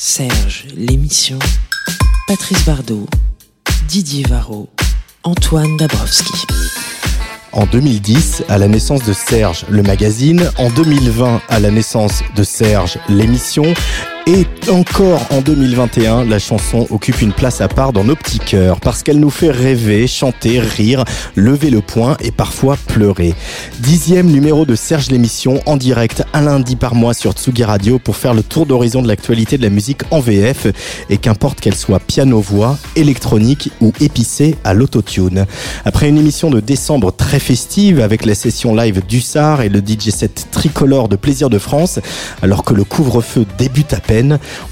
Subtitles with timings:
[0.00, 1.40] Serge, l'émission.
[2.28, 3.08] Patrice Bardot,
[3.88, 4.68] Didier Varro,
[5.24, 6.46] Antoine Dabrowski.
[7.50, 10.52] En 2010, à la naissance de Serge, le magazine.
[10.56, 13.64] En 2020, à la naissance de Serge, l'émission.
[14.28, 18.78] Et encore en 2021, la chanson occupe une place à part dans nos petits cœurs
[18.78, 23.34] parce qu'elle nous fait rêver, chanter, rire, lever le poing et parfois pleurer.
[23.80, 28.16] Dixième numéro de Serge l'émission en direct un lundi par mois sur Tsugi Radio pour
[28.16, 30.66] faire le tour d'horizon de l'actualité de la musique en VF
[31.08, 35.46] et qu'importe qu'elle soit piano-voix, électronique ou épicée à l'autotune.
[35.86, 39.80] Après une émission de décembre très festive avec la session live du SAR et le
[39.80, 41.98] DJ set tricolore de Plaisir de France,
[42.42, 44.17] alors que le couvre-feu débute à peine,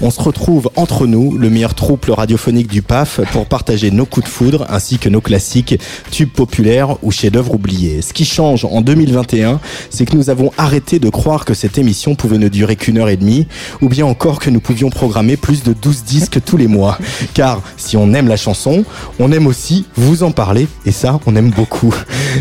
[0.01, 4.25] on se retrouve entre nous, le meilleur trouble radiophonique du PAF, pour partager nos coups
[4.25, 5.79] de foudre ainsi que nos classiques,
[6.11, 8.01] tubes populaires ou chefs-d'œuvre oubliés.
[8.01, 9.59] Ce qui change en 2021,
[9.89, 13.09] c'est que nous avons arrêté de croire que cette émission pouvait ne durer qu'une heure
[13.09, 13.47] et demie,
[13.81, 16.97] ou bien encore que nous pouvions programmer plus de 12 disques tous les mois.
[17.33, 18.83] Car si on aime la chanson,
[19.19, 21.93] on aime aussi vous en parler, et ça, on aime beaucoup.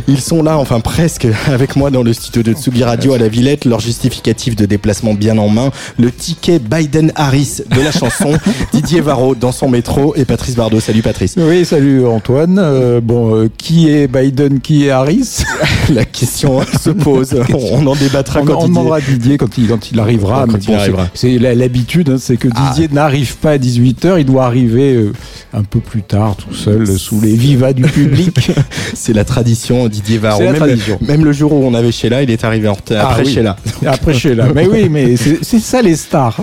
[0.09, 3.29] Ils sont là, enfin presque, avec moi dans le studio de Tsugi Radio à la
[3.29, 8.33] Villette, leur justificatif de déplacement bien en main, le ticket Biden Harris de la chanson,
[8.73, 10.81] Didier Varro dans son métro et Patrice Bardot.
[10.81, 11.35] Salut Patrice.
[11.37, 12.59] Oui, salut Antoine.
[12.59, 15.43] Euh, bon, euh, qui est Biden, qui est Harris
[15.93, 17.35] La question se pose.
[17.73, 18.69] On en débattra on, quand on Didier...
[18.69, 20.47] demandera à Didier quand il, quand il arrivera.
[20.49, 21.09] Quand bon, arrivera.
[21.15, 22.73] c'est l'habitude, hein, c'est que Ah.
[22.75, 25.13] Didier n'arrive pas à 18h, il doit arriver euh,
[25.53, 28.51] un peu plus tard, tout seul, sous les vivas du public.
[28.95, 30.39] C'est la tradition Didier Varro.
[30.39, 30.99] C'est la même, tradition.
[31.03, 33.07] même le jour où on avait Sheila, il est arrivé en retard.
[33.09, 33.33] Ah Après oui.
[33.33, 33.57] Sheila.
[33.87, 34.49] Après Sheila.
[34.55, 36.41] Mais oui, mais c'est ça les stars.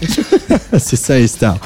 [0.78, 1.58] C'est ça les stars.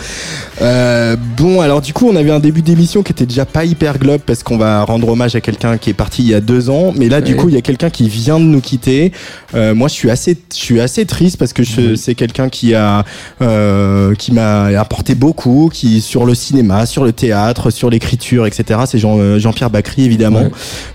[0.61, 3.97] Euh, bon, alors du coup, on avait un début d'émission qui était déjà pas hyper
[3.99, 6.69] globe parce qu'on va rendre hommage à quelqu'un qui est parti il y a deux
[6.69, 6.93] ans.
[6.95, 9.11] Mais là, du coup, il y a quelqu'un qui vient de nous quitter.
[9.55, 12.73] Euh, moi, je suis assez, je suis assez triste parce que je- c'est quelqu'un qui
[12.75, 13.05] a,
[13.41, 18.79] euh, qui m'a apporté beaucoup, qui sur le cinéma, sur le théâtre, sur l'écriture, etc.
[18.85, 20.43] C'est Jean, euh, Jean-Pierre Bacry, évidemment,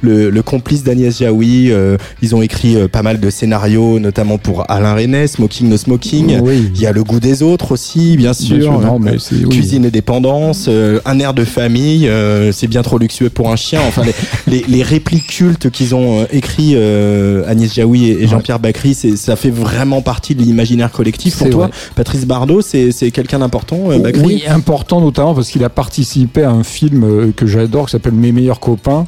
[0.00, 1.70] le, le complice d'Agnès Jaoui.
[1.70, 5.76] euh, ils ont écrit euh, pas mal de scénarios, notamment pour Alain Resnais, Smoking No
[5.76, 6.40] Smoking.
[6.74, 8.56] Il y a le goût des autres aussi, bien sûr.
[8.56, 9.48] Bien sûr, non, mais c'est- oui.
[9.50, 13.56] Cuisine et dépendance, euh, un air de famille, euh, c'est bien trop luxueux pour un
[13.56, 13.80] chien.
[13.86, 14.14] Enfin, les,
[14.48, 18.94] les, les répliques cultes qu'ils ont euh, écrit euh, Agnès Jaoui et, et Jean-Pierre Bacry,
[18.94, 21.36] c'est, ça fait vraiment partie de l'imaginaire collectif.
[21.38, 21.76] Pour toi, vrai.
[21.94, 26.50] Patrice Bardot, c'est, c'est quelqu'un d'important, Bacry Oui, important notamment parce qu'il a participé à
[26.50, 29.06] un film que j'adore qui s'appelle Mes meilleurs copains.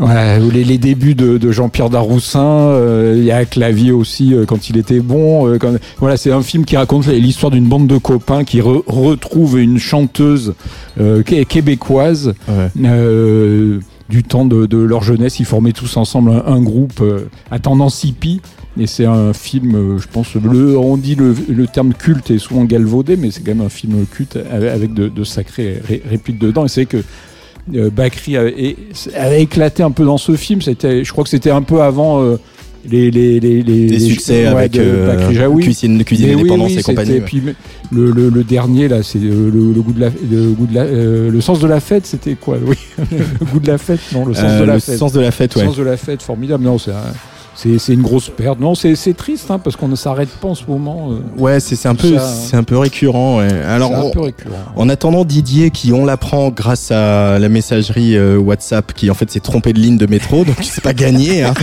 [0.00, 4.44] Où les, les débuts de, de Jean-Pierre Daroussin, euh, il y a Clavier aussi euh,
[4.44, 5.48] quand il était bon.
[5.48, 8.82] euh, quand- voilà, c'est un film qui raconte l'histoire d'une bande de copains qui re-
[8.86, 10.54] retrouve une chanteuse
[11.24, 13.80] qué- québécoise Ouais.
[14.08, 15.40] du temps de, de leur jeunesse.
[15.40, 17.02] Ils formaient tous ensemble un, un groupe
[17.50, 18.40] à tendance hippie.
[18.78, 22.64] Et c'est un film, je pense, le, on dit le, le terme culte est souvent
[22.64, 26.66] galvaudé, mais c'est quand même un film culte avec, de, de sacrées ré- répliques dedans.
[26.66, 26.98] Et c'est que
[27.68, 28.76] Bakri avait,
[29.14, 30.62] avait éclaté un peu dans ce film.
[30.62, 32.36] C'était, je crois que c'était un peu avant euh,
[32.88, 35.62] les, les, les, les, les- succès ouais, avec de euh, Bakri Jaoui.
[35.64, 37.12] Cuisine, cuisine et oui, oui, et compagnie.
[37.14, 37.20] ouais.
[37.20, 37.42] puis,
[37.92, 40.74] le, le, le dernier là, c'est euh, le, le goût de la, le goût de
[40.74, 42.06] la, euh, le sens de la fête.
[42.06, 42.76] C'était quoi Oui,
[43.10, 44.98] le goût de la fête, non, le sens Euh, de la le fête.
[44.98, 45.66] sens de la fête, Le ouais.
[45.66, 46.62] sens de la fête, formidable.
[46.64, 47.14] Non, c'est un-
[47.56, 48.60] c'est c'est une grosse perte.
[48.60, 51.10] Non, c'est c'est triste hein, parce qu'on ne s'arrête pas en ce moment.
[51.12, 53.38] euh, Ouais, c'est, c'est un peu, Ça, c'est un peu récurrent.
[53.38, 53.48] ouais.
[53.66, 54.54] Alors, c'est un on- peu récurrent.
[54.76, 59.30] En attendant Didier, qui on l'apprend grâce à la messagerie euh, WhatsApp, qui en fait
[59.30, 61.42] s'est trompé de ligne de métro, donc c'est pas gagné.
[61.44, 61.54] Hein.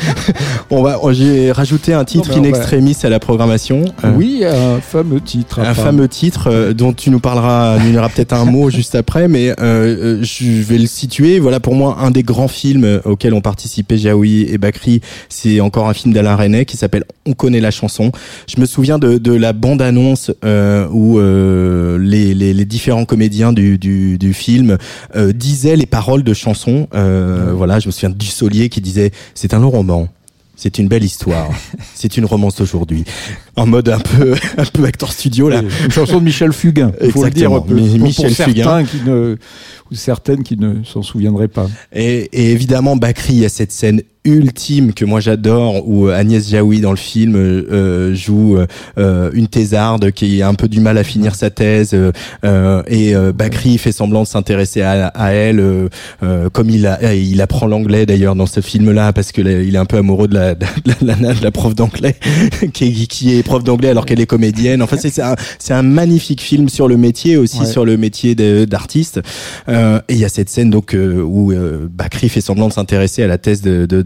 [0.70, 3.84] on va, on- j'ai rajouté un titre Non, in va- extremis à la programmation.
[4.04, 5.60] Euh, Oui, un fameux titre.
[5.60, 8.94] Un fameux titre euh, dont tu nous parleras, il y aura peut-être un mot juste
[8.94, 11.38] après, mais je vais le situer.
[11.38, 15.00] Voilà pour moi un des grands films auxquels ont participé Jaoui et Bakri.
[15.28, 18.12] C'est encore un film d'Alain Resnais qui s'appelle On connaît la chanson.
[18.46, 23.52] Je me souviens de, de la bande-annonce euh, où euh, les, les, les différents comédiens
[23.52, 24.78] du, du, du film
[25.16, 26.88] euh, disaient les paroles de chansons.
[26.94, 30.08] Euh, Voilà, je me souviens du Solier qui disait c'est un long roman.
[30.60, 31.48] C'est une belle histoire.
[31.94, 33.04] C'est une romance d'aujourd'hui.
[33.54, 35.62] en mode un peu, un peu acteur studio là.
[35.84, 36.90] Une chanson de Michel Fugain.
[37.00, 37.48] Il faut le dire.
[37.52, 37.60] Exactement.
[37.60, 38.84] Pour, pour Michel certains Fugain.
[38.84, 39.36] qui ne,
[39.92, 41.68] ou certaines qui ne s'en souviendraient pas.
[41.92, 46.48] Et, et évidemment, Bakri, il y a cette scène ultime que moi j'adore où Agnès
[46.48, 48.58] Jaoui dans le film euh, joue
[48.98, 51.94] euh, une thésarde qui a un peu du mal à finir sa thèse
[52.44, 55.88] euh, et euh, Bakri fait semblant de s'intéresser à, à elle euh,
[56.22, 59.60] euh, comme il a il apprend l'anglais d'ailleurs dans ce film là parce que là,
[59.62, 62.16] il est un peu amoureux de la de la, nana, de la prof d'anglais
[62.72, 65.74] qui, est, qui est prof d'anglais alors qu'elle est comédienne enfin c'est c'est un c'est
[65.74, 67.66] un magnifique film sur le métier aussi Ouais.
[67.66, 69.20] sur le métier de- d'artiste
[69.68, 72.72] euh, et il y a cette scène donc euh, où euh, Bakri fait semblant de
[72.72, 74.02] s'intéresser à la thèse de, de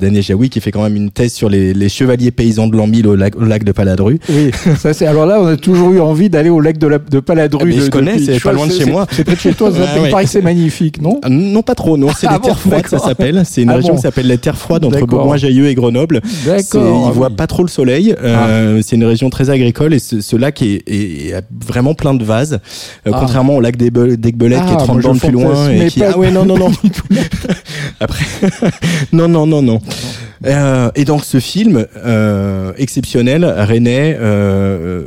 [0.50, 3.14] Qui fait quand même une thèse sur les, les chevaliers paysans de l'an 1000 au
[3.16, 4.18] lac, au lac de Paladru.
[4.28, 5.06] Oui, ça c'est.
[5.06, 7.60] Alors là, on a toujours eu envie d'aller au lac de, la, de Paladru.
[7.62, 9.06] Ah, mais de- je connais, c'est pas loin de chez moi.
[9.10, 9.70] C'est près de chez toi.
[9.72, 10.26] Ça, Ah, ouais.
[10.26, 12.08] c'est magnifique, non Ah, Non, pas trop, non.
[12.16, 13.42] C'est Ah les bon, terres froides, ça s'appelle.
[13.44, 13.96] C'est une Ah région bon.
[13.96, 15.06] qui s'appelle les terres froides entre.
[15.06, 16.20] Bourgoin-Jailleux et Grenoble.
[16.46, 17.08] D'accord.
[17.10, 17.34] Il voit oui.
[17.36, 18.14] pas trop le soleil.
[18.22, 21.34] Euh, C'est une région très agricole et ce, lac est,
[21.66, 22.60] vraiment plein de vases.
[23.06, 23.10] Euh.
[23.12, 25.52] Contrairement au lac d'Aiguebelette qui est Ah, 30 moi, je bornes plus loin.
[26.02, 26.70] Ah ouais, non, non, non.
[28.00, 28.24] Après,
[29.12, 29.80] non, non, non, non.
[30.02, 30.31] Pardon.
[30.46, 35.04] Euh, et donc ce film euh, exceptionnel, René euh,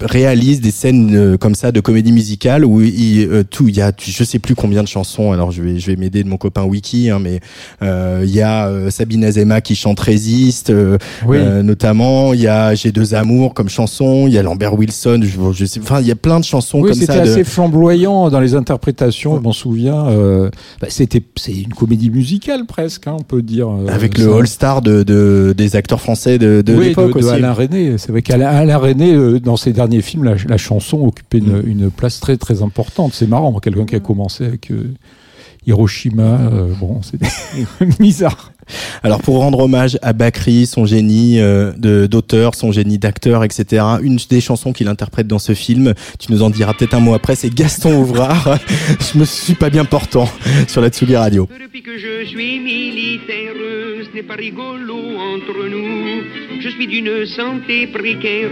[0.00, 3.80] réalise des scènes euh, comme ça de comédie musicale où il euh, tout, il y
[3.80, 5.32] a, je sais plus combien de chansons.
[5.32, 7.40] Alors je vais, je vais m'aider de mon copain Wiki, hein, mais
[7.82, 11.38] euh, il y a Sabine Azema qui chante Résiste, euh, Oui.
[11.62, 12.32] notamment.
[12.34, 14.26] Il y a J'ai deux amours comme chanson.
[14.26, 15.20] Il y a Lambert Wilson.
[15.22, 17.20] Je, je sais, enfin il y a plein de chansons Oui, comme c'était ça.
[17.24, 19.36] de- assez flamboyant dans les interprétations.
[19.36, 20.06] Je m'en souviens.
[20.08, 20.50] euh,
[20.80, 23.68] bah, c'était, c'est une comédie musicale presque, hein, on peut dire.
[23.88, 24.30] avec le ça.
[24.66, 27.28] De, de, des acteurs français de, de oui, l'époque aussi.
[27.28, 27.98] Alain René.
[27.98, 31.62] C'est vrai qu'Alain Alain René, euh, dans ses derniers films, la, la chanson occupait une,
[31.64, 33.14] une place très très importante.
[33.14, 34.92] C'est marrant, quelqu'un qui a commencé avec euh,
[35.66, 37.20] Hiroshima, euh, bon, c'est
[38.00, 38.52] bizarre.
[39.02, 41.72] Alors pour rendre hommage à Bakri, son génie euh,
[42.08, 43.84] d'auteur, son génie d'acteur, etc.
[44.02, 47.14] Une des chansons qu'il interprète dans ce film, tu nous en diras peut-être un mot
[47.14, 48.58] après, c'est Gaston Ouvrard.
[49.12, 50.28] je me suis pas bien portant
[50.68, 51.48] sur la Tsugi Radio.
[51.60, 53.54] Depuis que je suis militaire,
[54.02, 56.22] ce n'est pas rigolo entre nous.
[56.60, 58.50] Je suis d'une santé précaire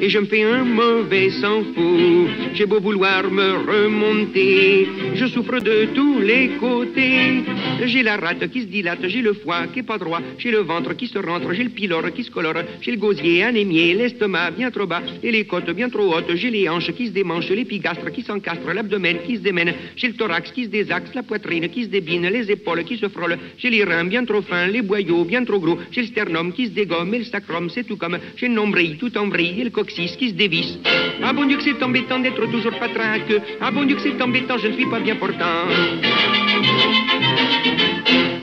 [0.00, 2.26] et je me fais un mauvais sang fou.
[2.54, 7.44] J'ai beau vouloir me remonter, je souffre de tous les côtés.
[7.84, 10.58] J'ai la rate qui se dilate, j'ai le foie qui est pas droit, j'ai le
[10.58, 14.50] ventre qui se rentre, j'ai le pylore qui se colore, j'ai le gosier anémié, l'estomac
[14.52, 15.02] bien trop bas.
[15.22, 18.72] Et les côtes bien trop hautes, j'ai les hanches qui se démanchent, l'épigastre qui s'encastre,
[18.72, 22.28] l'abdomen qui se démène, j'ai le thorax qui se désaxe, la poitrine qui se débine,
[22.28, 25.60] les épaules qui se frôlent, j'ai les reins bien trop fins, les boyaux bien trop
[25.60, 28.54] gros, j'ai le sternum qui se dégomme et le sacrum c'est tout comme, j'ai le
[28.54, 30.78] nombril tout en et le coccyx qui se dévisse.
[31.22, 34.58] Ah bon Dieu que c'est embêtant d'être toujours patraque, ah bon Dieu que c'est embêtant,
[34.58, 35.66] je ne suis pas bien portant.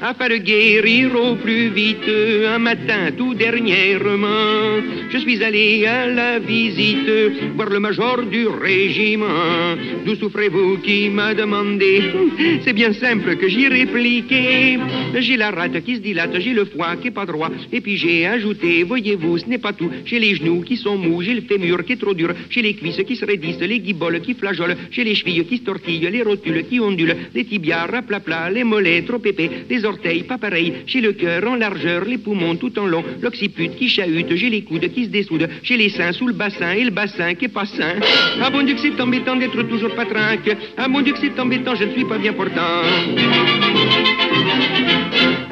[0.05, 2.11] Afin de guérir au plus vite,
[2.45, 7.09] un matin tout dernièrement, je suis allé à la visite
[7.55, 9.77] voir le major du régiment.
[10.05, 12.01] D'où souffrez-vous qui m'a demandé?
[12.65, 14.77] C'est bien simple que j'y répliqué.
[15.19, 17.95] J'ai la rate qui se dilate, j'ai le foie qui est pas droit, et puis
[17.95, 19.89] j'ai ajouté, voyez-vous, ce n'est pas tout.
[20.03, 22.73] J'ai les genoux qui sont mous, j'ai le fémur qui est trop dur, j'ai les
[22.73, 26.23] cuisses qui se raidissent, les guiboles qui flageolent, j'ai les chevilles qui se tortillent, les
[26.23, 29.92] rotules qui ondulent, les tibias raplapla, les mollets trop épais, les orteils
[30.27, 34.35] pas pareils, j'ai le cœur en largeur, les poumons tout en long, l'occiput qui chahute,
[34.35, 37.33] j'ai les coudes qui se dessoudent, j'ai les seins sous le bassin et le bassin
[37.35, 37.95] qui est pas sain.
[38.41, 41.75] Ah bon Dieu que c'est embêtant d'être toujours patrinque, ah mon Dieu que c'est embêtant,
[41.75, 42.83] je ne suis pas bien portant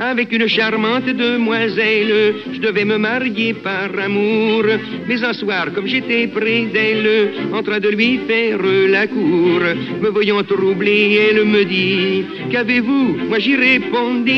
[0.02, 2.36] avec une charmante demoiselle.
[2.52, 4.64] Je devais me marier par amour.
[5.08, 9.62] Mais un soir, comme j'étais près d'elle, en train de lui faire la cour,
[10.02, 13.18] me voyant troublé, elle me dit Qu'avez-vous?
[13.30, 14.31] Moi j'y répondis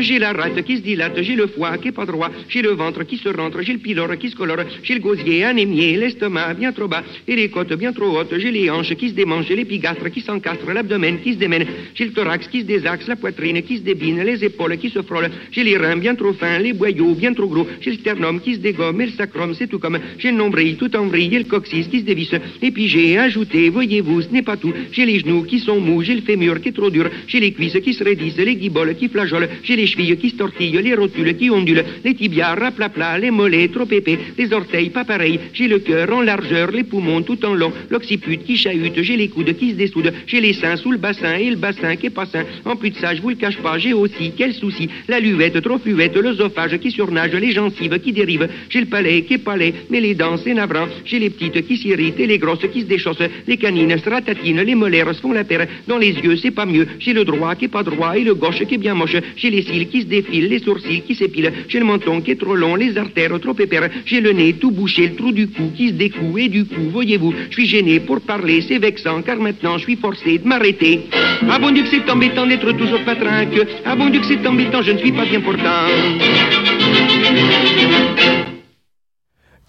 [0.00, 2.70] J'ai la rate qui se dilate, j'ai le foie qui est pas droit, j'ai le
[2.70, 6.54] ventre qui se rentre, j'ai le pylore qui se colore, j'ai le gosier anémié, l'estomac
[6.54, 9.46] bien trop bas, et les côtes bien trop hautes, j'ai les hanches qui se démangent,
[9.48, 13.16] j'ai l'épigastre qui s'encastre, l'abdomen qui se démène, j'ai le thorax qui se désaxe, la
[13.16, 16.58] poitrine qui se débine, les épaules qui se frôlent, j'ai les reins bien trop fins,
[16.58, 19.66] les boyaux bien trop gros, j'ai le sternum qui se dégomme et le sacrum, c'est
[19.66, 22.70] tout comme, j'ai le nombril tout en vrille et le coccyx qui se dévisse, et
[22.70, 26.14] puis j'ai ajouté, voyez-vous, ce n'est pas tout, j'ai les genoux qui sont mous, j'ai
[26.14, 29.08] le fémur qui est trop dur, j'ai les cuisses qui se raidissent, les guiboles qui
[29.08, 33.30] flageolent, j'ai les chevilles qui se tortillent, les rotules qui ondulent, les tibias raplapla, les
[33.30, 37.44] mollets trop épais, les orteils pas pareils, j'ai le cœur en largeur, les poumons tout
[37.44, 40.92] en long, l'occiput qui chahute, j'ai les coudes qui se dessoudent, j'ai les seins sous
[40.92, 43.30] le bassin et le bassin qui est pas sain, en plus de ça, je vous
[43.30, 44.88] le cache pas, j'ai aussi quel souci.
[45.08, 48.48] La luvette, trop fuvette, l'œsophage qui surnage, les gencives qui dérivent.
[48.68, 50.86] J'ai le palais qui est palais, mais les dents c'est navrant.
[51.04, 53.28] J'ai les petites qui s'irritent et les grosses qui se déchaussent.
[53.46, 55.66] Les canines se ratatinent, les molaires se font la paire.
[55.86, 56.86] Dans les yeux c'est pas mieux.
[56.98, 59.16] J'ai le droit qui est pas droit et le gauche qui est bien moche.
[59.36, 61.52] J'ai les cils qui se défilent, les sourcils qui s'épilent.
[61.68, 63.88] J'ai le menton qui est trop long, les artères trop épères.
[64.04, 66.90] J'ai le nez tout bouché, le trou du cou qui se découe et du coup,
[66.90, 71.00] voyez-vous, je suis gêné pour parler, c'est vexant car maintenant je suis forcé de m'arrêter.
[71.48, 73.66] Ah bon Dieu que c'est embêtant d'être sauf patrinque.
[73.84, 75.86] Ah bon Dieu que c'est embêtant, je ne suis pas bien portant.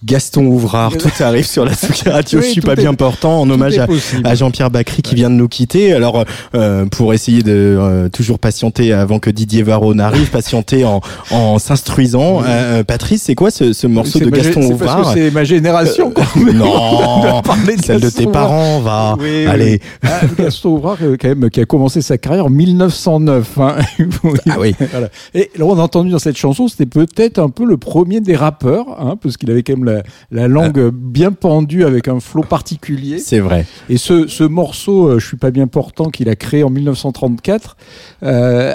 [0.05, 2.39] Gaston Ouvrard, tout arrive sur la Tsugi Radio.
[2.39, 3.77] Oui, je suis pas est- bien portant en hommage
[4.23, 5.91] à, Jean-Pierre Bacry qui vient de nous quitter.
[5.93, 6.23] Alors
[6.55, 11.01] euh, pour essayer de euh, toujours patienter avant que Didier Varro n'arrive, patienter en,
[11.31, 12.41] en s'instruisant.
[12.47, 16.23] Euh, Patrice, c'est quoi ce, ce morceau de Gaston Ouvrard C'est ma génération, quoi.
[16.53, 19.15] Non, parler de celle de tes parents, va.
[19.19, 19.45] Oui, oui.
[19.47, 19.81] Allez.
[20.03, 23.57] Ah, Gaston Ouvrard, euh, quand même, qui a commencé sa carrière en 1909.
[23.59, 23.75] hein.
[24.49, 24.73] Ah oui.
[24.91, 25.09] Voilà.
[25.33, 28.35] Et là, on a entendu dans cette chanson, c'était peut-être un peu le premier des
[28.37, 30.03] rappeurs, hein, parce qu'il avait quand même la,
[30.41, 30.91] la langue Ah.
[30.93, 33.17] bien pendue avec un flow particulier.
[33.19, 33.65] C'est vrai.
[33.89, 37.77] Et ce, ce morceau, euh, Je suis pas bien portant, qu'il a créé en 1934,
[38.23, 38.73] euh,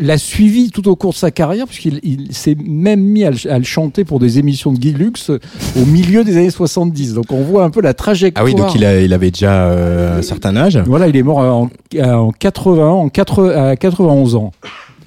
[0.00, 3.50] l'a suivi tout au cours de sa carrière, puisqu'il il s'est même mis à le,
[3.50, 5.38] à le chanter pour des émissions de Guy Lux euh,
[5.80, 7.14] au milieu des années 70.
[7.14, 8.44] Donc on voit un peu la Ah trajectoire.
[8.44, 10.78] oui, donc il, a, il avait déjà euh, un certain âge.
[10.86, 11.70] Voilà, il est mort en,
[12.02, 14.52] en 80, en 80, à 91 ans.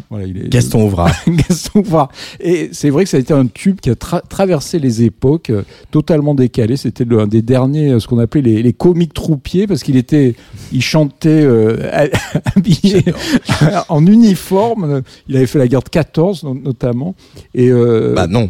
[0.09, 1.11] Voilà, il est, Gaston Ouvrard.
[1.27, 2.09] Gaston Ouvrard.
[2.39, 5.51] Et c'est vrai que ça a été un tube qui a tra- traversé les époques,
[5.51, 5.61] euh,
[5.91, 6.77] totalement décalé.
[6.77, 9.97] C'était le- un des derniers, euh, ce qu'on appelait les, les comiques troupiers, parce qu'il
[9.97, 10.33] était,
[10.71, 11.91] il chantait euh,
[12.55, 13.03] habillé
[13.89, 15.03] en uniforme.
[15.27, 17.13] Il avait fait la guerre de 14 no- notamment.
[17.53, 18.49] Et euh, Bah non.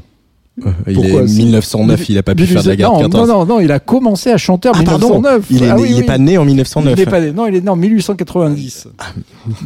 [0.65, 2.99] Euh, Il pourquoi est c'est- 1909, il a pas pu faire de la guerre non,
[3.01, 3.27] 14.
[3.29, 5.45] non, non, non, il a commencé à chanter en Ah pardon, 1909.
[5.51, 6.05] il est, Ah né- oui, il est oui.
[6.05, 6.93] pas né en 1909.
[6.97, 8.87] Il est pas né- non, il est né en 1890.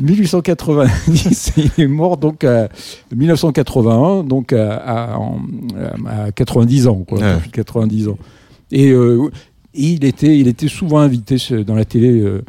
[0.01, 2.69] 1890, il est mort donc à
[3.15, 5.39] 1981, donc à, à- en-
[6.07, 7.33] à 90 ans, quoi, Ouais.
[7.45, 8.17] de 90 ans.
[8.71, 9.29] Et euh,
[9.73, 12.43] il était, il était souvent invité dans la télé euh,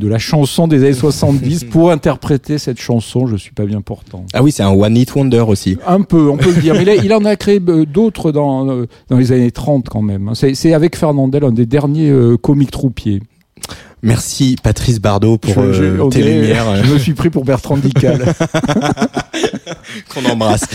[0.00, 3.26] de la chanson des années 70 pour interpréter cette chanson.
[3.26, 4.24] Je suis pas bien portant.
[4.32, 5.76] Ah oui, c'est un One Hit Wonder aussi.
[5.86, 6.74] Un peu, on peut le dire.
[6.74, 10.28] Mais il, en a créé euh, d'autres dans, euh, dans les années 30 quand même.
[10.28, 10.34] hein.
[10.34, 13.20] C'est c'est avec Fernandel, un des derniers euh, comiques troupiers.
[14.02, 17.76] Merci Patrice Bardot pour Je- je- euh, tes lumières Je me suis pris pour Bertrand
[17.76, 18.24] Dical.
[20.14, 20.64] qu'on embrasse.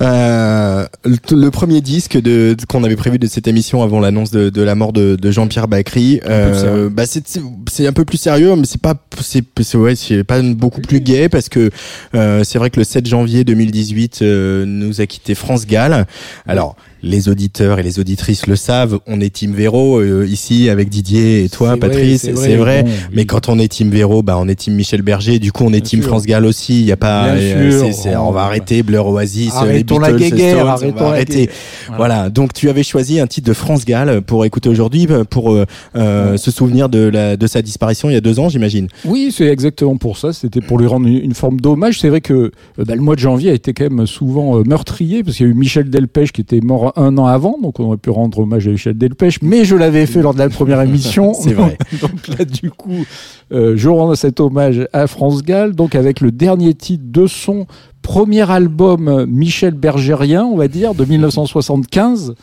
[0.00, 4.30] Euh, le, le premier disque de, de- qu'on avait prévu de cette émission avant l'annonce
[4.30, 7.24] de, de la mort de, de Jean-Pierre Bacry, euh, bah c'est
[7.70, 11.00] c'est un peu plus sérieux, mais c'est pas c'est c'est- ouais c'est pas beaucoup plus
[11.00, 11.70] gai parce que
[12.14, 16.06] euh, c'est vrai que le 7 janvier 2018 euh, nous a quitté France Gall.
[16.46, 20.88] Alors les auditeurs et les auditrices le savent, on est Team Véro euh, ici avec
[20.88, 22.82] Didier et toi Patrice, c'est vrai, vrai.
[22.84, 23.26] bon, mais oui.
[23.26, 25.38] quand on est Team Véro, bah on est Team Michel Berger.
[25.38, 26.08] Du coup, on est Bien Team sûr.
[26.10, 26.80] France Gall aussi.
[26.80, 28.46] Il y a pas, euh, c'est- c'est- on va Oh.
[28.46, 31.32] arrêter Blur Oasis, euh, Arrêtons les la Beatles, guéguerre, Stones, on arrêtons va la arrêter.
[31.34, 31.54] guéguerre.
[31.96, 32.30] Voilà.
[32.30, 35.66] Donc tu avais choisi un titre de France Gall pour écouter aujourd'hui pour euh,
[35.96, 38.86] euh, se souvenir de la de sa disparition il y a deux ans, j'imagine.
[39.04, 40.32] Oui, c'est exactement pour ça.
[40.32, 41.98] C'était pour lui rendre une, forme d'hommage.
[42.00, 44.62] C'est vrai que euh, bah, le mois de janvier a été quand même souvent euh,
[44.64, 47.80] meurtrier parce qu'il y a eu Michel Delpech qui était mort un an avant, donc
[47.80, 49.42] on aurait pu rendre hommage à Michel Delpech.
[49.42, 51.34] Mais je l'avais fait lors de la première émission.
[51.34, 51.78] C'est vrai.
[52.00, 53.04] donc là, du coup,
[53.52, 57.66] euh, je rends cet hommage à France Gall, donc avec le dernier titre de son
[58.02, 62.34] premier album euh, Michel Bergerien, on va dire, de 1975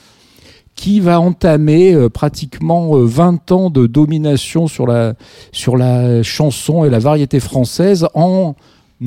[0.80, 5.14] qui va entamer euh, pratiquement euh, 20 ans de domination sur la,
[5.52, 8.56] sur la chanson et la variété française en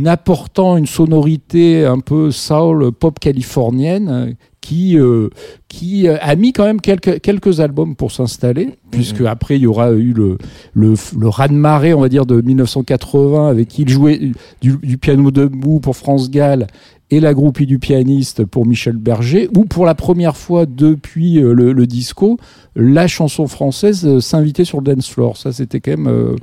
[0.06, 5.28] apportant une sonorité un peu soul pop californienne euh, qui euh,
[5.68, 9.66] qui euh, a mis quand même quelques quelques albums pour s'installer puisque après il y
[9.66, 10.38] aura eu le
[10.72, 15.30] le, le raz-de-marée on va dire de 1980 avec qui il jouait du, du piano
[15.30, 16.68] debout pour France Gall
[17.12, 21.72] et la groupie du pianiste pour Michel Berger, où pour la première fois depuis le,
[21.72, 22.38] le disco,
[22.75, 25.37] la chanson française s'invitait sur le dance floor.
[25.37, 26.34] Ça, c'était quand même euh,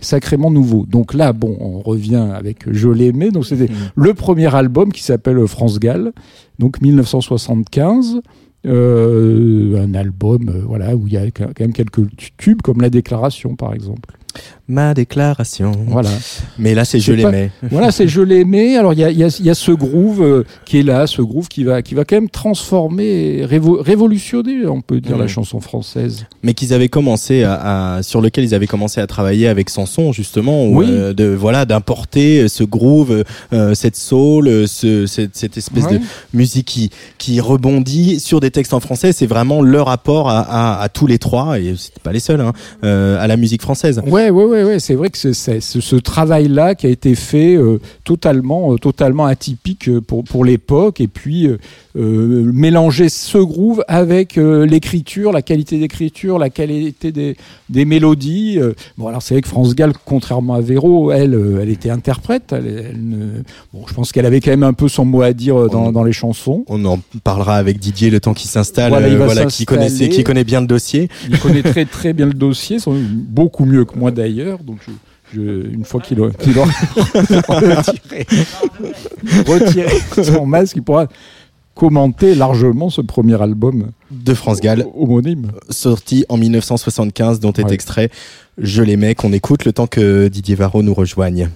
[0.00, 0.86] sacrément nouveau.
[0.86, 3.30] Donc là, bon, on revient avec Je l'aimais.
[3.30, 6.12] Donc c'était le premier album qui s'appelle France Gall,
[6.58, 8.20] donc 1975.
[8.66, 12.02] Euh, un album euh, voilà où il y a quand même quelques
[12.38, 14.18] tubes comme la déclaration par exemple
[14.70, 15.72] Ma déclaration.
[15.86, 16.10] voilà
[16.58, 17.50] Mais là, c'est je l'aimais.
[17.70, 18.76] voilà, c'est je l'aimais.
[18.76, 20.82] Alors il y a, il y, a, il y a ce groove euh, qui est
[20.82, 25.16] là, ce groove qui va, qui va quand même transformer, révo- révolutionner, on peut dire,
[25.16, 26.26] la chanson française.
[26.42, 30.12] mais qu'ils avaient commencé à, à- sur lequel ils avaient commencé à travailler avec Sanson
[30.12, 30.86] justement où, Oui.
[30.90, 35.98] euh, de voilà d'importer ce groove euh, cette soul euh, ce, cette, cette espèce Ouais.
[35.98, 36.00] de
[36.34, 40.82] musique qui qui rebondit sur des textes en français c'est vraiment leur rapport à, à,
[40.82, 42.52] à tous les trois et c'était pas les seuls hein,
[42.84, 44.57] euh, à la musique française Ouais, ouais, ouais.
[44.62, 47.78] Ouais, ouais, c'est vrai que c'est c'est- ce, ce travail-là qui a été fait euh,
[48.04, 51.56] totalement, euh, totalement atypique euh, pour, pour l'époque, et puis euh,
[52.52, 57.36] mélanger ce groove avec l'écriture, la qualité d'écriture, la qualité des,
[57.68, 58.58] des mélodies.
[58.96, 62.52] Bon, alors c'est vrai que France Gall, contrairement à Véro, elle, elle était interprète.
[62.52, 65.32] Elle, elle ne- Bon, je pense qu'elle avait quand même un peu son mot à
[65.32, 66.64] dire dans, dans les chansons.
[66.68, 69.08] On en parlera avec Didier le temps qu'il s'installe, Voilà,
[69.46, 70.10] qui connaissait, s'installer.
[70.10, 71.08] qui connaît bien le dossier.
[71.28, 74.47] Il connaît très très bien le dossier, beaucoup mieux que moi d'ailleurs.
[74.64, 74.92] Donc je-
[75.40, 76.30] je- une fois qu'il aura,
[77.48, 78.26] retiré,
[79.46, 81.06] retiré son masque, il pourra
[81.74, 85.52] commenter largement ce premier album De France Gall, homonyme.
[85.70, 87.72] sorti en 1975, dont est Ouais.
[87.72, 88.10] extrait
[88.60, 91.48] Je l'aimais, qu'on écoute le temps que Didier Varro nous rejoigne.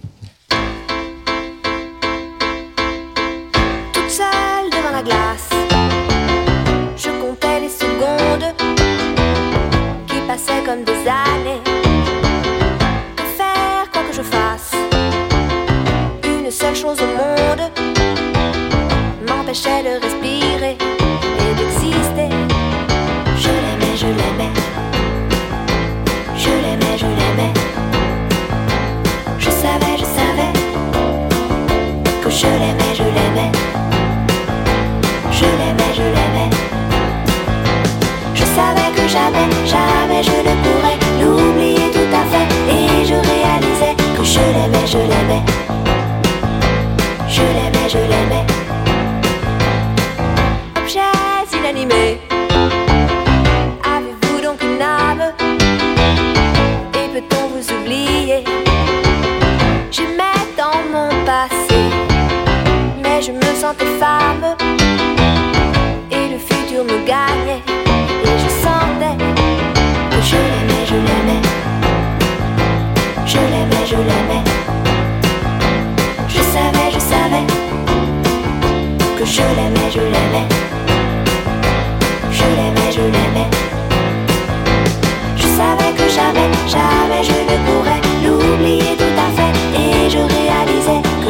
[45.09, 45.52] baby.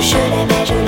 [0.02, 0.81] should imagine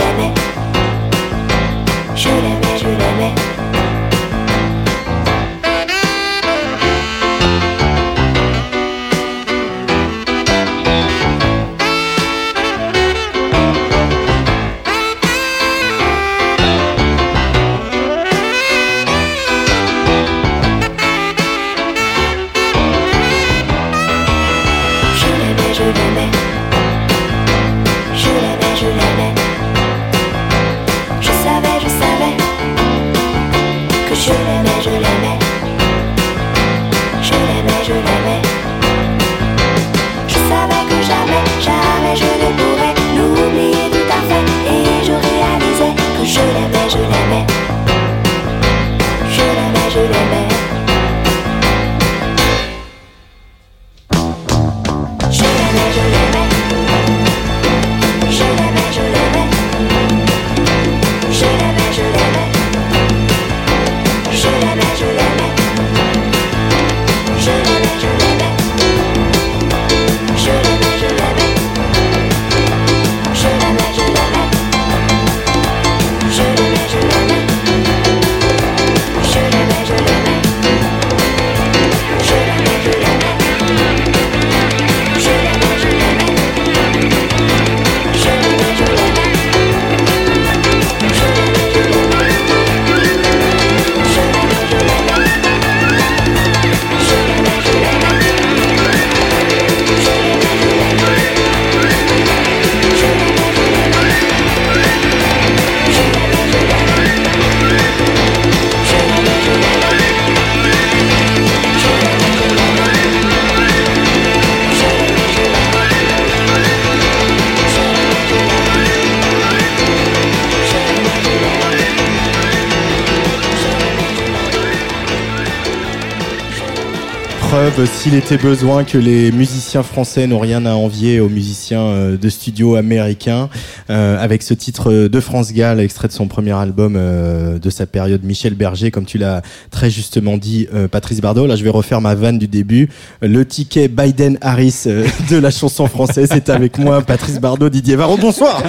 [127.74, 132.16] Preuve, s'il était besoin, que les musiciens français n'ont rien à envier aux musiciens euh,
[132.16, 133.48] de studio américains,
[133.90, 137.86] euh, avec ce titre de France Gall, extrait de son premier album euh, de sa
[137.86, 141.48] période, Michel Berger, comme tu l'as très justement dit, euh, Patrice Bardot.
[141.48, 142.88] Là, je vais refaire ma vanne du début.
[143.20, 148.16] Le ticket Biden-Harris euh, de la chanson française, c'est avec moi, Patrice Bardot, Didier Varro.
[148.16, 148.62] Bonsoir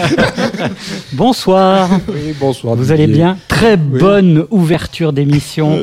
[1.13, 2.75] Bonsoir, Oui, bonsoir.
[2.75, 3.37] vous allez bien?
[3.47, 5.77] Très bonne ouverture d'émission.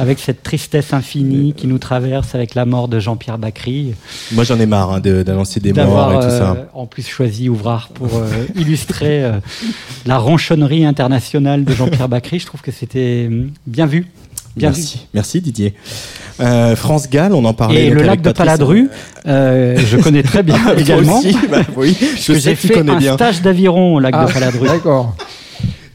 [0.00, 3.92] Avec cette tristesse infinie qui nous traverse avec la mort de Jean-Pierre Bacry.
[4.32, 6.52] Moi, j'en ai marre hein, de- d'annoncer des morts et tout ça.
[6.52, 9.32] euh, en plus choisi Ouvrard pour euh, illustrer euh,
[10.06, 12.38] la ronchonnerie internationale de Jean-Pierre Bacry.
[12.38, 14.06] Je trouve que c'était hum, bien vu.
[14.56, 15.74] Bien Merci, merci Didier.
[16.40, 17.86] Euh, France Gall, on en parlait.
[17.86, 18.32] Et le lac de.
[18.32, 18.88] Paladru,
[19.26, 21.18] euh, je connais très bien Toi également.
[21.18, 23.14] aussi, bah oui, je j'ai fait un bien.
[23.14, 24.66] stage d'aviron au lac Ah, de Paladru.
[24.66, 25.14] D'accord.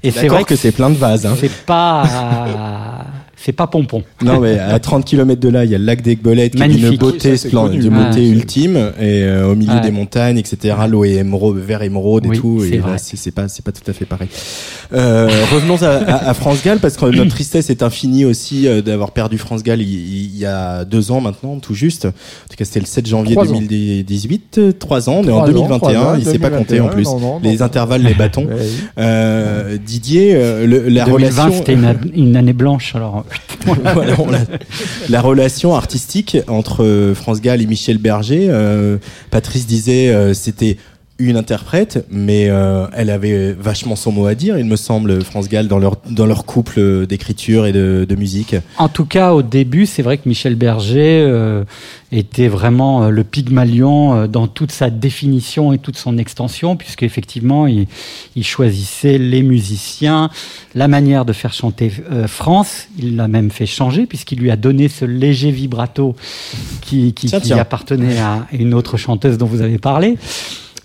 [0.03, 1.25] Et c'est vrai que c'est plein de vases.
[1.25, 1.35] Hein.
[1.39, 3.03] c'est pas
[3.37, 4.03] c'est pas pompon.
[4.23, 6.67] Non, mais à 30 km de là, il y a le lac d'Aiguebelette qui est
[6.67, 6.99] Magnifique.
[6.99, 7.79] beauté, Oui, ça, c'est splen- connu.
[7.79, 10.75] de Ah, beauté c'est- ultime, et euh, au milieu des montagnes, etc.
[10.89, 12.61] L'eau est émeraude, vert émeraude et Oui, tout.
[12.61, 12.91] c'est Et vrai.
[12.93, 14.27] là, c'est c'est pas, tout à fait pareil.
[14.93, 18.81] Euh, revenons à, à- à France Gall parce que notre tristesse est infinie aussi euh,
[18.81, 19.89] d'avoir perdu France Gall il,
[20.33, 22.05] il y a deux ans maintenant, tout juste.
[22.05, 22.09] En
[22.49, 23.59] tout cas, c'était le 7 janvier Trois ans.
[23.59, 24.57] 2018.
[24.57, 25.77] euh, Trois ans, on est en Trois ans, 2021.
[25.77, 27.03] trois ans, il s'est pas compté en 2021, plus.
[27.05, 27.61] non, non, les non.
[27.63, 28.47] intervalles, les bâtons.
[28.97, 31.51] Euh, Didier, euh, le- la 2020 relation.
[31.57, 33.24] c'était une, une année blanche alors.
[33.83, 34.39] L'a-
[35.09, 38.47] la relation artistique entre France Gall et Michel Berger.
[38.49, 38.97] euh,
[39.31, 40.77] Patrice disait euh, c'était
[41.17, 45.47] une interprète, mais euh, elle avait vachement son mot à dire, il me semble, France
[45.47, 48.55] Gall, dans leur, dans leur couple d'écriture et de, de musique.
[48.77, 51.63] En tout cas, au début, c'est vrai que Michel Berger euh,
[52.11, 57.03] était vraiment euh, le Pygmalion euh, dans toute sa définition et toute son extension, puisque
[57.03, 57.87] effectivement, il,
[58.35, 60.29] il choisissait les musiciens,
[60.73, 62.87] la manière de faire chanter euh, France.
[62.99, 66.13] Il l'a même fait changer, puisqu'il lui a donné ce léger vibrato
[66.81, 67.57] qui, qui, Tiens, qui tiens.
[67.57, 70.17] appartenait à une autre chanteuse dont vous avez parlé.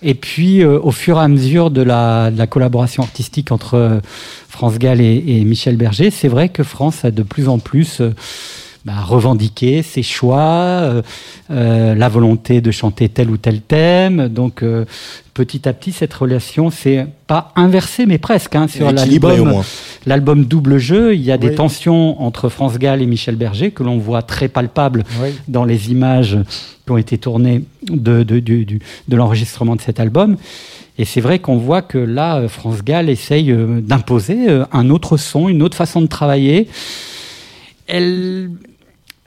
[0.02, 3.74] Et puis, euh, au fur et à mesure de la, de la collaboration artistique entre
[3.74, 4.00] euh,
[4.48, 8.00] France Gall et, et Michel Berger, c'est vrai que France a de plus en plus
[8.00, 8.14] euh,
[8.84, 11.02] bah, revendiqué ses choix, euh,
[11.50, 14.28] euh, la volonté de chanter tel ou tel thème.
[14.28, 14.86] Donc, euh,
[15.34, 18.56] petit à petit, cette relation s'est pas inversée, mais presque.
[18.56, 19.64] Hein, sur l'album, moins.
[20.06, 23.82] l'album Double Jeu, il y a des tensions entre France Gall et Michel Berger que
[23.82, 25.30] l'on voit très palpables Oui.
[25.48, 26.38] dans les images
[26.86, 30.36] qui ont été tournées de, de, du- du- de l'enregistrement de cet album.
[30.98, 35.16] Et c'est vrai qu'on voit que là, euh, France Gall essaye euh, d'imposer un autre
[35.18, 36.66] son, une autre façon de travailler.
[37.86, 38.50] Elle,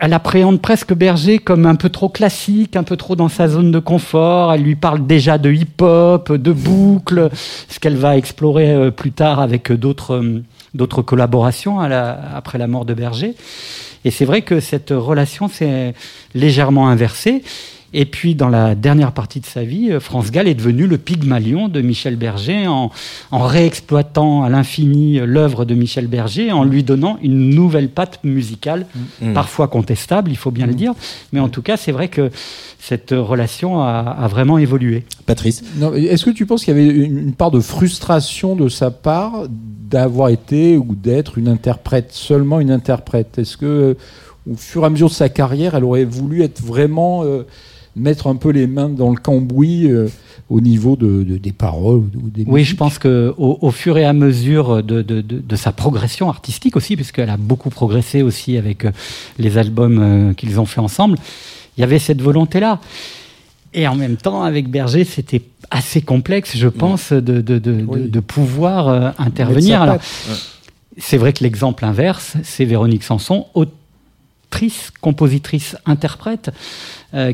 [0.04, 3.72] elle appréhende presque Berger comme un peu trop classique, un peu trop dans sa zone
[3.72, 4.54] de confort.
[4.54, 7.30] Elle lui parle déjà de hip-hop, de boucle,
[7.70, 12.68] ce qu'elle va explorer euh, plus tard avec euh, d'autres euh, d'autres collaborations après la
[12.68, 13.34] mort de Berger.
[14.04, 15.94] Et c'est vrai que cette relation s'est
[16.36, 17.42] légèrement inversée.
[17.94, 20.98] Et puis, dans la dernière partie de sa vie, euh, France Gall est devenu le
[20.98, 22.92] Pygmalion de Michel Berger en,
[23.32, 28.20] en réexploitant à l'infini euh, l'œuvre de Michel Berger, en lui donnant une nouvelle patte
[28.24, 28.86] musicale,
[29.22, 29.34] Mm.
[29.34, 30.94] parfois contestable, il faut bien le dire.
[31.32, 32.30] Mais en tout cas, c'est vrai que
[32.80, 35.04] cette relation a, a vraiment évolué.
[35.26, 35.64] Patrice
[35.96, 40.30] Est-ce que tu penses qu'il y avait une part de frustration de sa part d'avoir
[40.30, 43.38] été ou d'être une interprète, seulement une interprète?
[43.38, 43.94] Est-ce que, euh,
[44.52, 47.44] au fur et à mesure de sa carrière, elle aurait voulu être vraiment euh,
[47.96, 50.08] mettre un peu les mains dans le cambouis euh,
[50.50, 53.98] au niveau de, de- des paroles ou des Oui, je pense que au, au fur
[53.98, 58.86] et à mesure de, de, sa progression artistique aussi, puisqu'elle a beaucoup progressé aussi avec
[58.86, 58.92] euh,
[59.38, 61.18] les albums euh, qu'ils ont fait ensemble,
[61.78, 62.80] il y avait cette volonté-là.
[63.76, 67.86] Et en même temps, avec Berger, c'était assez complexe, je pense, de, de, de, de-
[67.88, 68.10] Oui.
[68.10, 69.82] de pouvoir euh, intervenir.
[69.82, 69.98] Alors,
[70.98, 76.52] c'est vrai que l'exemple inverse, c'est Véronique Sanson, autrice, compositrice, interprète,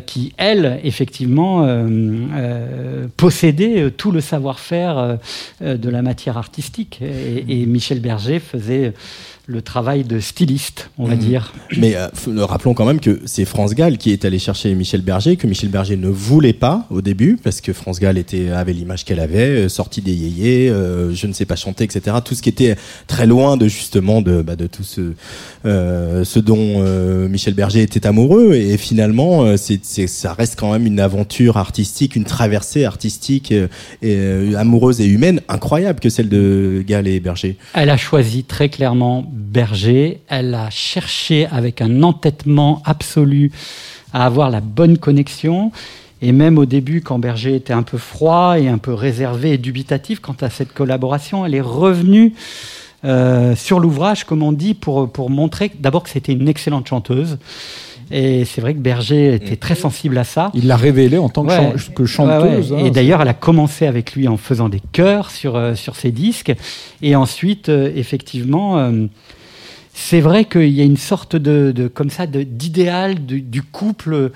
[0.06, 1.88] qui, elle, effectivement, euh,
[2.36, 5.16] euh, possédait euh, tout le savoir-faire euh,
[5.62, 7.00] euh, de la matière artistique.
[7.02, 8.94] Et, et Michel Berger faisait
[9.48, 11.20] le travail de styliste, on va Mhm.
[11.20, 11.54] dire.
[11.76, 12.08] Mais euh,
[12.46, 15.70] rappelons quand même que c'est France Gall qui est allé chercher Michel Berger, que Michel
[15.70, 19.66] Berger ne voulait pas au début, parce que France Gall était, avait l'image qu'elle avait,
[19.66, 22.18] euh, sortie des yéyés, euh, je ne sais pas chanter, etc.
[22.24, 22.76] Tout ce qui était
[23.08, 25.14] très loin de justement de, bah, de tout ce,
[25.66, 28.54] euh, ce dont euh, Michel Berger était amoureux.
[28.54, 33.68] Et finalement, euh, c'est, ça reste quand même une aventure artistique, une traversée artistique, euh,
[34.04, 37.58] euh, amoureuse et humaine incroyable que celle de Gall et Berger.
[37.74, 40.22] Elle a choisi très clairement Berger.
[40.28, 43.52] Elle a cherché avec un entêtement absolu
[44.14, 45.72] à avoir la bonne connexion.
[46.22, 49.58] Et même au début, quand Berger était un peu froid et un peu réservé et
[49.58, 52.34] dubitatif quant à cette collaboration, elle est revenue
[53.06, 57.38] euh, sur l'ouvrage, comme on dit, pour, pour montrer d'abord que c'était une excellente chanteuse.
[58.12, 60.52] Et c'est vrai que Berger était très sensible à ça.
[60.56, 61.78] Il l'a révélé en tant que, Ouais.
[61.78, 62.72] chan- que chanteuse.
[62.72, 62.82] Ouais, ouais.
[62.84, 62.86] hein.
[62.88, 66.12] Et d'ailleurs, elle a commencé avec lui en faisant des chœurs sur, euh, sur ses
[66.12, 66.52] disques.
[67.02, 69.06] Et ensuite, euh, effectivement, euh,
[69.94, 74.32] c'est vrai qu'il y a une sorte de, de comme ça, d'idéal du, du couple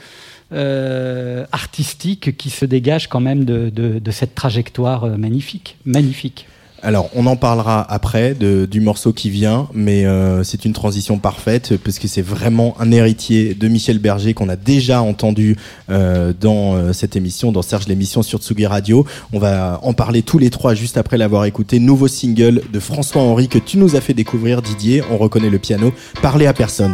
[0.52, 5.78] euh, artistique qui se dégage quand même de, de- de cette trajectoire magnifique.
[5.86, 6.46] Magnifique.
[6.86, 11.18] Alors, on en parlera après de, du morceau qui vient, mais euh, c'est une transition
[11.18, 15.56] parfaite parce que c'est vraiment un héritier de Michel Berger qu'on a déjà entendu
[15.90, 19.06] euh, dans euh, cette émission, dans Serge l'émission sur Tsugi Radio.
[19.32, 21.80] On va en parler tous les trois juste après l'avoir écouté.
[21.80, 25.04] Nouveau single de François Henry que tu nous as fait découvrir, Didier.
[25.10, 25.94] On reconnaît le piano.
[26.22, 26.94] Parler à personne.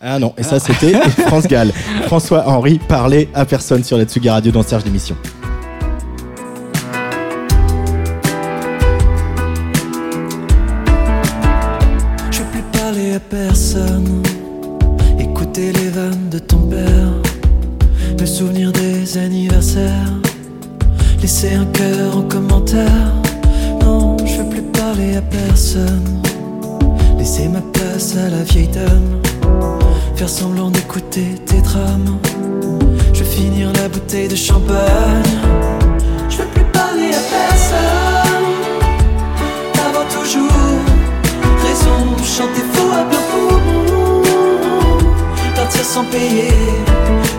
[0.00, 0.92] Ah non, et ça c'était
[1.28, 1.72] France Gall.
[2.06, 5.14] François Henry, parler à personne sur la Tsugi Radio dans Serge l'émission.
[13.34, 14.22] Personne.
[15.18, 17.10] Écouter les vannes de ton père.
[18.20, 20.12] Me souvenir des anniversaires.
[21.20, 23.12] Laisser un cœur en commentaire.
[23.82, 26.22] Non, je veux plus parler à personne.
[27.18, 29.20] Laisser ma place à la vieille dame.
[30.14, 32.18] Faire semblant d'écouter tes drames.
[33.12, 35.34] Je veux finir la bouteille de champagne.
[36.30, 38.03] Je veux plus parler à personne.
[42.34, 44.22] Chanter faux à poumon.
[45.54, 46.52] Partir sans payer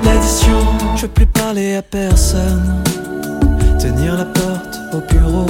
[0.03, 0.59] l'addition.
[0.95, 2.83] Je veux plus parler à personne.
[3.79, 5.47] Tenir la porte au bureau.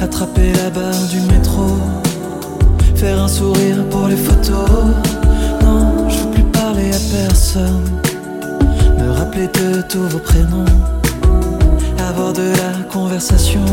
[0.00, 1.78] Attraper la barre du métro.
[2.94, 4.70] Faire un sourire pour les photos.
[5.62, 7.84] Non, je veux plus parler à personne.
[8.98, 10.64] Me rappeler de tous vos prénoms.
[11.98, 13.64] Avoir de la conversation.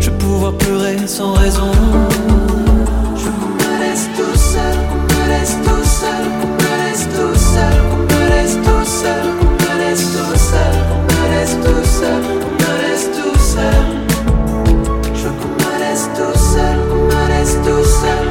[0.00, 1.70] Je veux pouvoir pleurer sans raison.
[3.16, 7.74] Je me laisse tout seul, qu'on me laisse tout seul, qu'on me laisse tout seul,
[7.90, 12.20] qu'on me laisse tout seul, qu'on me laisse tout seul, qu'on me laisse tout seul,
[12.40, 13.84] qu'on me laisse tout seul.
[15.14, 18.24] Je me laisse tout seul, qu'on me laisse tout seul,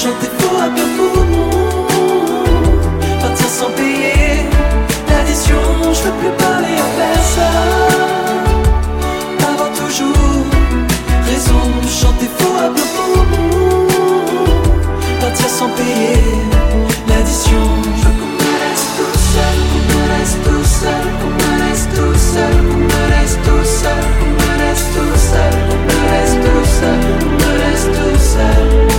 [0.00, 1.86] chanter faux à plein poumon.
[3.20, 4.48] Partir sans payer
[5.08, 5.62] l'addition.
[5.92, 7.80] Je veux plus parler à personne.
[9.50, 10.46] Avoir toujours
[11.26, 13.86] raison, chanter faux à plein poumon.
[15.20, 16.22] Partir sans payer
[17.08, 17.64] l'addition.
[17.98, 21.86] Je veux qu'on me laisse tout seul, qu'on me laisse tout seul, qu'on me laisse
[21.96, 26.36] tout seul, qu'on me laisse tout seul, qu'on me laisse tout seul, qu'on me laisse
[26.44, 28.89] tout seul, qu'on me laisse tout seul.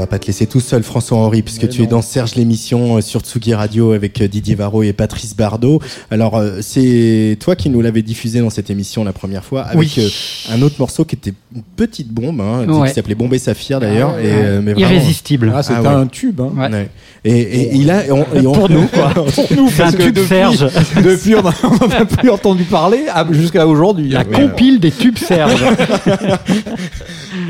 [0.00, 3.00] Va pas te laisser tout seul, François Henri, puisque tu es dans Serge l'émission euh,
[3.00, 5.80] sur Tsugi Radio avec euh, Didier Varro et Patrice Bardot.
[6.10, 9.78] Alors, euh, c'est toi qui nous l'avais diffusé dans cette émission la première fois, avec
[9.96, 10.12] Oui.
[10.50, 12.88] un autre morceau qui était une petite bombe, hein, Ouais.
[12.88, 14.14] qui s'appelait Bombe et Saphir d'ailleurs.
[14.16, 15.52] Ah, euh, vraiment- Irrésistible.
[15.54, 16.02] Ah, c'était Ah ouais.
[16.02, 16.40] un tube.
[16.40, 16.52] Hein.
[16.56, 16.70] Ouais.
[16.70, 16.88] Ouais.
[17.24, 19.10] Et, et il a, et on- et on- Pour nous, quoi.
[19.14, 20.66] Pour nous, C'est un que tube depuis, Serge.
[21.04, 24.08] depuis on n'en a plus entendu parler ah, jusqu'à aujourd'hui.
[24.10, 24.26] La Ouais.
[24.48, 25.62] compile des tubes Serge.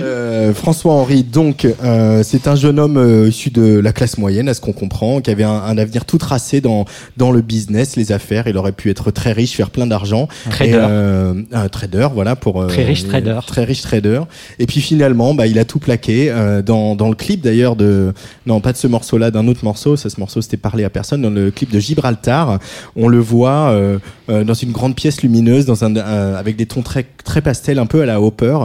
[0.01, 4.49] Euh, François Henri, donc, euh, c'est un jeune homme euh, issu de la classe moyenne,
[4.49, 6.85] à ce qu'on comprend, qui avait un, un avenir tout tracé dans
[7.17, 8.47] dans le business, les affaires.
[8.47, 10.29] Il aurait pu être très riche, faire plein d'argent.
[10.51, 10.71] Trader.
[10.71, 13.41] Et, euh, un trader, voilà pour euh, Très riche trader.
[13.47, 14.23] Très riche trader.
[14.59, 18.13] Et puis finalement, bah, il a tout plaqué euh, dans dans le clip d'ailleurs de
[18.47, 19.97] non pas de ce morceau-là, d'un autre morceau.
[19.97, 21.23] Ça, ce morceau, c'était parlé à personne.
[21.23, 22.59] Dans le clip de Gibraltar,
[22.97, 23.99] on le voit euh,
[24.29, 27.87] euh, dans une grande pièce lumineuse, dans un, avec des tons très très pastels, un
[27.87, 28.59] peu à la Hopper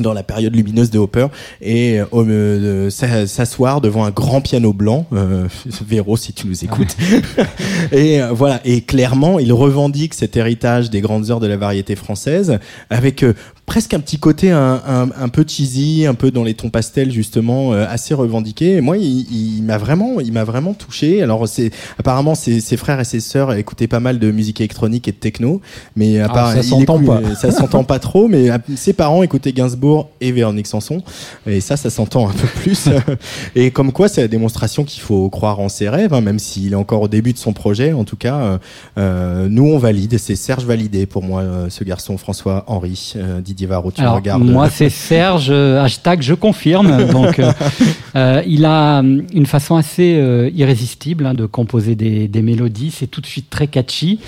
[0.00, 1.28] dans la période lumineuse de Hopper
[1.62, 5.46] et euh, euh, s'a- s'asseoir devant un grand piano blanc euh,
[5.86, 6.96] Véro si tu nous écoutes.
[7.92, 8.60] Et euh, voilà.
[8.64, 12.58] Et clairement il revendique cet héritage des grandes heures de la variété française
[12.90, 13.34] avec euh,
[13.66, 17.10] presque un petit côté un, un, un peu cheesy un peu dans les tons pastels
[17.12, 18.76] justement euh, assez revendiqué.
[18.76, 19.26] Et moi il,
[19.58, 21.22] il m'a vraiment il m'a vraiment touché.
[21.22, 25.06] Alors c'est apparemment ses, ses frères et ses sœurs écoutaient pas mal de musique électronique
[25.08, 25.60] et de techno
[25.96, 27.20] mais à Ah, part ça s'entend pas.
[27.36, 29.83] ça s'entend pas trop mais ses parents écoutaient Gainsbourg
[30.20, 31.02] et Véronique Sanson
[31.46, 32.88] et ça ça s'entend un peu plus
[33.54, 36.72] et comme quoi c'est la démonstration qu'il faut croire en ses rêves hein, même s'il
[36.72, 38.58] est encore au début de son projet en tout cas euh,
[38.98, 43.40] euh, nous on valide c'est Serge validé pour moi euh, ce garçon François Henri euh,
[43.40, 47.06] Didier Varro tu Alors, regardes moi, c'est Serge, hashtag je confirme.
[47.12, 47.52] Donc, euh,
[48.16, 52.90] euh, il a une façon assez euh, irrésistible hein, de composer des, des mélodies.
[52.90, 54.20] C'est tout de suite très catchy.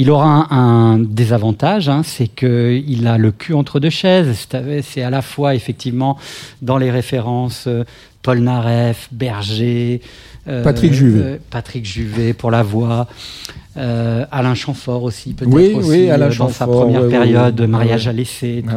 [0.00, 4.48] Il aura un, un désavantage, hein, c'est qu'il a le cul entre deux chaises.
[4.82, 6.16] C'est- à la fois, effectivement,
[6.62, 7.84] dans les références euh,
[8.22, 10.00] Paul Naref, Berger,
[10.48, 11.22] euh, Patrick Juvet.
[11.22, 13.08] euh, Patrick Juvet pour la voix,
[13.76, 17.66] euh, Alain Chamfort aussi peut-être Oui, aussi oui, Alain dans sa première ouais, période, ouais.
[17.66, 18.10] Mariage Ouais.
[18.10, 18.72] à l'essai, tout-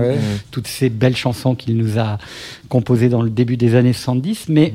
[0.52, 2.18] toutes ces belles chansons qu'il nous a
[2.70, 4.46] composées dans le début des années 70.
[4.50, 4.74] Mais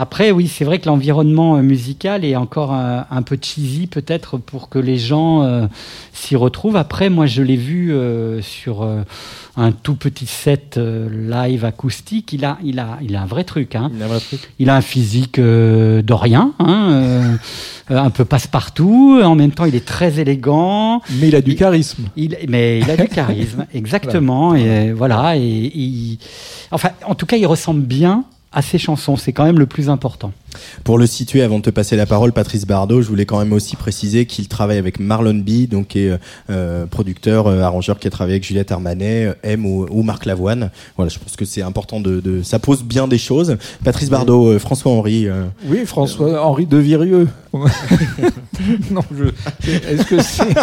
[0.00, 4.38] après, oui, c'est vrai que l'environnement euh, musical est encore un, un peu cheesy, peut-être,
[4.38, 5.66] pour que les gens euh,
[6.14, 6.76] s'y retrouvent.
[6.76, 9.02] Après, moi, je l'ai vu euh, sur euh,
[9.56, 12.32] un tout petit set euh, live acoustique.
[12.32, 13.74] Il a, il, a, il a un vrai truc.
[13.74, 13.90] Hein.
[13.94, 14.40] Il a un vrai truc.
[14.58, 17.36] Il a un physique euh, dorien, hein, euh,
[17.90, 19.20] euh, un peu passe-partout.
[19.22, 21.02] En même temps, il est très élégant.
[21.18, 22.04] Mais il a du charisme.
[22.16, 24.54] Il, mais il a du charisme, exactement.
[24.54, 25.36] Et euh, voilà.
[25.36, 26.18] Et,
[26.70, 29.16] enfin, en tout cas, il ressemble bien à ses chansons.
[29.16, 30.32] C'est quand même le plus important.
[30.84, 33.52] Pour le situer, avant de te passer la parole, Patrice Bardot, je voulais quand même
[33.52, 36.18] aussi préciser qu'il travaille avec Marlon B, donc qui est
[36.50, 40.26] euh, producteur, euh, arrangeur qui a travaillé avec Juliette Armanet, euh, M ou, ou Marc
[40.26, 40.70] Lavoine.
[40.96, 43.56] Voilà, je pense que c'est important de, de, ça pose bien des choses.
[43.84, 45.26] Patrice Bardot, euh, François Henry.
[45.28, 47.28] euh, Oui, François-Henri de Virieux.
[48.90, 49.24] non, je.
[49.68, 50.54] Est-ce que c'est.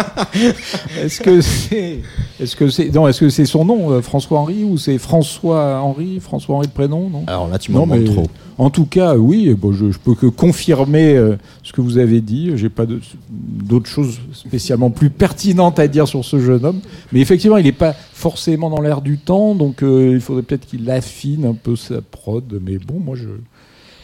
[1.02, 2.00] Est-ce que c'est.
[2.40, 2.88] Est-ce que c'est.
[2.94, 7.24] Non, est-ce que c'est son nom, euh, François-Henri, ou c'est François-Henri François-Henri de prénom, non?
[7.26, 8.26] Alors là, tu m'en mais trop.
[8.56, 12.20] en tout cas, oui, bon, je, je peux que confirmer euh, ce que vous avez
[12.20, 12.52] dit.
[12.56, 12.84] J'ai pas
[13.30, 16.80] d'autres choses spécialement plus pertinentes à dire sur ce jeune homme.
[17.12, 20.66] Mais effectivement, il n'est pas forcément dans l'air du temps, donc euh, il faudrait peut-être
[20.66, 22.44] qu'il affine un peu sa prod.
[22.64, 23.28] Mais bon, moi, je.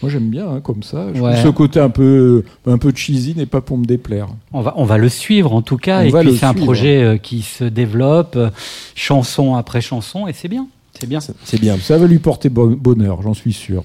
[0.02, 1.06] Moi j'aime bien hein, comme ça.
[1.14, 1.40] Je Ouais.
[1.42, 4.28] ce côté un peu un peu cheesy n'est pas pour me déplaire.
[4.52, 6.00] On va, on va le suivre en tout cas.
[6.00, 8.36] On et puis c'est un projet euh, qui se développe,
[8.94, 10.66] chanson après chanson, et c'est bien.
[11.00, 11.20] C'est bien.
[11.20, 11.78] C'est bien.
[11.78, 13.84] Ça va lui porter bon- bonheur, j'en suis sûr.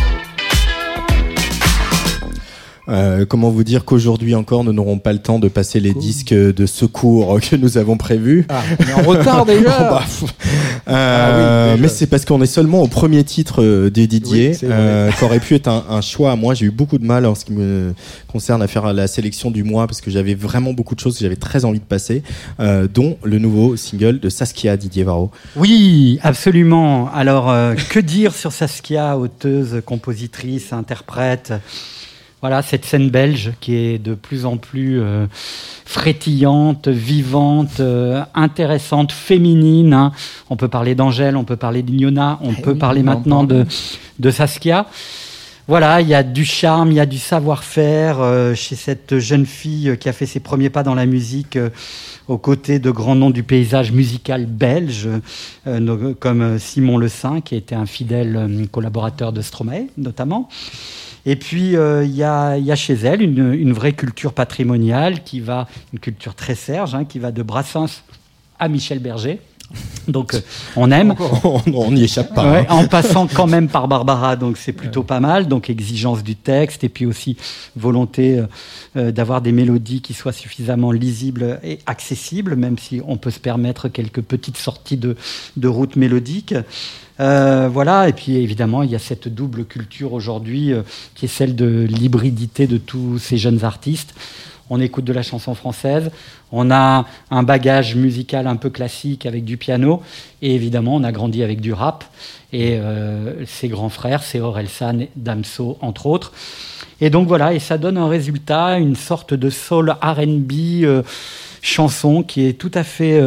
[2.91, 6.33] Euh, comment vous dire qu'aujourd'hui encore, nous n'aurons pas le temps de passer les disques
[6.33, 8.45] de secours que nous avons prévus.
[8.49, 9.61] Ah, on est en retard déjà.
[9.81, 10.03] Oh, bah.
[10.87, 11.29] Euh, Ah
[11.69, 11.81] oui, déjà.
[11.81, 15.23] mais c'est parce qu'on est seulement au premier titre euh, des Didier, Oui, euh, qui
[15.23, 16.53] aurait pu être un, un choix à moi.
[16.53, 17.93] J'ai eu beaucoup de mal en ce qui me
[18.27, 21.21] concerne à faire la sélection du mois parce que j'avais vraiment beaucoup de choses que
[21.23, 22.23] j'avais très envie de passer,
[22.59, 25.31] euh, dont le nouveau single de Saskia Didier Varro.
[25.55, 27.09] Oui, absolument.
[27.13, 31.53] Alors, euh, que dire sur Saskia, auteuse, compositrice, interprète?
[32.41, 35.27] Voilà, cette scène belge qui est de plus en plus euh,
[35.85, 39.93] frétillante, vivante, euh, intéressante, féminine.
[39.93, 40.11] hein.
[40.49, 43.65] On peut parler d'Angèle, on peut parler d'Ignona, on Eh peut oui, parler maintenant de,
[44.17, 44.87] de Saskia.
[45.67, 49.45] Voilà, il y a du charme, il y a du savoir-faire euh, chez cette jeune
[49.45, 51.59] fille qui a fait ses premiers pas dans la musique
[52.27, 55.07] aux côtés de grands noms du paysage musical belge,
[56.19, 60.47] comme Simon Le Saint, qui était un fidèle collaborateur de Stromae, notamment.
[61.25, 64.33] Et puis, euh, il y, a, il y a chez elle une, une vraie culture
[64.33, 68.03] patrimoniale qui va, une culture très serge, hein, qui va de Brassens
[68.59, 69.39] à Michel Berger.
[70.07, 70.41] Donc, euh,
[70.75, 71.15] on aime.
[71.43, 72.51] on n'y échappe pas.
[72.51, 72.75] Ouais, hein.
[72.75, 75.47] en passant quand même par Barbara, donc c'est plutôt pas mal.
[75.47, 77.37] Donc exigence du texte et puis aussi
[77.75, 78.43] volonté
[78.97, 83.39] euh, d'avoir des mélodies qui soient suffisamment lisibles et accessibles, même si on peut se
[83.39, 85.15] permettre quelques petites sorties de,
[85.57, 86.55] de route mélodique.
[87.21, 90.81] Euh, voilà, et puis évidemment, il y a cette double culture aujourd'hui euh,
[91.13, 94.15] qui est celle de l'hybridité de tous ces jeunes artistes.
[94.71, 96.09] On écoute de la chanson française,
[96.51, 100.01] on a un bagage musical un peu classique avec du piano,
[100.41, 102.05] et évidemment, on a grandi avec du rap,
[102.53, 106.31] et euh, ses grands frères, c'est Orelsan, Damso, entre autres.
[107.01, 111.03] Et donc voilà, et ça donne un résultat, une sorte de soul RB
[111.61, 113.21] chanson qui est tout à fait.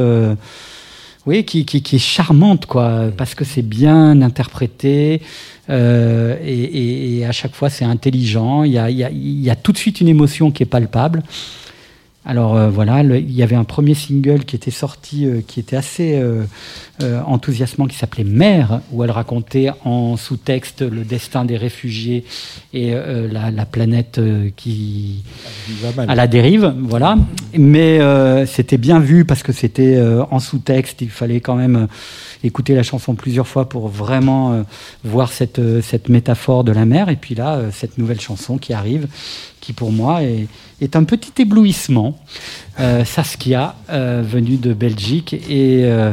[1.27, 5.23] Oui, qui, qui, qui est charmante, quoi, parce que c'est bien interprété
[5.71, 8.63] euh, et, et- et à chaque fois c'est intelligent.
[8.65, 10.63] Il y a, il y a- il y a tout de suite une émotion qui
[10.63, 11.23] est palpable.
[12.27, 15.61] Alors euh, voilà, le- il y avait un premier single qui était sorti, euh, qui
[15.61, 16.45] était assez euh,
[17.03, 22.25] euh, enthousiasmant, qui s'appelait Mère, où elle racontait en sous-texte le destin des réfugiés
[22.73, 25.23] et euh, la, la planète euh, qui
[26.09, 27.19] à la dérive, voilà.
[27.59, 31.03] Mais euh, c'était bien vu parce que c'était euh, en sous-texte.
[31.03, 31.87] Il fallait quand même euh,
[32.45, 34.63] écouter la chanson plusieurs fois pour vraiment euh,
[35.03, 37.09] voir cette, euh, cette métaphore de la mer.
[37.09, 39.09] Et puis là, euh, cette nouvelle chanson qui arrive,
[39.61, 40.47] qui pour moi est,
[40.81, 42.19] est un petit éblouissement.
[42.81, 46.13] Euh, Saskia, euh, venue de Belgique et euh,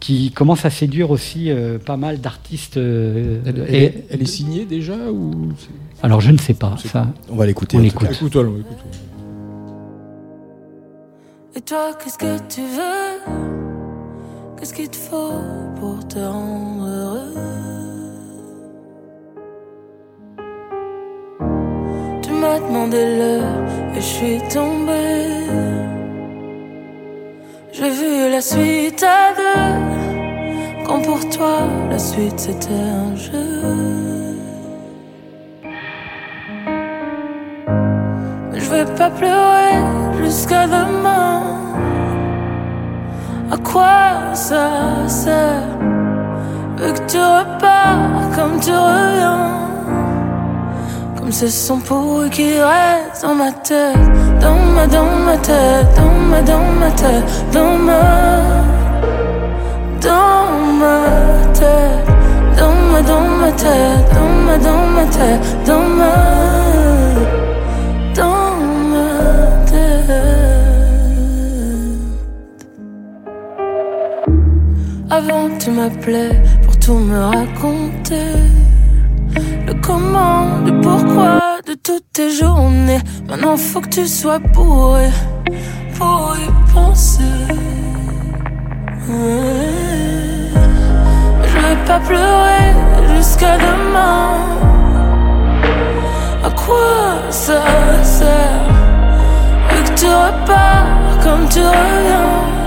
[0.00, 2.76] qui commence à séduire aussi euh, pas mal d'artistes.
[2.76, 5.52] euh, Elle, elle et- est, elle est signée déjà ou
[6.04, 6.76] alors je ne sais pas.
[6.84, 7.76] Ça, On va l'écouter.
[7.76, 8.08] On en tout l'écoute.
[8.08, 8.14] cas.
[8.14, 8.76] Écoute, alors, écoute.
[11.54, 13.71] Et toi, qu'est-ce que tu veux?
[14.62, 15.42] Qu'est-ce qu'il te faut
[15.80, 17.34] pour te rendre heureux?
[22.22, 23.42] Tu m'as demandé l'heure
[23.92, 25.26] et je suis tombée.
[27.72, 30.84] J'ai vu la suite à deux.
[30.86, 34.36] Quand pour toi la suite c'était un jeu.
[38.52, 41.42] Mais je vais pas pleurer jusqu'à demain.
[43.52, 44.70] À quoi ça
[45.06, 45.68] sert
[46.78, 49.50] Vu que tu repars comme tu reviens?
[51.18, 53.94] Comme ce son pourri qui reste dans ma tête.
[54.40, 58.00] Dans ma, dans ma tête, dans ma, dans ma tête, dans ma.
[60.00, 60.48] Dans
[60.80, 60.98] ma
[61.52, 62.08] tête,
[62.58, 66.14] dans ma, dans ma tête, dans ma, dans ma tête, dans ma.
[66.14, 66.71] Dans
[75.14, 78.32] Avant tu m'appelais pour tout me raconter.
[79.66, 83.02] Le comment, le pourquoi de toutes tes journées.
[83.28, 85.10] Maintenant faut que tu sois bourré
[85.98, 87.20] pour y penser.
[91.44, 92.72] Je vais pas pleurer
[93.14, 94.38] jusqu'à demain.
[96.42, 97.62] À quoi ça
[98.02, 98.66] sert?
[99.68, 102.61] Que tu repars comme tu reviens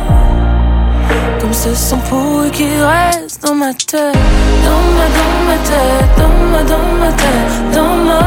[1.56, 4.18] ce son pourri qui reste dans ma tête
[4.66, 8.24] Dans ma, dans ma tête, dans ma, dans ma tête Dans ma,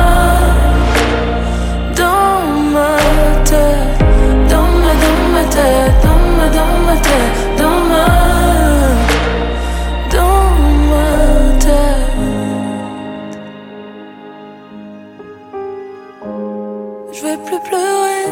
[2.00, 2.40] dans
[2.74, 2.90] ma
[3.44, 3.98] tête
[4.52, 8.06] Dans ma, dans ma tête, dans ma, dans ma tête Dans ma,
[10.14, 10.48] dans
[10.90, 11.08] ma
[11.64, 12.08] tête.
[17.12, 18.24] Je vais plus pleurer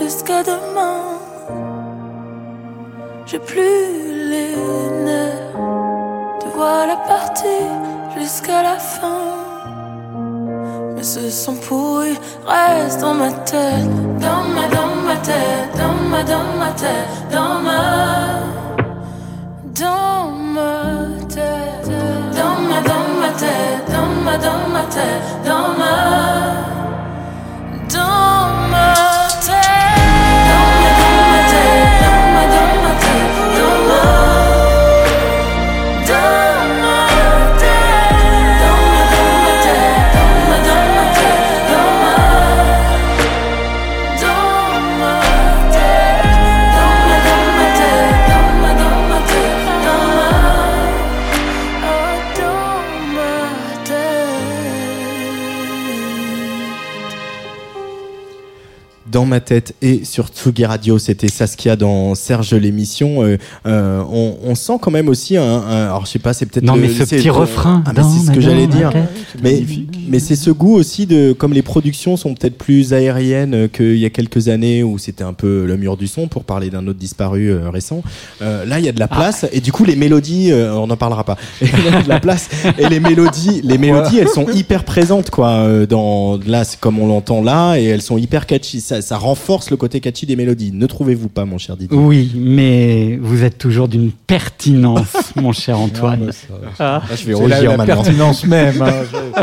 [0.00, 1.09] jusqu'à demain
[3.30, 4.56] j'ai plus les
[5.04, 5.54] nerfs
[6.42, 7.64] de voir la partie
[8.18, 9.22] jusqu'à la fin.
[10.96, 16.24] Mais ce son pourri reste dans ma tête, dans ma, dans ma tête, dans ma,
[16.24, 17.82] dans ma tête, dans ma,
[19.80, 20.72] dans ma
[21.28, 21.88] tête,
[22.36, 25.94] dans ma, dans ma tête, dans ma, dans ma tête, dans ma,
[27.94, 29.09] dans ma
[59.10, 63.22] Dans ma tête et sur Tsugi Radio, c'était Saskia dans Serge l'émission.
[63.24, 66.46] Euh, euh, on, on sent quand même aussi un, un- alors je sais pas, c'est
[66.46, 68.90] peut-être Non, le- mais ce c'est- petit refrain, Ah, c'est ce que j'allais dire.
[68.90, 69.08] tête.
[69.42, 69.62] Mais
[70.08, 73.96] mais c'est ce goût aussi de comme les productions sont peut-être plus aériennes euh, qu'il
[73.96, 76.86] y a quelques années où c'était un peu le mur du son pour parler d'un
[76.86, 78.02] autre disparu euh, récent.
[78.42, 80.86] Euh, là, il y a de la place et du coup les mélodies, euh, on
[80.86, 81.36] n'en parlera pas.
[81.62, 82.48] Il y a de la place
[82.78, 85.48] et les mélodies, les mélodies, elles sont hyper présentes quoi.
[85.50, 88.80] euh, Dans là, c'est comme on l'entend là et elles sont hyper catchy.
[88.80, 90.72] Ça, ça renforce le côté catchy des mélodies.
[90.72, 95.78] Ne trouvez-vous pas, mon cher Didier Oui, mais vous êtes toujours d'une pertinence, mon cher
[95.78, 96.30] Antoine.
[96.78, 97.02] Ah.
[97.08, 97.94] Là, je vais la, rougir la maintenant.
[98.02, 98.82] pertinence même.
[98.82, 98.92] hein.
[99.12, 99.16] Je-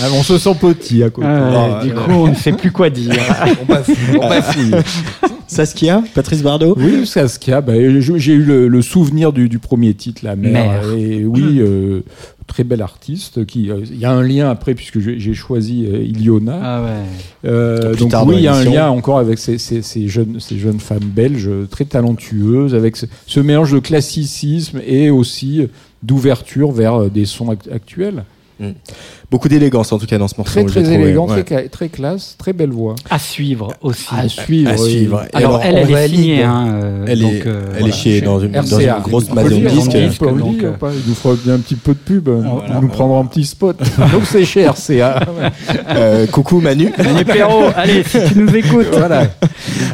[0.00, 1.26] Ah, on se sent petit à côté.
[1.28, 3.12] Ah, Ah, du coup, on ne sait plus quoi dire.
[3.62, 4.82] on bafouille, on.
[5.46, 6.74] Saskia, Patrice Bardot.
[6.78, 10.52] Oui, Saskia, bah, j'ai eu le, le souvenir du, du premier titre, La Mère.
[10.82, 10.92] Mère.
[10.96, 12.02] Et oui, euh,
[12.48, 13.46] très bel artiste.
[13.46, 16.58] qui euh, Il y a un lien après, puisque j'ai choisi euh, Iliona.
[16.60, 17.48] Ah ouais.
[17.48, 20.58] Euh, donc oui, il y a un lien encore avec ces, ces- ces jeunes, ces
[20.58, 25.68] jeunes femmes belges très talentueuses, avec ce, ce mélange de classicisme et aussi
[26.02, 28.24] d'ouverture vers euh, des sons act- actuels.
[29.30, 30.54] Beaucoup d'élégance en tout cas dans ce morceau.
[30.54, 30.96] Très très trouvé.
[31.02, 31.42] élégant, Ouais.
[31.42, 32.94] très, cla- très classe, très belle voix.
[33.10, 34.06] À suivre aussi.
[34.10, 34.70] À suivre.
[34.70, 34.90] À oui.
[34.90, 35.22] suivre.
[35.34, 36.42] Alors, alors, elle, on elle est signée.
[36.44, 37.88] Hein, euh, Elle donc, est, euh, elle voilà.
[37.88, 38.96] est chez dans une, dans RCA.
[38.96, 40.22] une grosse On maison de disques.
[40.22, 42.30] on donc, dire, euh, pas Il nous fera bien un petit peu de pub.
[42.68, 43.76] Il nous prendra un petit spot.
[44.12, 45.20] Donc c'est chez RCA.
[45.90, 46.92] Euh, coucou Manu.
[46.98, 48.88] Mais Perrault, allez, si tu nous écoutes.
[48.92, 49.24] voilà.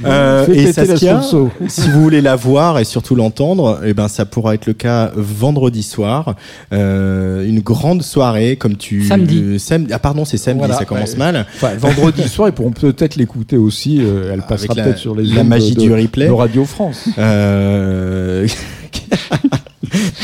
[0.04, 1.20] Euh, et Saskia,
[1.68, 5.10] si vous voulez la voir et surtout l'entendre, eh ben ça pourra être le cas
[5.16, 6.34] vendredi soir.
[6.72, 9.04] Euh, une grande soirée comme tu.
[9.04, 9.23] Samedi.
[9.58, 9.92] Samedi.
[9.92, 11.18] Ah pardon, c'est samedi, Voilà, ça commence ouais.
[11.18, 11.46] mal.
[11.56, 13.98] Enfin, vendredi soir, ils pourront peut-être l'écouter aussi.
[14.00, 16.26] euh, elle passera peut-être sur les la magie de, du replay.
[16.26, 17.08] de Radio France.
[17.18, 18.46] Euh...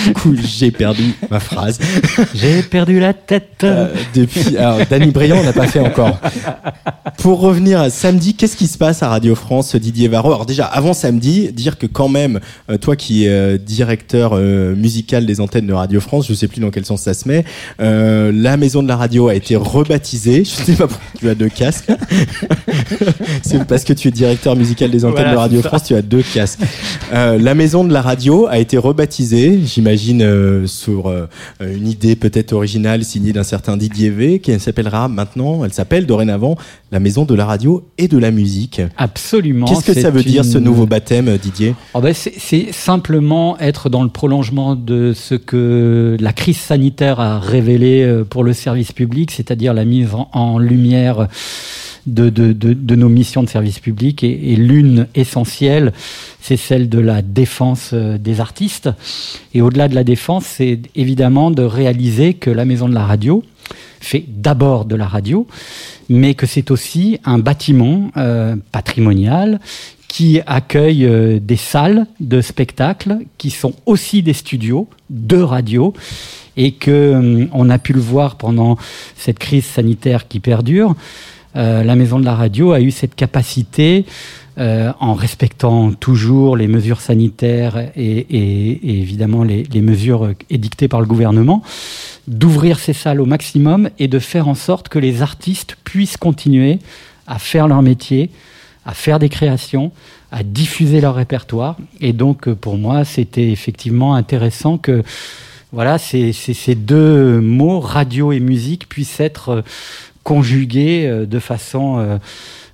[0.06, 1.78] Du coup, j'ai perdu ma phrase.
[2.34, 3.64] J'ai perdu la tête.
[3.64, 6.18] Euh, depuis, alors, Danny Briand, on n'a pas fait encore.
[7.18, 10.28] Pour revenir à samedi, qu'est-ce qui se passe à Radio France, Didier Varro?
[10.32, 12.40] Alors déjà, avant samedi, dire que quand même,
[12.70, 16.60] euh, toi qui es euh, directeur musical des antennes de Radio France, je sais plus
[16.60, 17.44] dans quel sens ça se met,
[17.80, 20.44] euh, la maison de la radio a été rebaptisée.
[20.44, 21.90] Je sais pas pourquoi tu as deux casques.
[23.42, 25.62] C'est parce que tu es directeur musical des antennes Voilà, de Radio.
[25.62, 26.60] France, tu as deux casques.
[27.12, 29.89] Euh, la maison de la radio a été rebaptisée, j'imagine,
[30.20, 31.26] euh, sur euh,
[31.60, 36.56] une idée peut-être originale signée d'un certain Didier V, qui s'appellera maintenant, elle s'appelle dorénavant
[36.92, 38.80] la maison de la radio et de la musique.
[38.96, 39.66] Absolument.
[39.66, 41.74] Qu'est-ce que ça veut dire ce nouveau baptême, Didier?
[41.94, 47.38] Oh ben, c'est- simplement être dans le prolongement de ce que la crise sanitaire a
[47.38, 51.28] révélé euh, pour le service public, c'est-à-dire la mise en, en lumière
[52.06, 54.22] de, nos missions de service public.
[54.24, 55.92] Et, l'une essentielle,
[56.40, 58.90] c'est celle de la défense euh, des artistes.
[59.54, 63.42] Et au-delà de la défense, c'est évidemment de réaliser que la maison de la radio
[64.00, 65.46] fait d'abord de la radio,
[66.08, 69.60] mais que c'est aussi un bâtiment euh, patrimonial
[70.08, 75.94] qui accueille euh, des salles de spectacle qui sont aussi des studios de radio
[76.56, 78.76] et que on a pu le voir pendant
[79.16, 80.96] cette crise sanitaire qui perdure.
[81.56, 84.04] Euh, la maison de la radio a eu cette capacité
[84.58, 91.62] euh, en respectant toujours les mesures sanitaires et, évidemment les, mesures édictées par le gouvernement,
[92.28, 96.78] d'ouvrir ces salles au maximum et de faire en sorte que les artistes puissent continuer
[97.26, 98.30] à faire leur métier,
[98.84, 99.92] à faire des créations,
[100.30, 101.76] à diffuser leur répertoire.
[102.00, 105.02] Et donc, euh, pour moi, c'était effectivement intéressant que
[105.72, 109.62] voilà, ces deux mots, radio et musique, puissent être
[110.30, 112.18] conjugués euh, de façon euh,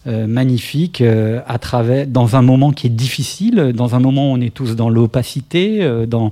[0.06, 4.40] euh, magnifique à travers dans un moment qui est difficile, dans un moment où on
[4.42, 6.30] est tous dans l'opacité, dans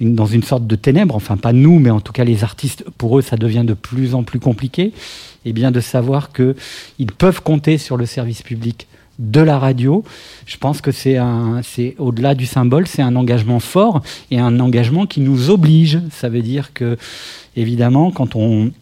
[0.00, 1.14] une, sorte de ténèbres.
[1.14, 2.84] Enfin, pas nous, mais en tout cas les artistes.
[2.98, 4.92] Pour eux, ça devient de plus en plus compliqué.
[5.46, 6.54] Et bien de savoir que
[6.98, 8.88] ils peuvent compter sur le service public
[9.18, 10.04] de la radio.
[10.44, 11.18] Je pense que c'est
[11.98, 16.00] au-delà du symbole, c'est un engagement fort et un engagement qui nous oblige.
[16.10, 16.98] Ça veut dire que,
[17.56, 18.72] évidemment, quand on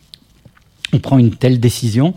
[0.92, 2.14] on prend une telle décision,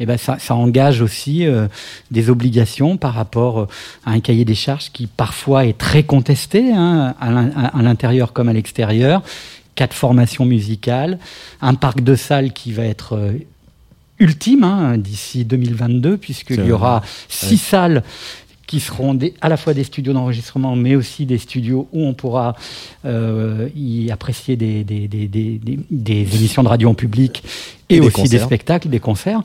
[0.00, 1.68] eh ben ça, ça engage aussi euh,
[2.10, 3.68] des obligations par rapport euh,
[4.04, 8.32] à un cahier des charges qui parfois est très contesté hein, à l'in- à l'intérieur
[8.32, 9.22] comme à l'extérieur.
[9.76, 11.18] Quatre formations musicales,
[11.60, 13.32] un parc de salles qui va être euh,
[14.18, 17.08] ultime hein, d'ici 2022 puisqu'il y aura vrai.
[17.28, 17.56] six Ouais.
[17.58, 18.02] salles
[18.66, 22.14] qui seront des- à la fois des studios d'enregistrement, mais aussi des studios où on
[22.14, 22.56] pourra
[23.04, 24.84] euh, y apprécier des
[26.34, 27.42] émissions de radio en public
[27.88, 29.42] et, Et des aussi des spectacles, des concerts.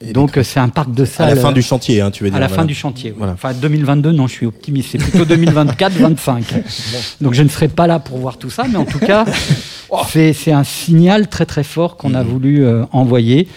[0.00, 1.34] Et Donc euh, c'est un parc de À salles.
[1.34, 2.36] la fin du chantier, hein, tu veux dire.
[2.36, 2.62] à la voilà.
[2.62, 3.10] fin du chantier.
[3.10, 3.16] oui.
[3.18, 3.32] Voilà.
[3.34, 4.88] Enfin 2022, non, je suis optimiste.
[4.92, 6.62] C'est plutôt 2024-25.
[7.20, 9.24] Donc je ne serai pas là pour voir tout ça, mais en tout cas,
[10.10, 12.16] c'est c'est un signal très très fort qu'on Mm-hmm.
[12.16, 13.48] a voulu euh, envoyer.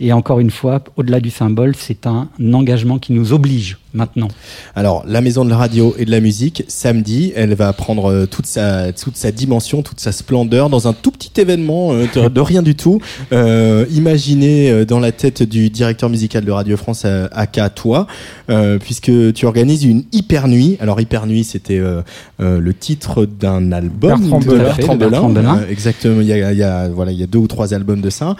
[0.00, 4.28] Et encore une fois, au-delà du symbole, c'est un engagement qui nous oblige maintenant.
[4.76, 8.26] Alors, la maison de la radio et de la musique, samedi, elle va prendre euh,
[8.26, 12.28] toute sa, toute sa dimension, toute sa splendeur dans un tout petit événement euh, de,
[12.28, 13.00] de rien du tout.
[13.32, 18.06] Euh, imaginé euh, dans la tête du directeur musical de Radio France, aka toi,
[18.50, 20.76] euh, puisque tu organises une hyper nuit.
[20.80, 22.02] Alors, hyper nuit, c'était euh,
[22.38, 24.58] le titre d'un album Bertrand de.
[24.58, 25.60] Bertrand Belin.
[25.68, 26.20] Exactement.
[26.20, 28.10] Il y a, il y a, voilà, il y a deux ou trois albums de
[28.10, 28.36] ça.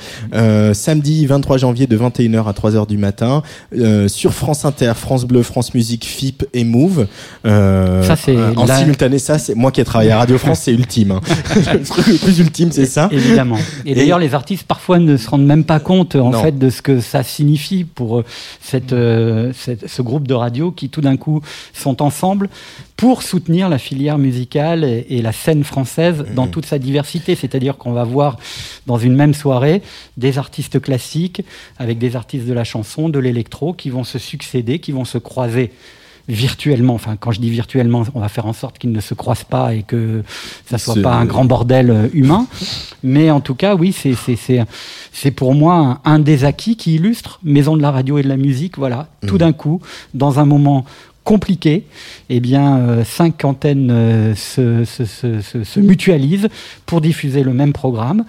[0.72, 3.42] Samedi 23 janvier de 21h à 3h du matin
[3.76, 7.07] euh, sur France Inter, France Bleu, France Musique, FIP et Move.
[7.46, 9.18] Euh, Ça, c'est en la- simultané.
[9.18, 11.12] Ça, c'est moi qui ai travaillé à Radio France, c'est ultime.
[11.12, 11.20] hein.
[11.72, 13.09] le truc le plus ultime, c'est ça.
[13.12, 13.57] Évidemment.
[13.86, 16.42] Et, Et- d'ailleurs, les artistes parfois ne se rendent même pas compte en Non.
[16.42, 18.22] fait de ce que ça signifie pour
[18.61, 21.40] cette, euh, cette- ce groupe de radio qui tout d'un coup
[21.72, 22.49] sont ensemble
[22.99, 26.51] pour soutenir la filière musicale et, et la scène française dans Mhm.
[26.51, 27.36] toute sa diversité.
[27.36, 28.36] C'est-à-dire qu'on va voir
[28.88, 29.82] dans une même soirée
[30.16, 31.42] des artistes classiques
[31.78, 35.16] avec des artistes de la chanson, de l'électro qui vont se succéder, qui vont se
[35.18, 35.70] croiser
[36.30, 39.44] virtuellement, enfin quand je dis virtuellement, on va faire en sorte qu'ils ne se croisent
[39.49, 40.22] pas et que
[40.68, 42.46] ça soit pas un grand bordel euh, humain.
[43.03, 44.12] Mais en tout cas, oui, c'est
[45.12, 48.28] c'est pour moi un, un des acquis qui illustre Maison de la radio et de
[48.28, 48.76] la musique.
[48.76, 49.38] Voilà, tout Mhm.
[49.40, 49.80] d'un coup,
[50.12, 50.84] dans un moment
[51.29, 51.85] compliqué,
[52.31, 56.49] eh bien, euh, cinq antennes euh, se, se, se, se, se mutualisent
[56.87, 58.24] pour diffuser le même programme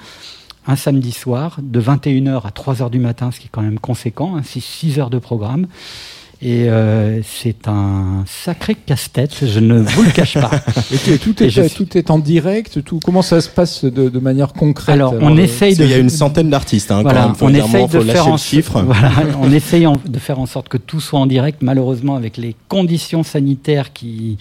[0.67, 4.35] un samedi soir de 21h à 3h du matin, ce qui est quand même conséquent,
[4.35, 5.67] hein, c'est 6 heures de programme.
[6.41, 10.51] Et euh, c'est un sacré casse-tête, je ne vous le cache pas.
[11.11, 12.81] Et tout, Et est, je suis- tout est en direct.
[12.85, 14.93] Tout, comment ça se passe de, de manière concrète?
[14.93, 15.81] Alors, on le- essaye de...
[15.83, 16.91] qu'il y a une centaine d'artistes.
[16.91, 18.81] Hein, Voilà, quand même, faut on essaye faut de faire le en chiffre.
[18.85, 19.11] Voilà,
[19.41, 21.61] on essaye en- de faire en sorte que tout soit en direct.
[21.61, 24.37] Malheureusement, avec les conditions sanitaires qui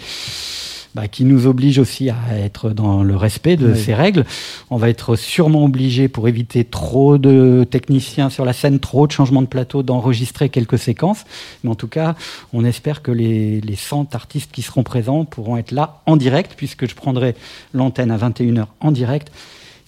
[0.99, 3.79] bah, qui nous oblige aussi à être dans le respect de Oui.
[3.79, 4.25] ces règles.
[4.69, 9.13] On va être sûrement obligé, pour éviter trop de techniciens sur la scène, trop de
[9.13, 11.23] changements de plateau, d'enregistrer quelques séquences.
[11.63, 12.17] Mais en tout cas,
[12.53, 16.55] on espère que les, les 100 artistes qui seront présents pourront être là en direct,
[16.57, 17.37] puisque je prendrai
[17.73, 19.31] l'antenne à 21h en direct.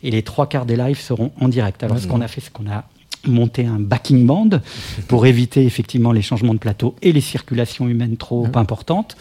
[0.04, 1.82] Et les trois quarts des lives seront en direct.
[1.82, 2.84] Alors, ce qu'on a fait, c'est qu'on a
[3.26, 4.48] monté un backing band
[5.08, 9.16] pour éviter effectivement les changements de plateau et les circulations humaines trop importantes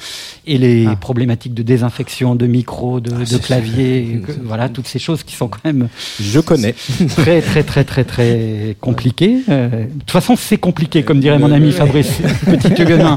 [0.47, 0.95] et les Ah.
[0.95, 5.47] problématiques de désinfection de micro, de, de clavier, que- voilà toutes ces choses qui sont
[5.49, 5.89] quand même
[6.19, 6.75] Je connais.
[7.17, 9.39] très très très très très compliquées.
[9.49, 13.15] Euh, de toute façon, c'est compliqué, comme dirait mon ami Fabrice Petit Huguenin,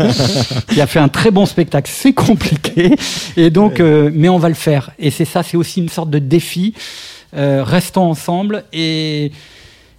[0.69, 1.91] qui a fait un très bon spectacle.
[1.95, 2.97] C'est compliqué,
[3.37, 4.91] et donc, euh, mais on va le faire.
[4.99, 6.75] Et c'est ça, c'est aussi une sorte de défi.
[7.35, 9.33] Euh, restons ensemble et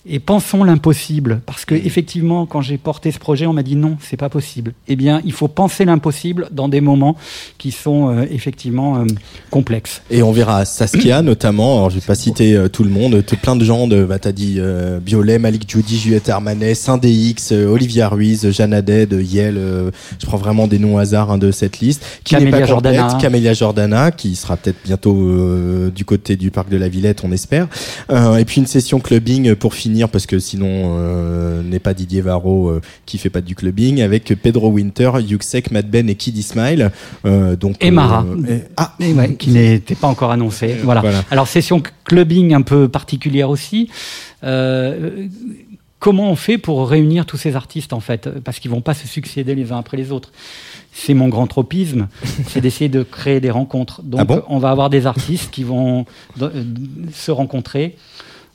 [0.06, 3.98] et pensons l'impossible, parce que effectivement, quand j'ai porté ce projet, on m'a dit non,
[4.02, 4.74] c'est pas possible.
[4.88, 7.16] Eh bien, il faut penser l'impossible dans des moments
[7.58, 9.06] qui sont euh, effectivement euh,
[9.50, 10.02] complexes.
[10.12, 11.78] Et on verra Saskia notamment.
[11.78, 14.20] Alors je vais pas citer euh, tout le monde, tout plein de gens de bah
[14.20, 19.58] t'as dit euh, Biolay, Malik Judy, Juliette Armanet, Saint-DX, euh, Olivia Ruiz, Jeanne Haddad, Yel,
[19.58, 22.04] euh, je prends vraiment des noms au hasard hein, de cette liste.
[22.24, 23.18] Qui n'est Camélia pas complète, Jordana.
[23.22, 27.32] Camélia Jordana, qui sera peut-être bientôt euh, du côté du parc de la Villette, on
[27.32, 27.68] espère.
[28.10, 32.22] Euh, et puis une session clubbing pour finir, parce que sinon euh, n'est pas Didier
[32.22, 36.42] Varro euh, qui fait pas du clubbing, avec Pedro Winter, Yuxek, Mad Ben et Kid
[36.44, 36.92] Smile.
[37.26, 38.26] Euh, donc Et Mara.
[38.50, 40.76] et- ah, Et ouais, qui n'était pas encore annoncé.
[40.84, 41.02] Voilà.
[41.02, 41.24] Voilà.
[41.32, 43.90] Alors session clubbing un peu particulière aussi.
[46.00, 48.28] Comment on fait pour réunir tous ces artistes en fait?
[48.44, 50.34] Parce qu'ils vont pas se succéder les uns après les autres.
[50.92, 52.08] C'est mon grand tropisme,
[52.50, 54.02] c'est d'essayer de créer des rencontres.
[54.04, 54.42] Donc Ah bon?
[54.50, 56.06] on va avoir des artistes qui vont
[57.14, 57.96] se rencontrer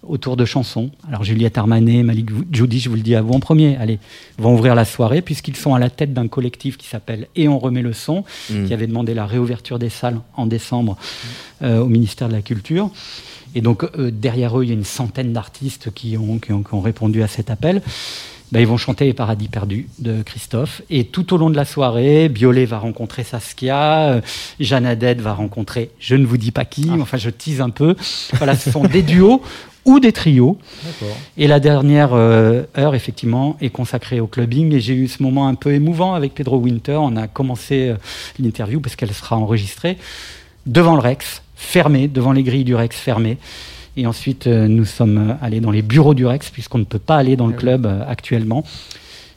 [0.07, 0.91] autour de chansons.
[1.09, 3.99] Alors Juliette Armanet, Malik Judy, je vous le dis à vous en premier, allez,
[4.39, 7.59] vont ouvrir la soirée puisqu'ils sont à la tête d'un collectif qui s'appelle Et on
[7.59, 8.67] remet le son, Mm.
[8.67, 10.97] qui avait demandé la réouverture des salles en décembre
[11.63, 12.91] euh, au ministère de la Culture.
[13.55, 16.63] Et donc euh, derrière eux, il y a une centaine d'artistes qui ont, qui, ont,
[16.63, 17.83] qui ont répondu à cet appel.
[18.51, 20.81] Ben, ils vont chanter Les Paradis Perdus de Christophe.
[20.89, 24.21] Et tout au long de la soirée, Biolay va rencontrer Saskia, euh,
[24.59, 27.95] Jeanne Haddad va rencontrer je ne vous dis pas qui, enfin je tease un peu.
[28.35, 29.43] Voilà, ce sont des duos
[29.89, 30.59] ou des trios.
[31.37, 34.73] Et la dernière euh, heure, effectivement, est consacrée au clubbing.
[34.75, 36.99] Et j'ai eu ce moment un peu émouvant avec Pedro Winter.
[37.01, 37.95] On a commencé euh,
[38.39, 39.97] l'interview parce qu'elle sera enregistrée
[40.67, 43.39] devant le Rex, fermé, devant les grilles du Rex fermées.
[43.97, 47.17] Et ensuite, euh, nous sommes allés dans les bureaux du Rex, puisqu'on ne peut pas
[47.17, 48.63] aller dans le club euh, actuellement.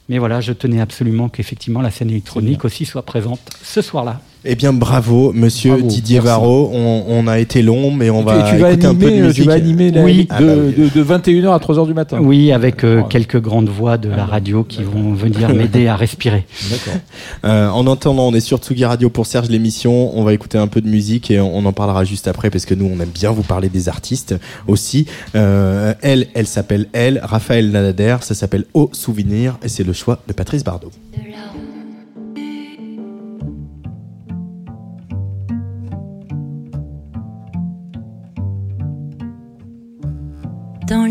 [0.07, 4.21] Mais voilà, je tenais absolument qu'effectivement la scène électronique aussi soit présente ce soir-là.
[4.43, 6.27] Eh bien, bravo, monsieur Bravo, Didier merci.
[6.27, 6.71] Varro.
[6.73, 9.21] On, on a été long, mais on va tu, vas écouter un peu de animer,
[9.21, 9.43] euh, musique.
[9.43, 10.13] tu vas animer la Oui.
[10.13, 10.89] ligue Ah de, bah oui.
[10.95, 12.17] de, de 21h à 3h du matin.
[12.21, 16.45] Oui, avec euh, quelques grandes voix de la radio qui vont venir m'aider à respirer.
[16.71, 16.99] D'accord.
[17.45, 20.17] Euh, en attendant, on est sur Tsugi Radio pour Serge l'émission.
[20.17, 22.65] On va écouter un peu de musique et on, on en parlera juste après parce
[22.65, 24.33] que nous, on aime bien vous parler des artistes
[24.67, 25.05] aussi.
[25.35, 28.17] Euh, elle, elle s'appelle elle, Raphaël Nadader.
[28.21, 30.89] Ça s'appelle Au Souvenir et c'est le choix de Patrice Bardot.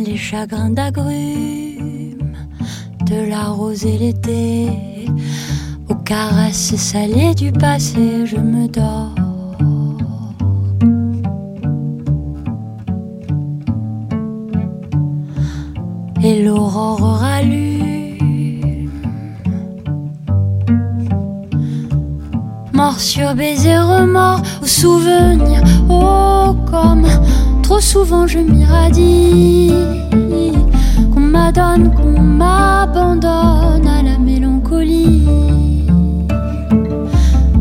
[0.05, 2.33] Les chagrins d'agrumes,
[3.07, 4.69] de la rosée l'été,
[5.89, 9.15] aux caresses salées du passé, je me dors.
[16.23, 18.91] Et l'aurore rallume.
[22.73, 27.07] Morsure, baiser, remords, ou souvenir, oh comme
[27.71, 29.73] trop souvent je m'irradie.
[31.15, 35.29] Qu'on m'adonne, qu'on m'abandonne à la mélancolie.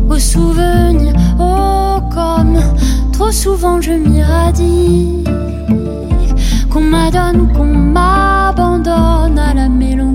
[0.08, 2.58] Au souvenir, oh comme
[3.12, 5.22] trop souvent je m'irradie.
[6.68, 10.09] Qu'on m'adonne, qu'on m'abandonne à la mélancolie.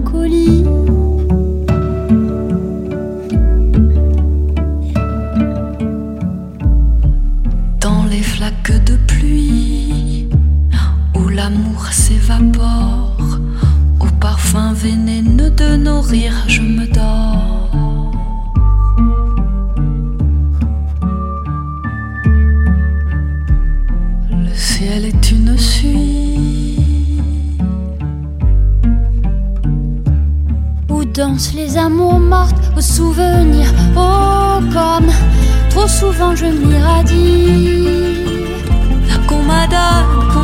[16.14, 17.72] Je me dors.
[24.30, 26.80] Le ciel est une suie.
[30.90, 35.10] Où dansent les amours mortes aux souvenirs Oh comme
[35.70, 37.76] trop souvent je m'irradie
[39.28, 40.44] qu'on m'adonne, qu'on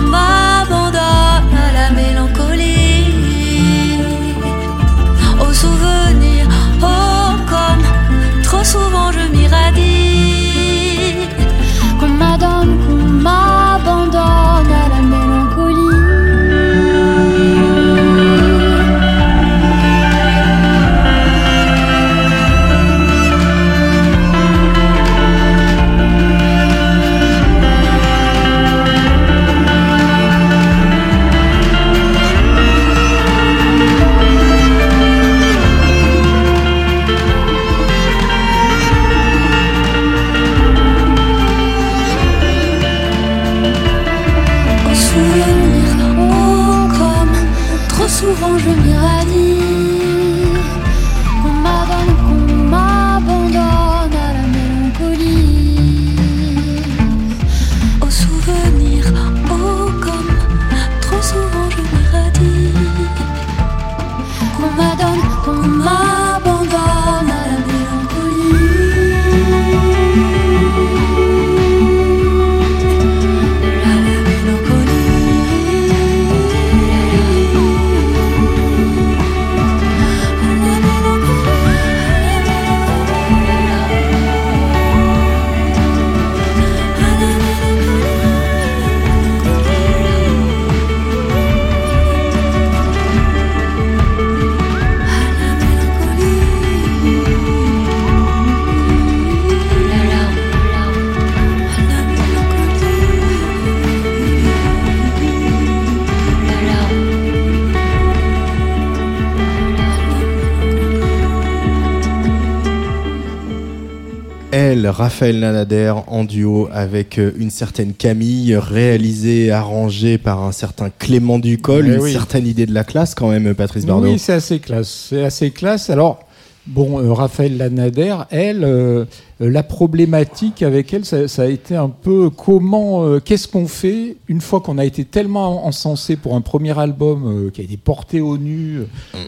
[114.91, 121.39] Raphaël Nanader, en duo avec euh, une certaine Camille, réalisé, arrangé par un certain Clément
[121.39, 122.13] Ducol, Eh une oui.
[122.13, 124.07] certaine idée de la classe quand même, Patrice Bardot.
[124.07, 125.07] Oui, c'est assez classe.
[125.09, 125.89] C'est assez classe.
[125.89, 126.19] Alors,
[126.67, 129.05] bon, euh, Raphaël Lanader, elle, euh,
[129.49, 134.15] la problématique avec elle, ça, ça a été un peu comment, euh, qu'est-ce qu'on fait
[134.27, 137.77] une fois qu'on a été tellement encensé pour un premier album euh, qui a été
[137.77, 138.83] porté au nu, euh,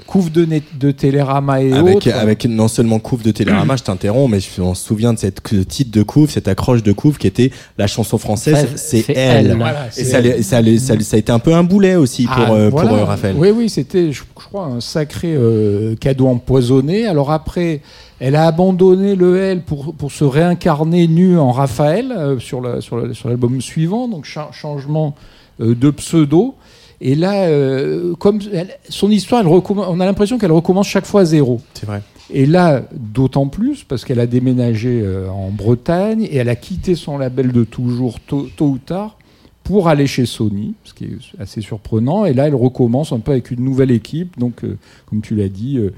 [0.08, 2.12] couvre de, net, de Télérama et Avec, autres.
[2.14, 5.92] avec non seulement couve de Télérama, je t'interromps, mais je me souviens de cette titre
[5.92, 9.48] de couve, cette accroche de couve qui était la chanson française, c'est elle.
[9.52, 9.58] elle.
[9.58, 10.26] Voilà, et ça, elle.
[10.32, 12.70] allait- ça, allait- ça, ça a été un peu un boulet aussi pour, Ah, euh,
[12.70, 12.98] pour voilà.
[12.98, 13.36] euh, Raphaël.
[13.38, 17.06] Oui, oui, c'était, je, je crois, un sacré euh, cadeau empoisonné.
[17.08, 17.82] Alors après,
[18.20, 22.82] elle a abandonné le L pour, pour se réincarner nue en Raphaël euh, sur, la-
[22.82, 25.16] sur, la- sur l'album suivant, donc cha- changement
[25.62, 26.56] euh, de pseudo.
[27.02, 31.22] Et là, euh, comme elle- son histoire, elle on a l'impression qu'elle recommence chaque fois
[31.22, 31.60] à zéro.
[31.74, 32.02] C'est vrai.
[32.30, 37.18] Et là, d'autant plus, parce qu'elle a déménagé en Bretagne et elle a quitté son
[37.18, 39.18] label de toujours, tôt, tôt ou tard,
[39.66, 42.26] pour aller chez Sony, ce qui est assez surprenant.
[42.26, 44.78] Et là, elle recommence un peu avec une nouvelle équipe, donc, euh,
[45.10, 45.94] comme tu l'as dit, euh,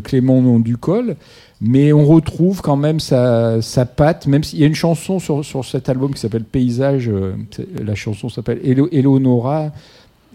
[0.00, 1.16] Clément Ducol.
[1.60, 3.60] Mais on retrouve quand même sa,
[3.96, 7.34] patte, même s'il y a une chanson sur, sur cet album qui s'appelle Paysage, euh,
[7.80, 9.70] la chanson s'appelle Eleonora,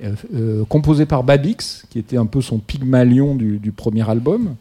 [0.03, 4.55] euh, euh, composée par Babix, qui était un peu son pygmalion du, premier album.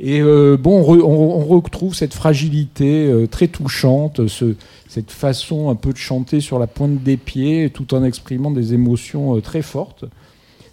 [0.00, 4.54] Et euh, bon, on, re- on- on retrouve cette fragilité euh, très touchante, ce-
[4.88, 8.74] cette façon un peu de chanter sur la pointe des pieds, tout en exprimant des
[8.74, 10.04] émotions euh, très fortes.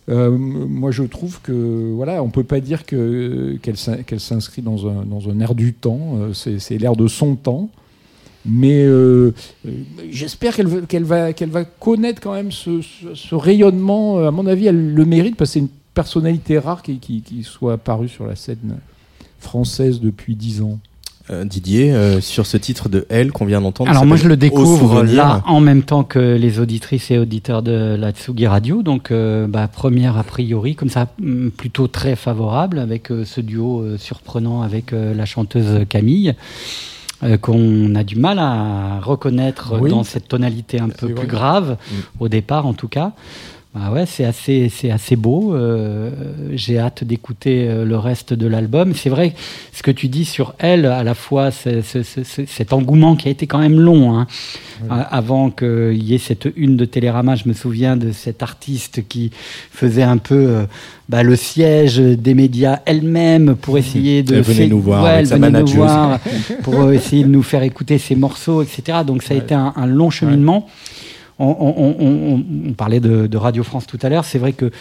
[0.10, 4.62] Euh, moi, je trouve que voilà, on peut pas dire que qu'elle s'in- qu'elle s'inscrit
[4.62, 6.18] dans un dans un air du temps.
[6.20, 7.70] euh, c'est l'air de son temps.
[8.48, 9.34] Mais euh,
[10.12, 12.82] j'espère qu'elle va- qu'elle va, connaître quand même ce,
[13.36, 14.20] rayonnement.
[14.20, 17.74] À mon avis, elle le mérite parce que c'est une personnalité rare qui, qui soit
[17.74, 18.78] apparue sur la scène
[19.40, 20.78] française depuis dix ans.
[21.32, 23.90] Euh, Didier, euh, sur ce titre de Elle qu'on vient d'entendre.
[23.90, 27.96] Alors moi je le découvre là en même temps que les auditrices et auditeurs de
[28.00, 32.78] la Tsugi Radio, donc euh, bah, première a priori comme ça hum, plutôt très favorable
[32.78, 36.36] avec ce duo surprenant avec la chanteuse Camille.
[37.24, 39.90] euh, qu'on a du mal à reconnaître Oui.
[39.90, 41.96] dans cette tonalité un peu plus grave, Mm.
[42.20, 43.14] au départ en tout cas.
[43.76, 45.54] Bah ouais, c'est assez, c'est assez beau.
[45.54, 46.10] euh,
[46.54, 48.94] J'ai hâte d'écouter euh, le reste de l'album.
[48.96, 49.34] C'est vrai,
[49.74, 53.18] ce que tu dis sur elle, à la fois c'est- c'est- c'est- c'est- cet engouement
[53.18, 54.28] qui a été quand même long, hein,
[55.12, 57.36] avant qu'il y ait cette une de Télérama.
[57.36, 59.32] Je me souviens de cet artiste qui
[59.72, 60.64] faisait un peu euh,
[61.10, 65.20] bah, le siège des médias elle-même pour essayer de Elle venait nous voir Ouais, avec
[65.24, 66.20] elle sa venait nous voir
[66.64, 69.00] pour essayer de nous faire écouter ses morceaux, etc.
[69.06, 70.66] Donc ça a été un, un long cheminement.
[71.40, 74.26] On- parlait de, Radio France tout à l'heure.
[74.26, 74.72] C'est vrai que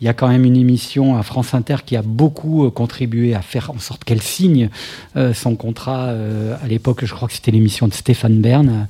[0.00, 3.34] il y a quand même une émission à France Inter qui a beaucoup euh, contribué
[3.34, 4.70] à faire en sorte qu'elle signe
[5.16, 6.10] euh, son contrat.
[6.10, 8.86] euh, à l'époque, je crois que c'était l'émission de Stéphane Bern,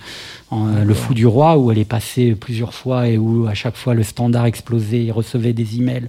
[0.52, 3.94] Le Fou du Roi, où elle est passée plusieurs fois et où à chaque fois
[3.94, 6.08] le standard explosait, il recevait des emails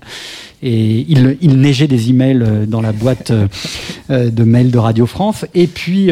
[0.61, 3.31] et il, il neigeait des emails dans la boîte
[4.09, 5.45] de mails de Radio France.
[5.55, 6.11] Et puis.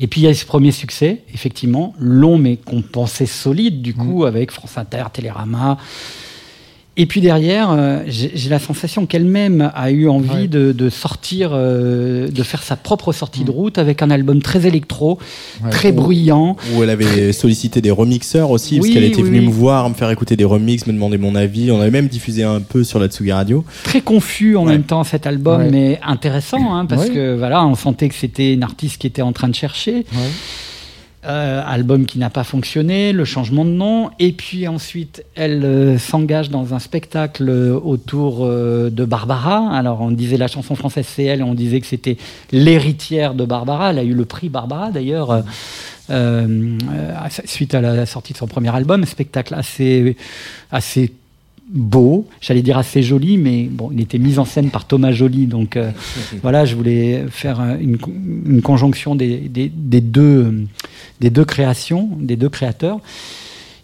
[0.00, 3.94] Et puis il y a ce premier succès, effectivement, long mais qu'on pensait solide du
[3.94, 5.78] coup avec France Inter, Télérama.
[6.96, 10.46] Et puis derrière, euh, j'ai la sensation qu'elle-même a eu envie Ouais.
[10.46, 14.64] de, de sortir, euh, de faire sa propre sortie de route avec un album très
[14.66, 15.18] électro,
[15.64, 15.70] Ouais.
[15.70, 16.56] très bruyant.
[16.76, 19.46] Où elle avait sollicité des remixeurs aussi, parce qu'elle était oui, venue oui.
[19.46, 21.72] me voir, me faire écouter des remixes, me demander mon avis.
[21.72, 23.64] On avait même diffusé un peu sur la Tsugi Radio.
[23.82, 24.72] très confus en Ouais.
[24.72, 28.62] même temps cet album, mais intéressant hein, parce que voilà, on sentait que c'était une
[28.62, 30.04] artiste qui était en train de chercher.
[31.26, 35.96] Euh, album qui n'a pas fonctionné, le changement de nom, et puis ensuite elle euh,
[35.96, 37.48] s'engage dans un spectacle
[37.82, 39.74] autour euh, de Barbara.
[39.74, 42.18] Alors on disait la chanson française c'est elle, on disait que c'était
[42.52, 43.90] l'héritière de Barbara.
[43.90, 45.30] Elle a eu le prix Barbara d'ailleurs.
[45.30, 45.40] euh,
[46.10, 46.78] euh,
[47.46, 50.16] suite à la sortie de son premier album, spectacle assez,
[50.70, 51.12] assez
[51.72, 55.46] beau, j'allais dire assez joli, mais bon, il était mis en scène par Thomas Joly,
[55.46, 55.90] donc euh,
[56.42, 58.12] voilà, je voulais faire euh, une, con-
[58.46, 60.54] une conjonction des, des- des deux,
[61.20, 63.00] des deux créations, des deux créateurs.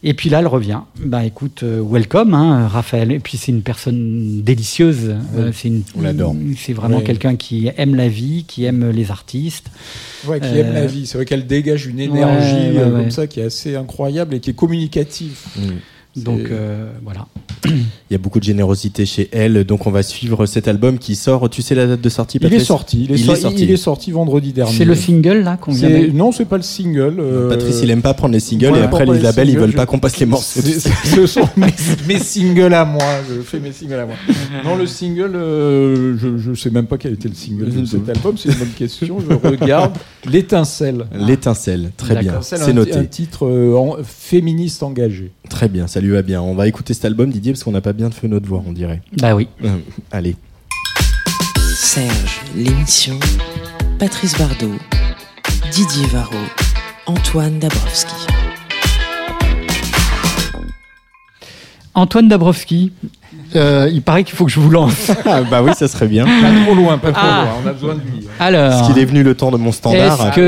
[0.03, 0.81] Et puis là, elle revient.
[1.05, 3.13] Bah écoute, euh, welcome, hein, Raphaël.
[3.13, 5.15] Et puis c'est une personne délicieuse.
[5.37, 6.35] Euh, c'est une, on l'adore.
[6.57, 7.05] C'est vraiment Oui.
[7.05, 9.71] quelqu'un qui aime la vie, qui aime les artistes.
[10.27, 11.05] Ouais, qui Euh, aime la vie.
[11.07, 12.91] C'est vrai qu'elle dégage une énergie ouais, ouais.
[12.91, 15.39] comme ça qui est assez incroyable et qui est communicative.
[16.17, 17.27] Donc euh, voilà.
[17.67, 21.15] Il y a beaucoup de générosité chez elle, donc on va suivre cet album qui
[21.15, 21.49] sort.
[21.51, 23.05] Tu sais la date de sortie Il est Patrice sorti.
[23.09, 24.73] Il est, so- il est sorti vendredi dernier.
[24.77, 27.17] C'est le single là qu'on vient Non, c'est pas le single.
[27.21, 29.51] euh, Patrice, il aime pas prendre les singles Ouais, et après les les labels, ils
[29.53, 30.61] singles, veulent je- pas qu'on passe les morceaux.
[30.63, 31.67] Ce sont mes,
[32.09, 33.05] mes singles à moi.
[33.29, 34.17] Je fais mes singles à moi.
[34.65, 38.09] Non, le single, euh, je, je sais même pas quel était le single de cet
[38.09, 38.37] album.
[38.37, 39.19] C'est une bonne question.
[39.21, 39.93] Je regarde.
[40.31, 41.05] L'étincelle.
[41.15, 42.95] L'étincelle, très bien, c'est noté.
[42.95, 45.31] Un titre euh, en- féministe engagé.
[45.49, 46.41] Très bien, ça lui va bien.
[46.43, 48.73] On va écouter cet album, Didier, parce qu'on n'a pas bien fait notre voix, on
[48.73, 49.03] dirait.
[49.21, 49.49] Bah oui.
[49.65, 49.77] Euh,
[50.11, 50.37] allez.
[51.75, 53.19] Serge, l'émission.
[53.99, 54.75] Patrice Bardot,
[55.73, 56.35] Didier Varro,
[57.07, 58.15] Antoine Dabrowski.
[61.95, 62.93] Antoine Dabrowski.
[63.57, 65.11] Euh, il paraît qu'il faut que je vous lance.
[65.27, 66.25] Ah, bah oui, ça serait bien.
[66.25, 67.45] Pas trop loin, pas trop Ah.
[67.45, 67.53] loin.
[67.65, 68.27] On a besoin de lui.
[68.39, 68.71] Alors.
[68.71, 70.29] Parce qu'il est venu le temps de mon standard.
[70.29, 70.41] Est-ce que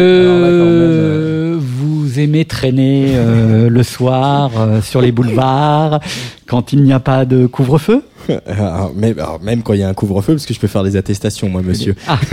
[2.12, 6.00] vous aimez traîner euh, le soir euh, sur les boulevards
[6.46, 8.04] quand il n'y a pas de couvre-feu?
[8.46, 10.84] Ah, même, alors, même quand il y a un couvre-feu, parce que je peux faire
[10.84, 11.96] des attestations, moi, monsieur.
[12.06, 12.20] Ah.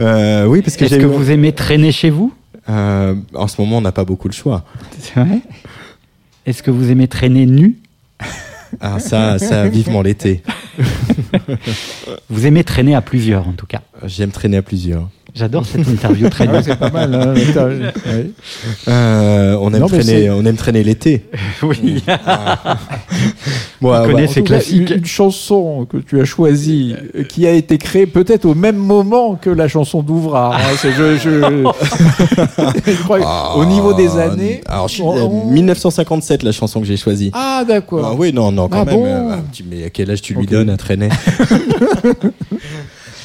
[0.00, 2.32] Euh, oui, parce que Est-ce que vous aimez traîner chez vous?
[2.66, 4.64] En ce moment, on n'a pas beaucoup le choix.
[4.98, 5.40] C'est vrai?
[6.46, 7.78] Est-ce que vous aimez traîner nu?
[8.80, 10.42] Ah, ça, ça, vivement l'été.
[12.28, 13.82] Vous aimez traîner à plusieurs en tout cas.
[14.04, 15.08] J'aime traîner à plusieurs.
[15.34, 17.12] J'adore cette interview très Ah ouais, c'est pas mal.
[17.12, 17.34] hein.
[18.88, 21.24] Euh, on aime Non, traîner, on aime traîner l'été.
[21.62, 22.02] Oui.
[23.80, 24.12] Moi, On ouais.
[24.12, 24.90] connaît ces classiques.
[24.90, 28.76] Une, une chanson que tu as choisie, euh, qui a été créée peut-être au même
[28.76, 30.54] moment que la chanson d'Ouvrard.
[30.54, 30.58] hein.
[30.82, 31.18] Je, je-
[32.86, 34.60] je crois que au niveau des années.
[34.66, 37.30] Ah, Alors, je suis- on- euh, on- 1957, la chanson que j'ai choisie.
[37.34, 38.06] Ah, d'accord.
[38.12, 38.94] Ah oui, non, non, quand Ah même.
[38.94, 41.08] bon euh, ah, mais à quel âge tu lui donnes à traîner?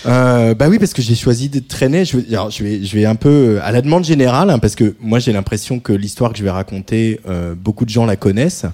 [0.06, 2.06] Euh, bah oui parce que j'ai choisi de traîner.
[2.06, 5.20] Je vais, je vais un peu euh, à la demande générale hein, parce que moi
[5.20, 8.66] j'ai l'impression que l'histoire que je vais raconter euh, beaucoup de gens la connaissent.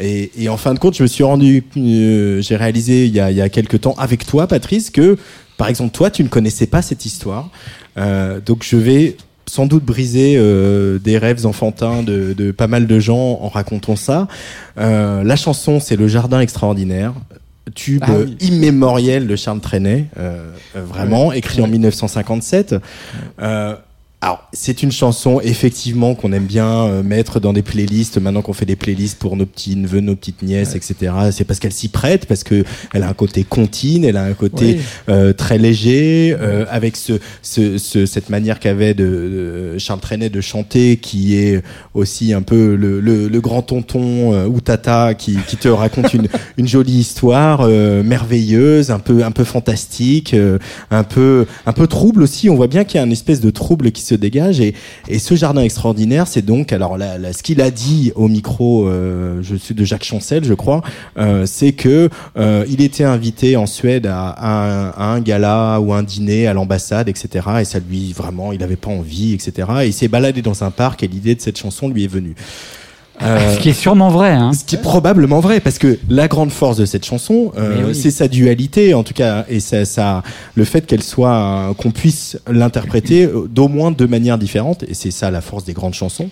[0.00, 3.20] Et, et en fin de compte je me suis rendu euh, j'ai réalisé il y
[3.20, 5.18] a il y a quelques temps avec toi Patrice que
[5.58, 7.50] par exemple toi tu ne connaissais pas cette histoire.
[7.98, 9.16] Euh, donc je vais
[9.46, 13.96] sans doute briser euh, des rêves enfantins de, de pas mal de gens en racontant
[13.96, 14.28] ça.
[14.78, 17.12] Euh, la chanson, c'est Le Jardin extraordinaire,
[17.74, 18.36] tube Ah oui.
[18.40, 22.74] immémoriel de Charles Trenet, euh, euh, vraiment, écrit en 1957.
[23.40, 23.76] Euh,
[24.24, 28.18] alors, c'est une chanson effectivement qu'on aime bien euh, mettre dans des playlists.
[28.18, 31.12] Maintenant qu'on fait des playlists pour nos petits neveux, nos petites nièces, etc.
[31.32, 32.62] C'est parce qu'elle s'y prête, parce que
[32.94, 34.80] elle a un côté contine, elle a un côté Oui.
[35.08, 39.04] euh, très léger, euh, avec ce, ce, ce- cette manière qu'avait de,
[39.74, 41.60] de Charles Trenet de chanter, qui est
[41.94, 46.14] aussi un peu le, le, le grand tonton euh, ou tata qui, qui te raconte
[46.14, 50.58] une, une jolie histoire euh, merveilleuse, un peu un peu fantastique, euh,
[50.92, 52.48] un peu un peu trouble aussi.
[52.48, 54.74] On voit bien qu'il y a une espèce de trouble qui se dégage et,
[55.18, 59.74] ce jardin extraordinaire, c'est donc alors ce qu'il a dit au micro, euh, je suis
[59.74, 60.82] de Jacques Chancel, je crois,
[61.18, 65.92] euh, c'est que euh, il était invité en Suède à un, à un gala ou
[65.92, 67.46] un dîner à l'ambassade, etc.
[67.60, 69.68] Et ça lui vraiment, il n'avait pas envie, etc.
[69.82, 72.34] Et il s'est baladé dans un parc et l'idée de cette chanson lui est venue.
[73.22, 74.30] Euh, Ce qui est sûrement vrai.
[74.30, 74.52] Hein.
[74.52, 77.94] ce qui est probablement vrai, parce que la grande force de cette chanson, euh, oui.
[77.94, 80.22] c'est sa dualité, en tout cas, et ça, ça,
[80.54, 85.10] le fait qu'elle soit, euh, qu'on puisse l'interpréter d'au moins deux manières différentes, et c'est
[85.10, 86.28] ça la force des grandes chansons.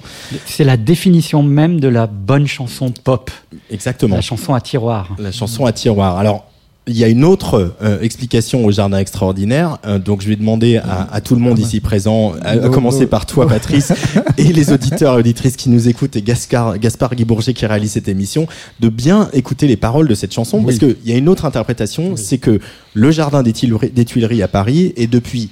[0.47, 3.31] C'est la définition même de la bonne chanson pop.
[3.71, 4.17] Exactement.
[4.17, 5.15] La chanson à tiroir.
[5.19, 6.19] La chanson à tiroir.
[6.19, 6.50] Alors,
[6.91, 9.79] il y a une autre euh, explication au jardin extraordinaire.
[9.87, 13.27] euh, donc, je vais demander à, à tout le monde ici présent, à, commencer par
[13.27, 13.93] toi, Patrice,
[14.39, 17.93] et les auditeurs et auditrices qui nous écoutent, et Gaspard, Gaspard Guy Bourget qui réalise
[17.93, 18.47] cette émission,
[18.81, 22.17] de bien écouter les paroles de cette chanson, parce qu'il y a une autre interprétation,
[22.17, 22.59] c'est que
[22.95, 25.51] le jardin des Tuileries, des Tuileries à Paris est depuis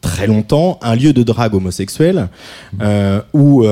[0.00, 2.28] très longtemps un lieu de drague homosexuelle,
[2.80, 3.66] euh, où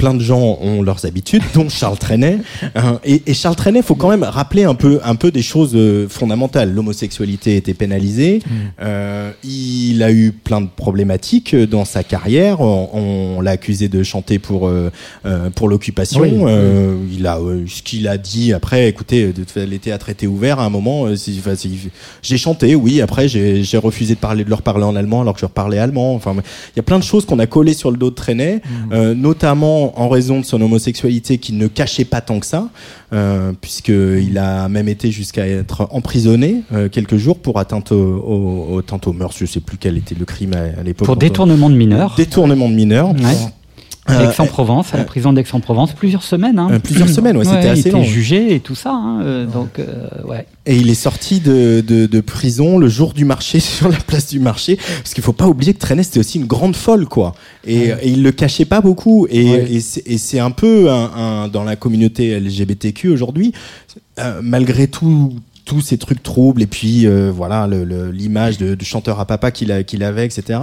[0.00, 2.38] plein de gens ont leurs habitudes, dont Charles Trenet.
[2.74, 5.72] Hein, et, et Charles Trenet, faut quand même rappeler un peu, un peu des choses
[5.74, 6.72] euh, fondamentales.
[6.72, 8.40] L'homosexualité était pénalisée.
[8.80, 12.62] Euh, il a eu plein de problématiques dans sa carrière.
[12.62, 14.90] On, on l'a accusé de chanter pour euh,
[15.26, 16.20] euh, pour l'occupation.
[16.22, 18.88] Oui, Euh, Il a euh, ce qu'il a dit après.
[18.88, 21.04] Écoutez, les théâtres étaient ouverts à un moment.
[21.06, 21.90] euh, si- enfin, si-
[22.22, 23.02] j'ai chanté, oui.
[23.02, 25.78] Après, j'ai refusé de parler de leur parler en allemand alors que je leur parlais
[25.78, 26.14] allemand.
[26.14, 28.62] Enfin, il y a plein de choses qu'on a collées sur le dos de Trenet,
[28.92, 32.68] euh, notamment en raison de son homosexualité qu'il ne cachait pas tant que ça,
[33.12, 38.74] euh, puisqu'il a même été jusqu'à être emprisonné euh, quelques jours pour atteinte au, au,
[38.74, 39.34] au, atteinte aux mœurs.
[39.38, 41.06] Je sais plus quel était le crime à, à l'époque.
[41.06, 42.14] Pour détournement de mineurs.
[42.16, 43.10] Détournement de mineurs.
[43.10, 43.36] Ouais.
[44.08, 46.58] Euh, Aix-en-Provence, à la prison d'Aix-en-Provence, plusieurs semaines.
[46.58, 46.68] Hein.
[46.72, 48.02] Euh, plusieurs semaines, ouais, c'était il assez était long.
[48.02, 48.92] jugé et tout ça.
[48.92, 50.46] hein, euh, donc, euh, ouais.
[50.66, 54.28] Et il est sorti de, de, de prison le jour du marché sur la place
[54.28, 57.34] du marché parce qu'il faut pas oublier que Trenet c'était aussi une grande folle quoi
[57.66, 59.66] et, et il le cachait pas beaucoup et, Ouais.
[59.72, 63.52] et c'est- et c'est un peu un, un- dans la communauté LGBTQ aujourd'hui
[64.18, 65.32] euh, malgré tout
[65.70, 69.24] tous ces trucs troubles et puis euh, voilà le- le- l'image de, de chanteur à
[69.24, 70.58] papa qu'il a- qu'il avait etc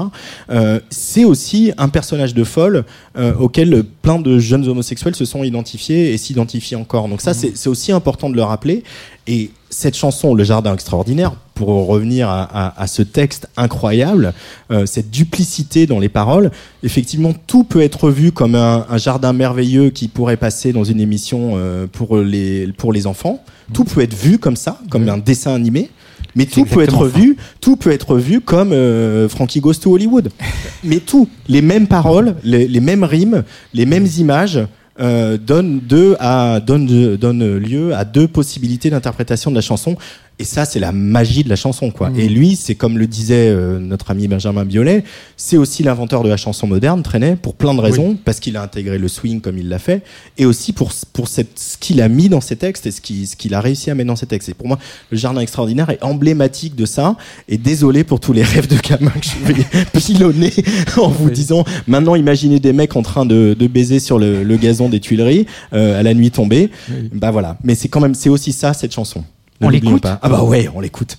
[0.50, 2.84] euh, c'est aussi un personnage de folle
[3.18, 7.08] euh, auquel plein de jeunes homosexuels se sont identifiés et s'identifient encore.
[7.08, 8.84] Donc ça c'est c'est aussi important de le rappeler
[9.28, 14.34] et cette chanson, Le Jardin extraordinaire, pour revenir à, à- à ce texte incroyable,
[14.72, 16.52] euh, cette duplicité dans les paroles,
[16.84, 21.02] effectivement, tout peut être vu comme un, un jardin merveilleux qui pourrait passer dans une
[21.02, 23.44] émission euh, pour, les, pour les enfants.
[23.74, 25.90] Tout peut être vu comme ça, comme un dessin animé.
[26.36, 27.20] Mais tout peut être ça.
[27.20, 30.30] vu, tout peut être vu comme euh, Frankie Goes to Hollywood.
[30.84, 34.60] Mais tout, les mêmes paroles, les, les mêmes rimes, les mêmes images
[35.00, 39.96] euh, deux à donnent, donnent lieu à deux possibilités d'interprétation de la chanson.
[40.40, 42.12] Et ça, c'est la magie de la chanson, quoi.
[42.16, 45.04] Et lui, c'est comme le disait euh, notre ami Benjamin Biolay,
[45.36, 48.62] c'est aussi l'inventeur de la chanson moderne, Trenet, pour plein de raisons, parce qu'il a
[48.62, 50.04] intégré le swing comme il l'a fait,
[50.38, 53.28] et aussi pour pour cette, ce qu'il a mis dans ses textes et ce qu'il
[53.28, 54.50] ce qu'il a réussi à mettre dans ses textes.
[54.50, 54.78] Et pour moi,
[55.10, 57.16] le Jardin extraordinaire est emblématique de ça.
[57.50, 59.66] Et désolé pour tous les rêves de gamin que je vais
[60.00, 60.54] pilonner
[60.98, 64.58] en vous disant, maintenant, imaginez des mecs en train de, de baiser sur le, le
[64.58, 66.70] gazon des Tuileries euh, à la nuit tombée.
[67.12, 67.58] Bah voilà.
[67.64, 69.24] Mais c'est quand même, c'est aussi ça cette chanson.
[69.60, 70.20] Ne On l'écoute pas.
[70.22, 71.18] Ah bah ouais, on l'écoute.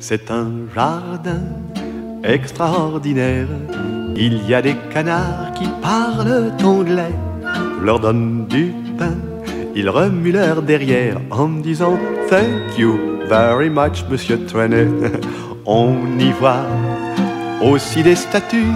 [0.00, 1.42] C'est un jardin
[2.24, 3.46] extraordinaire.
[4.16, 7.14] Il y a des canards qui parlent anglais.
[7.78, 9.14] Je leur donne du pain.
[9.76, 11.98] Ils remuent leur derrière en me disant
[12.28, 12.98] Thank you
[13.28, 14.88] very much, monsieur Trenet.
[15.66, 16.66] On y voit
[17.62, 18.74] aussi des statues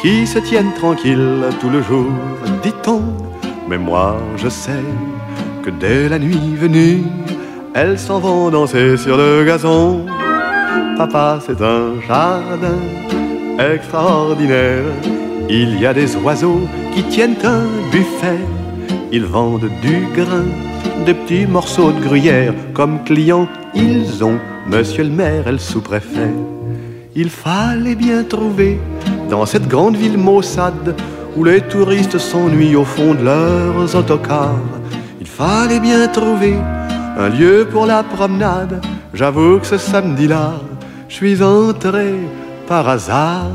[0.00, 2.06] qui se tiennent tranquilles tout le jour,
[2.62, 3.02] dit-on.
[3.68, 4.84] Mais moi, je sais
[5.62, 7.04] que dès la nuit venue,
[7.74, 10.04] elles s'en vont danser sur le gazon.
[10.98, 12.78] Papa, c'est un jardin
[13.58, 14.84] extraordinaire.
[15.48, 16.60] Il y a des oiseaux
[16.94, 18.38] qui tiennent un buffet.
[19.10, 20.46] Ils vendent du grain,
[21.06, 22.52] des petits morceaux de gruyère.
[22.74, 26.32] Comme clients, ils ont monsieur le maire et le sous-préfet.
[27.16, 28.78] Il fallait bien trouver
[29.30, 30.94] dans cette grande ville maussade
[31.36, 34.60] où les touristes s'ennuient au fond de leurs autocars.
[35.20, 36.56] Il fallait bien trouver
[37.18, 38.84] un lieu pour la promenade.
[39.12, 40.52] J'avoue que ce samedi-là,
[41.08, 42.14] je suis entré
[42.66, 43.50] par hasard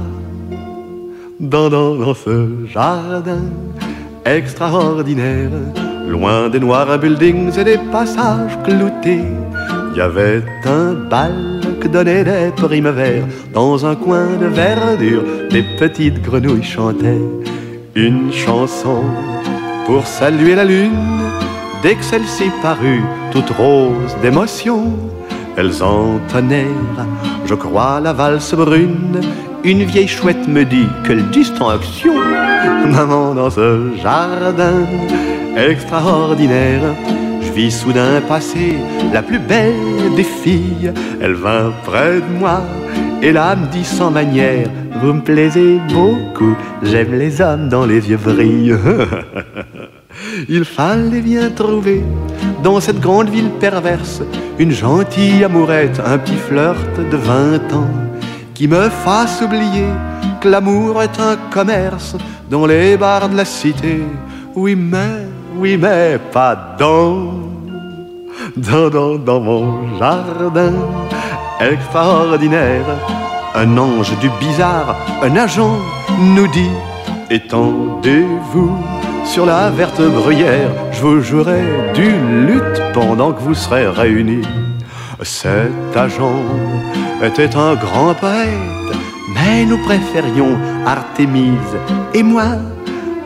[1.40, 3.44] dans, dans, dans ce jardin
[4.26, 5.50] extraordinaire.
[6.08, 9.24] Loin des noirs buildings et des passages cloutés,
[9.92, 12.94] il y avait un bal que donnaient des primes.
[13.54, 17.22] Dans un coin de verdure, des petites grenouilles chantaient
[18.08, 19.04] une chanson
[19.86, 21.20] pour saluer la lune.
[21.84, 24.94] Dès que celle-ci parut, toute rose d'émotion,
[25.58, 27.06] elles entonnèrent,
[27.46, 29.20] je crois, la valse brune.
[29.64, 32.14] Une vieille chouette me dit quelle distinction,
[32.86, 34.86] maman, dans ce jardin
[35.58, 36.82] extraordinaire.
[37.42, 38.78] Je vis soudain passer
[39.12, 40.94] la plus belle des filles.
[41.22, 42.62] Elle vint près de moi
[43.22, 44.68] et là me dit sans manière
[45.02, 48.78] Vous me plaisez beaucoup, j'aime les hommes dont les yeux brillent.
[50.50, 52.04] Il fallait bien trouver
[52.64, 54.22] dans cette grande ville perverse
[54.58, 57.90] une gentille amourette, un petit flirt de 20 ans
[58.54, 59.86] qui me fasse oublier
[60.42, 62.18] que l'amour est un commerce
[62.50, 64.04] dans les bars de la cité.
[64.56, 67.34] Oui, mais, oui, mais pas dans,
[68.58, 70.74] dans, dans, dans mon jardin
[71.60, 72.86] extraordinaire.
[73.56, 75.78] Un ange du bizarre, un agent
[76.20, 76.72] nous dit
[77.30, 78.78] Étendez-vous
[79.26, 81.62] sur la verte bruyère, je vous jouerai
[81.94, 84.48] d'une lutte pendant que vous serez réunis.
[85.22, 86.42] Cet agent
[87.22, 88.98] était un grand poète,
[89.34, 91.78] mais nous préférions Artémise
[92.14, 92.56] et moi.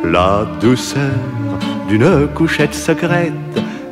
[0.04, 1.14] La douceur
[1.88, 3.34] d'une couchette secrète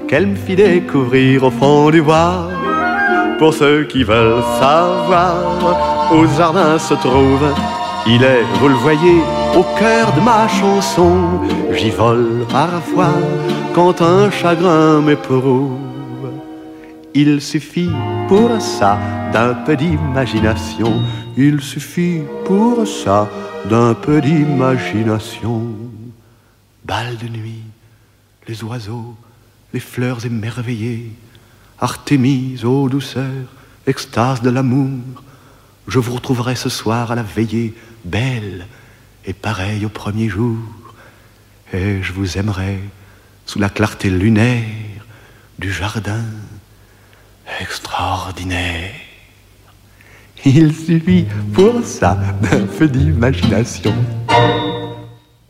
[0.10, 2.50] qu'elle me fit découvrir au fond du bois.
[3.42, 7.44] Pour ceux qui veulent savoir, au jardin se trouve,
[8.06, 9.20] il est, vous le voyez,
[9.58, 11.42] au cœur de ma chanson.
[11.72, 13.16] J'y vole parfois
[13.74, 15.80] quand un chagrin m'éprouve.
[17.16, 17.89] Il suffit
[18.28, 19.00] pour ça
[19.34, 21.02] d'un peu d'imagination.
[21.36, 23.28] Il suffit pour ça
[23.66, 25.64] d'un peu d'imagination.
[26.86, 27.64] Bal de nuit,
[28.48, 29.16] les oiseaux,
[29.74, 31.12] les fleurs émerveillées,
[31.82, 33.26] Artémise, ô douceur,
[33.88, 35.00] extase de l'amour,
[35.88, 37.74] je vous retrouverai ce soir à la veillée,
[38.06, 38.68] belle
[39.26, 40.60] et pareille au premier jour,
[41.74, 42.80] et je vous aimerai
[43.48, 44.64] sous la clarté lunaire
[45.58, 46.24] du jardin
[47.60, 48.94] extraordinaire.
[50.46, 53.96] Il suffit pour ça d'un peu d'imagination.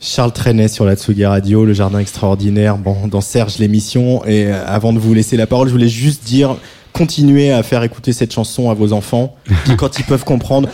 [0.02, 4.24] Charles Trenet sur la Tsugi Radio, le jardin extraordinaire, bon, dans Serge l'émission.
[4.26, 6.56] Et euh, avant de vous laisser la parole, je voulais juste dire,
[6.92, 9.36] continuez à faire écouter cette chanson à vos enfants.
[9.64, 10.68] Puis quand ils peuvent comprendre,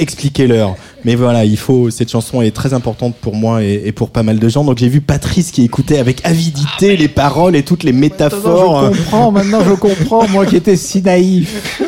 [0.00, 0.74] expliquez-leur.
[1.04, 4.24] Mais voilà, il faut, cette chanson est très importante pour moi et, et pour pas
[4.24, 4.64] mal de gens.
[4.64, 8.92] Donc j'ai vu Patrice qui écoutait avec avidité les paroles et toutes les métaphores.
[8.92, 11.80] Je comprends, maintenant je comprends, moi qui étais si naïf.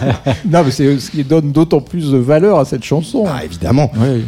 [0.44, 3.24] non, mais c'est ce qui donne d'autant plus de valeur à cette chanson.
[3.26, 3.90] Ah, évidemment.
[3.96, 4.20] Ouais.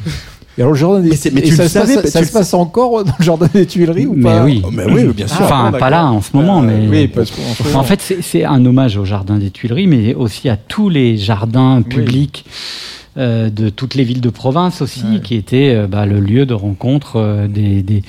[0.59, 2.32] Et alors le jardin des Mais tu ça, le se passe- savais, ça tu se
[2.32, 4.61] le- passe encore dans le jardin des Tuileries ou Mais pas oui.
[4.64, 5.42] Oh, mais oui, bien sûr.
[5.42, 6.86] Enfin, Ah, pas là en ce moment, mais.
[6.88, 7.30] oui, parce
[7.64, 10.88] moment- En fait, c'est c'est un hommage au jardin des Tuileries, mais aussi à tous
[10.88, 12.44] les jardins publics.
[13.16, 15.20] euh, de toutes les villes de province aussi, Ouais.
[15.20, 18.02] qui étaient euh, bah, le lieu de rencontre euh, des, des,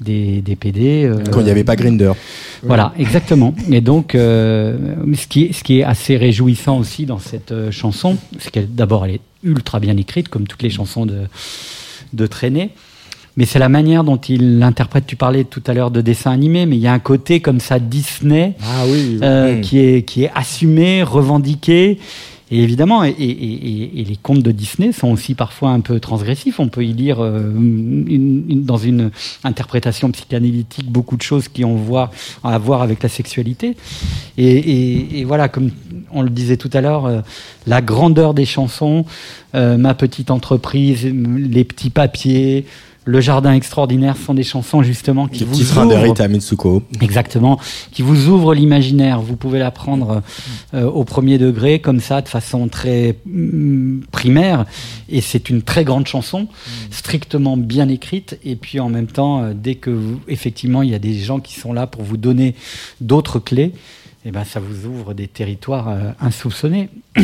[0.00, 1.04] des, des PD.
[1.04, 2.10] euh, Quand il n'y avait pas Grinder.
[2.64, 3.54] Voilà, exactement.
[3.70, 4.76] Et donc, euh,
[5.14, 8.74] ce, qui est, ce qui est assez réjouissant aussi dans cette euh, chanson, c'est qu'elle,
[8.74, 11.18] d'abord, elle est ultra bien écrite, comme toutes les chansons de,
[12.12, 12.70] de Traîner.
[13.38, 15.04] Mais c'est la manière dont il l'interprète.
[15.06, 17.60] Tu parlais tout à l'heure de dessin animé, mais il y a un côté comme
[17.60, 19.18] ça Disney Ah oui.
[19.22, 19.60] euh, Mm.
[19.60, 21.98] qui, est, qui est assumé, revendiqué.
[22.52, 26.60] Et évidemment, et, et- et- les contes de Disney sont aussi parfois un peu transgressifs.
[26.60, 29.10] On peut y lire euh, une- une- dans une
[29.42, 32.12] interprétation psychanalytique beaucoup de choses qui ont voir,
[32.44, 33.76] à voir avec la sexualité.
[34.38, 35.70] Et, et- et voilà, comme
[36.12, 37.20] on le disait tout à l'heure, euh,
[37.66, 39.04] la grandeur des chansons,
[39.56, 42.64] euh, ma petite entreprise, les petits papiers,
[43.06, 46.82] le jardin extraordinaire sont des chansons justement qui Le vous petit train ouvrent Mitsuko.
[47.00, 47.58] Exactement,
[47.92, 49.20] qui vous ouvre l'imaginaire.
[49.20, 50.22] Vous pouvez l'apprendre
[50.74, 54.66] euh, au premier degré, comme ça, de façon très mm, primaire.
[55.08, 56.48] Et c'est une très grande chanson,
[56.90, 58.40] strictement bien écrite.
[58.44, 61.38] Et puis en même temps, euh, dès que vous, effectivement, il y a des gens
[61.38, 62.56] qui sont là pour vous donner
[63.00, 63.72] d'autres clés,
[64.24, 66.88] eh ben, ça vous ouvre des territoires euh, insoupçonnés.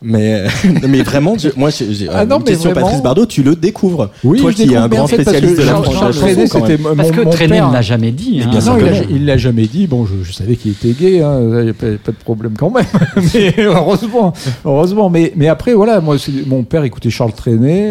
[0.00, 0.44] Mais,
[0.88, 3.42] mais vraiment, je- moi, j'ai j'ai- Ah non, une mais question, vraiment Patrice Bardot, tu
[3.42, 4.10] le découvres.
[4.22, 7.68] Oui, Toi je qui es un en grand fait, spécialiste de la, Parce que père.
[7.68, 8.40] ne l'a jamais dit.
[8.44, 8.50] Hein.
[8.64, 8.78] non,
[9.10, 9.86] il l'a- jamais dit.
[9.88, 11.20] Bon, je, je savais qu'il était gay.
[11.22, 12.84] hein, Il n'y a pas, pas de problème quand même.
[13.34, 14.32] mais heureusement,
[14.64, 15.10] heureusement.
[15.10, 17.32] Mais, mais après, voilà, moi, c'est- mon père écoutait Charles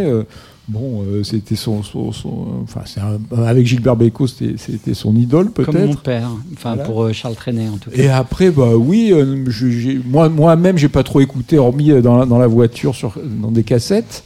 [0.05, 0.23] euh,
[0.67, 5.15] bon, euh, c'était son, son, son- enfin, c'est un- avec Gilbert Bécaud, c'était c'était son
[5.15, 6.01] idole Comme mon peut-être.
[6.01, 6.83] père, enfin Voilà.
[6.83, 7.97] pour euh, Charles Trenet en tout cas.
[8.01, 12.17] Et après, bah oui, euh, je- j'ai- moi, moi-même, j'ai pas trop écouté, hormis dans
[12.17, 14.23] la, dans la voiture, sur, dans des cassettes.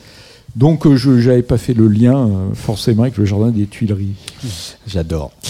[0.56, 4.16] Donc, euh, je n'avais pas fait le lien euh, forcément avec le jardin des Tuileries.
[4.88, 5.32] J'adore.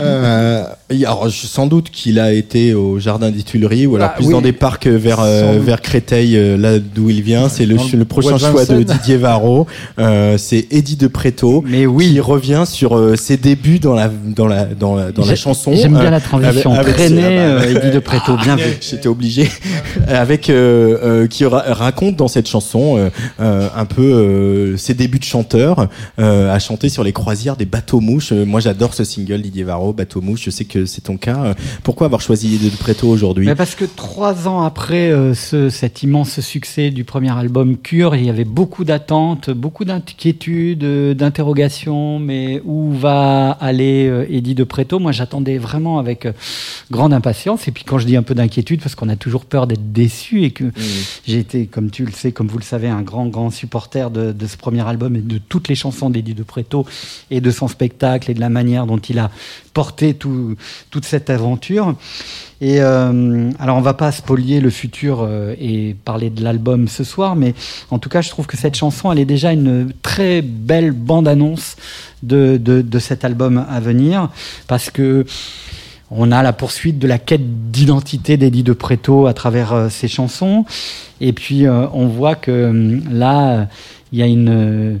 [0.00, 4.16] Euh, alors, je- sans doute qu'il a été au jardin des Tuileries ou alors Ah,
[4.16, 4.32] plus oui.
[4.32, 5.64] dans des parcs vers, euh, doute.
[5.64, 7.48] vers Créteil, euh, là d'où il vient.
[7.48, 8.82] C'est le, le prochain choix de.
[8.82, 9.66] Didier Varro.
[10.00, 14.08] Euh, c'est Eddie de Préto Mais qui oui, revient sur euh, ses débuts dans la,
[14.08, 15.72] dans la, dans la, dans la chanson.
[15.74, 16.72] J'aime bien Euh, la transition.
[16.74, 18.64] avec- Traîner, ah Eddie de Préto, bien vu.
[18.80, 19.48] J'étais obligé.
[20.08, 23.08] Avec euh, euh, qui ra- raconte dans cette chanson euh,
[23.40, 24.45] euh, un peu euh,
[24.76, 25.88] ses débuts de chanteur
[26.18, 28.32] euh, à chanter sur les croisières des bateaux mouches.
[28.32, 30.44] Euh, moi, j'adore ce single Didier Varro, bateau mouche.
[30.44, 31.44] Je sais que c'est ton cas.
[31.44, 33.46] Euh, Pourquoi avoir choisi de Préto aujourd'hui?
[33.46, 38.16] Mais parce que trois ans après euh, ce, cet immense succès du premier album Cure,
[38.16, 42.18] il y avait beaucoup d'attentes, beaucoup d'inquiétudes, euh, d'interrogations.
[42.18, 46.32] Mais où va aller euh, Eddie de Préto Moi, j'attendais vraiment avec euh,
[46.90, 47.68] grande impatience.
[47.68, 50.42] Et puis, quand je dis un peu d'inquiétude, parce qu'on a toujours peur d'être déçu
[50.42, 50.64] et que
[51.26, 54.32] j'ai été, comme tu le sais, comme vous le savez, un grand, grand supporter de,
[54.36, 56.86] de ce premier album et de toutes les chansons d'Eddie de Préto
[57.30, 59.30] et de son spectacle et de la manière dont il a
[59.74, 60.56] porté tout,
[60.90, 61.94] toute cette aventure.
[62.60, 67.04] Et euh, alors, on va pas spolier le futur euh, et parler de l'album ce
[67.04, 67.54] soir, mais
[67.90, 71.76] en tout cas, je trouve que cette chanson, elle est déjà une très belle bande-annonce
[72.22, 74.30] de, de, de cet album à venir,
[74.68, 75.26] parce que
[76.10, 80.64] on a la poursuite de la quête d'identité d'Eddie de Preto à travers ses chansons.
[81.20, 83.68] Et puis on voit que là,
[84.12, 85.00] il y a une,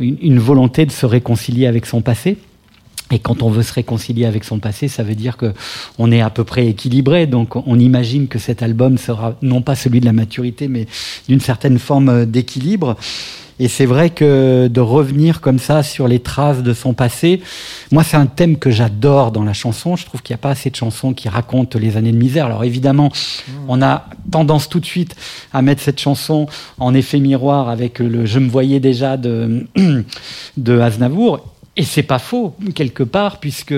[0.00, 2.38] une, volonté de se réconcilier avec son passé.
[3.12, 5.52] Et quand on veut se réconcilier avec son passé, ça veut dire que
[5.98, 7.26] on est à peu près équilibré.
[7.26, 10.86] Donc, on imagine que cet album sera non pas celui de la maturité, mais
[11.28, 12.96] d'une certaine forme d'équilibre.
[13.58, 17.40] Et c'est vrai que de revenir comme ça sur les traces de son passé,
[17.90, 19.96] moi c'est un thème que j'adore dans la chanson.
[19.96, 22.46] Je trouve qu'il n'y a pas assez de chansons qui racontent les années de misère.
[22.46, 23.52] Alors évidemment, mmh.
[23.68, 25.16] on a tendance tout de suite
[25.52, 26.46] à mettre cette chanson
[26.78, 29.66] en effet miroir avec le Je me voyais déjà de,
[30.56, 31.55] de Aznavour.
[31.78, 33.74] Et c'est pas faux, quelque part, puisque,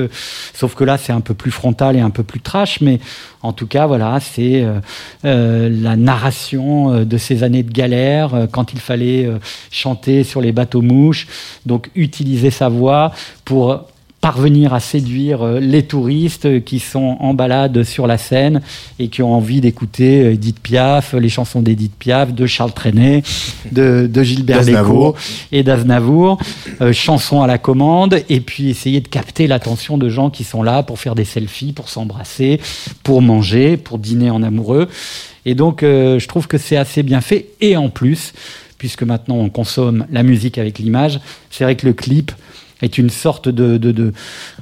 [0.55, 3.01] sauf que là, c'est un peu plus frontal et un peu plus trash, mais
[3.43, 4.81] en tout cas, voilà, c'est euh,
[5.25, 9.29] euh, la narration euh, de ces années de galère, quand il fallait
[9.71, 11.27] chanter sur les bateaux mouches,
[11.67, 13.13] donc utiliser sa voix
[13.45, 13.85] pour
[14.21, 18.61] parvenir à séduire euh, les touristes qui sont en balade sur la Seine
[18.99, 23.23] et qui ont envie d'écouter euh, Edith Piaf, les chansons d'Edith Piaf, de Charles Trenet,
[23.73, 25.15] de, Gilbert Bécaud
[25.53, 26.39] et d'Aznavour,
[26.81, 30.63] euh, chansons à la commande, et puis essayer de capter l'attention de gens qui sont
[30.63, 32.61] là pour faire des selfies, pour s'embrasser,
[33.05, 34.89] pour manger, pour dîner en amoureux.
[35.47, 37.47] Et donc, je trouve que c'est assez bien fait.
[37.61, 38.35] Et en plus,
[38.77, 41.21] puisque maintenant on consomme la musique avec l'image,
[41.51, 42.33] c'est vrai que le clip
[42.83, 44.13] est une sorte de,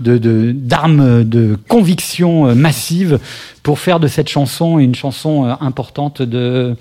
[0.00, 3.18] d'arme de, conviction euh, massive
[3.62, 6.76] pour faire de cette chanson une chanson euh, importante de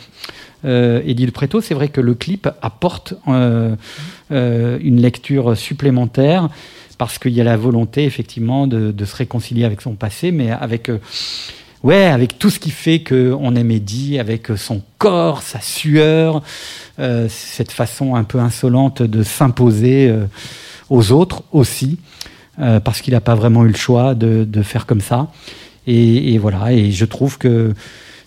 [0.65, 1.61] euh, de Preto.
[1.61, 6.49] C'est vrai que le clip apporte une lecture supplémentaire
[6.97, 10.89] parce qu'il y a la volonté effectivement de, se réconcilier avec son passé, mais avec
[11.83, 16.41] ouais, avec tout ce qui fait qu'on aime Eddie, avec son corps, sa sueur,
[16.97, 20.11] cette façon un peu insolente de s'imposer
[20.89, 21.97] aux autres aussi,
[22.59, 25.27] euh, parce qu'il n'a pas vraiment eu le choix de, faire comme ça.
[25.87, 27.73] Et, voilà, et je trouve que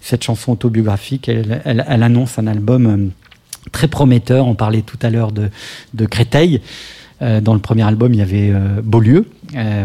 [0.01, 3.09] cette chanson autobiographique, elle, annonce un album euh,
[3.73, 4.47] très prometteur.
[4.47, 6.61] On parlait tout à l'heure de, Créteil.
[7.21, 8.53] Euh, dans le premier album, il y avait
[8.83, 9.27] Beaulieu.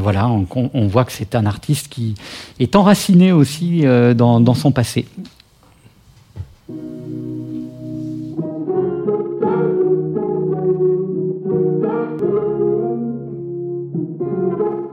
[0.02, 2.14] voilà, on, voit que c'est un artiste qui
[2.60, 3.84] est enraciné aussi
[4.16, 5.06] dans, son passé.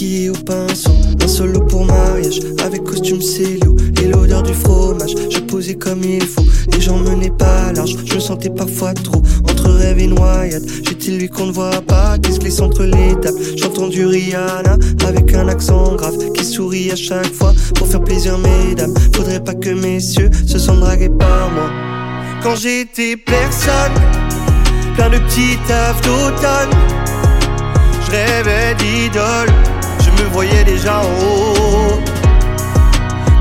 [0.00, 5.74] Au pinceau, un solo pour mariage Avec costume cellou et l'odeur du fromage Je posais
[5.74, 6.42] comme il faut
[6.74, 10.62] et j'en menais pas je me sentais parfois trop entre rêve et noyade.
[10.86, 13.38] J'étais lui qu'on ne voit pas, qui se glisse entre les tables.
[13.56, 18.38] J'entends du Rihanna avec un accent grave qui sourit à chaque fois pour faire plaisir
[18.38, 18.94] mesdames.
[19.14, 21.70] Faudrait pas que messieurs se sentent dragués par moi.
[22.42, 23.94] Quand j'étais personne,
[24.94, 26.70] plein de petits tafs d'automne,
[28.06, 29.48] je rêvais d'idole,
[30.22, 32.00] me voyais déjà en haut.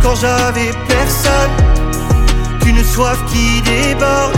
[0.02, 1.52] Quand j'avais personne,
[2.66, 4.38] une soif qui déborde.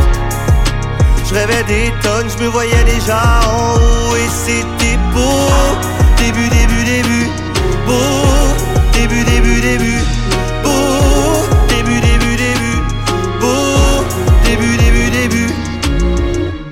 [1.28, 5.48] Je rêvais des tonnes, je me voyais déjà en haut et c'était beau.
[6.18, 7.28] Début, début, début,
[7.88, 8.02] beau.
[8.94, 10.02] Début, début, début,
[10.64, 10.70] beau.
[11.70, 12.80] Début, début, début,
[13.40, 14.04] beau.
[14.44, 15.54] Début, début, début.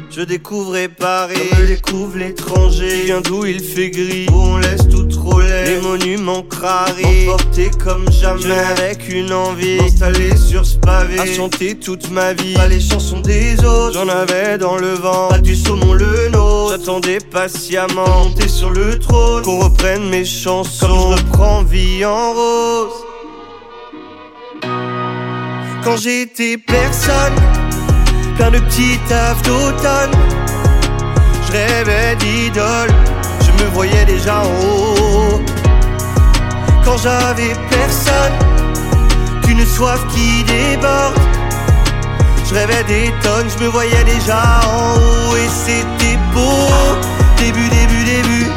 [0.10, 3.04] Je découvrais Paris, je découvre l'étranger.
[3.06, 8.58] Viens d'où il fait gris, où on laisse tout les monuments crarés, emportés comme jamais.
[8.78, 12.54] avec une envie installée sur ce pavé, à chanter toute ma vie.
[12.54, 15.30] Pas les chansons des autres, j'en avais dans le vent.
[15.30, 18.26] Pas du saumon le nôtre, j'attendais patiemment.
[18.26, 20.88] Monter sur le trône, qu'on reprenne mes chansons.
[20.88, 23.06] Comme je reprends vie en rose.
[25.84, 27.36] Quand j'étais personne,
[28.38, 30.12] plein de petits tafs d'automne.
[31.48, 32.90] Je rêvais d'idole
[33.60, 35.42] je me voyais déjà en haut.
[36.84, 38.34] Quand j'avais personne,
[39.44, 41.20] qu'une soif qui déborde.
[42.48, 46.68] Je rêvais des tonnes, je me voyais déjà en haut et c'était beau.
[47.38, 48.48] Début, début, début,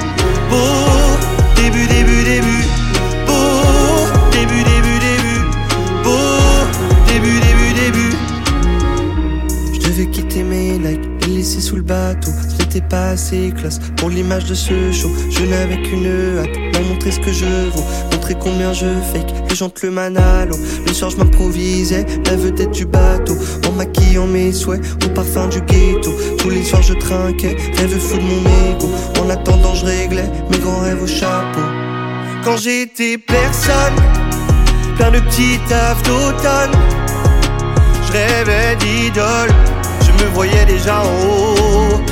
[0.48, 1.18] beau.
[1.56, 2.64] Début, début, début,
[3.26, 4.06] beau.
[4.32, 5.42] Début, début, début,
[6.02, 6.18] beau.
[7.06, 8.16] Début, début, début.
[9.74, 12.30] Je devais quitter mes likes et laisser sous le bateau
[12.81, 15.11] pas assez classe pour l'image de ce show.
[15.31, 16.07] Je n'avais qu'une
[16.39, 20.57] hâte, leur montrer ce que je vaux, montrer combien je fake les gens le manalo.
[20.86, 23.36] Le soir je m'improvisais, la vedette du bateau,
[23.69, 26.12] en maquillant mes souhaits au parfum du ghetto.
[26.39, 28.89] Tous les soirs je trinquais, rêve fou de mon ego.
[29.20, 31.61] En attendant je réglais mes grands rêves au chapeau.
[32.44, 33.97] Quand j'étais personne,
[34.97, 36.73] plein de petits tafs d'automne,
[38.07, 39.51] je rêvais d'idole,
[40.01, 42.11] je me voyais déjà en haut.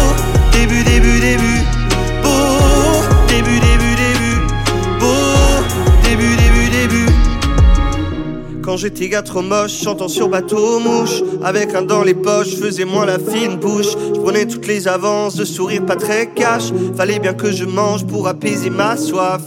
[8.71, 12.85] Quand j'étais gars trop moche, chantant sur bateau mouche Avec un dans les poches, faisais
[12.85, 13.97] moins la fine bouche.
[14.15, 16.71] Je prenais toutes les avances, de sourire pas très cash.
[16.95, 19.41] Fallait bien que je mange pour apaiser ma soif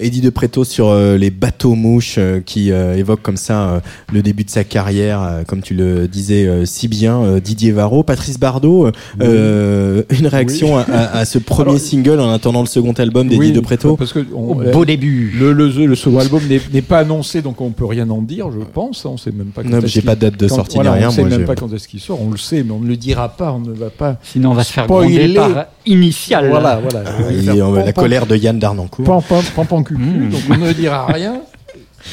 [0.00, 3.80] Eddie de Preto sur euh, les bateaux mouches euh, qui euh, évoque comme ça euh,
[4.12, 7.72] le début de sa carrière, euh, comme tu le disais euh, si bien, euh, Didier
[7.72, 8.02] Varro.
[8.02, 12.66] Patrice Bardot, euh, une réaction à, à- à ce premier Alors, single en attendant le
[12.66, 15.32] second album d'Eddie Oui, de Preto Parce que on- beau début.
[15.38, 16.42] Le, le, le second album
[16.72, 19.04] n'est pas annoncé, donc on peut rien en dire, je pense.
[19.04, 20.98] On sait même pas quand j'ai qu'il- pas de date de quand- sortie voilà, ni
[20.98, 22.20] rien, On sait moi, même pas quand est-ce qu'il sort.
[22.22, 23.52] On le sait, mais on ne le dira pas.
[23.52, 24.16] On ne va pas.
[24.22, 26.48] Sinon, on va se faire gronder par initial.
[26.50, 26.80] Voilà.
[26.94, 26.98] Ah,
[27.30, 29.04] euh, la colère de Yann Darnancourt.
[29.04, 30.30] Pan, pan, pan, pan, cucu, Mmh.
[30.30, 31.40] donc on ne dira rien.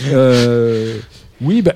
[0.08, 0.98] Euh,
[1.42, 1.76] oui, bah,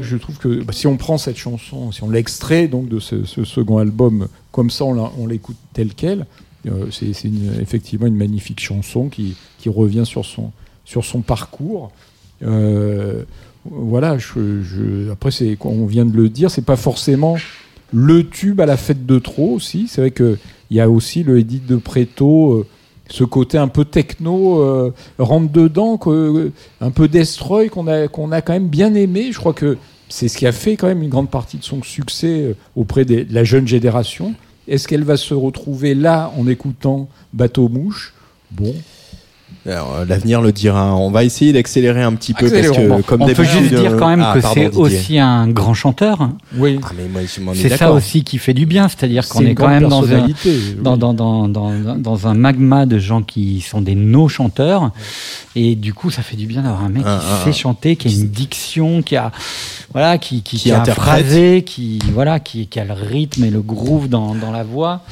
[0.00, 3.24] je trouve que bah, si on prend cette chanson, si on l'extrait donc de ce,
[3.24, 6.26] ce second album, comme ça on l'écoute tel quel,
[6.66, 7.06] euh, c'est
[7.60, 10.52] effectivement une magnifique chanson qui, qui revient sur son,
[10.84, 11.90] sur son parcours.
[12.42, 13.24] Euh,
[13.70, 17.36] voilà, je, je- après c'est, on vient de le dire, c'est pas forcément
[17.92, 19.86] le tube à la fête de trop aussi.
[19.88, 20.38] C'est vrai que
[20.70, 22.66] il y a aussi le Edith de Preto, euh,
[23.08, 28.06] ce côté un peu techno euh, rentre dedans, que, euh, un peu destroy qu'on a
[28.08, 29.30] qu'on a quand même bien aimé.
[29.32, 29.76] Je crois que
[30.08, 33.04] c'est ce qui a fait quand même une grande partie de son succès euh, auprès
[33.04, 34.34] des- de la jeune génération.
[34.66, 38.12] Est-ce qu'elle va se retrouver là en écoutant Bateau Mouche?
[38.50, 38.74] Bon,
[39.66, 40.96] L'avenir le dira.
[40.96, 43.98] On va essayer d'accélérer un petit peu parce que, comme on peut juste dire euh,
[43.98, 46.30] quand même ah, que pardon, c'est aussi un grand chanteur.
[46.56, 46.78] oui.
[46.82, 49.44] Ah, mais moi, je m'en ai C'est ça aussi qui fait du bien, c'est-à-dire qu'on
[49.44, 50.34] est quand même dans un, oui.
[50.80, 54.90] dans, dans, dans, dans, dans un magma de gens qui sont des no-chanteurs.
[55.54, 58.08] Et du coup, ça fait du bien d'avoir un mec Un- qui sait chanter, qui
[58.08, 59.32] a une diction, qui a,
[59.92, 63.44] voilà, qui, qui, Qui qui a un phrasé, qui, voilà, qui, qui a le rythme
[63.44, 65.02] et le groove dans, dans la voix.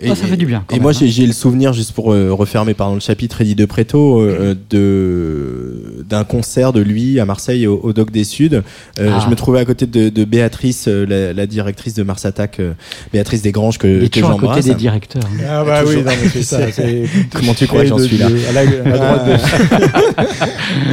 [0.00, 1.06] Et, Ah, ça fait du bien, quand Et même, moi, hein.
[1.06, 6.04] j'ai le souvenir, juste pour euh, refermer pardon, le chapitre Eddie de Preto, euh, de
[6.08, 8.50] d'un concert de lui à Marseille au, au Doc des Suds.
[8.54, 9.20] Euh, Ah.
[9.24, 12.60] Je me trouvais à côté de, de Béatrice, euh, la, la directrice de Mars Attack,
[12.60, 12.74] euh,
[13.12, 14.64] Béatrice Desgranges que, est que toujours à côté j'embrasse.
[14.66, 15.22] des directeurs.
[15.48, 16.60] Ah bah oui, non, mais c'est ça.
[17.32, 19.36] Comment tu crois que j'en de suis là à la, droite de-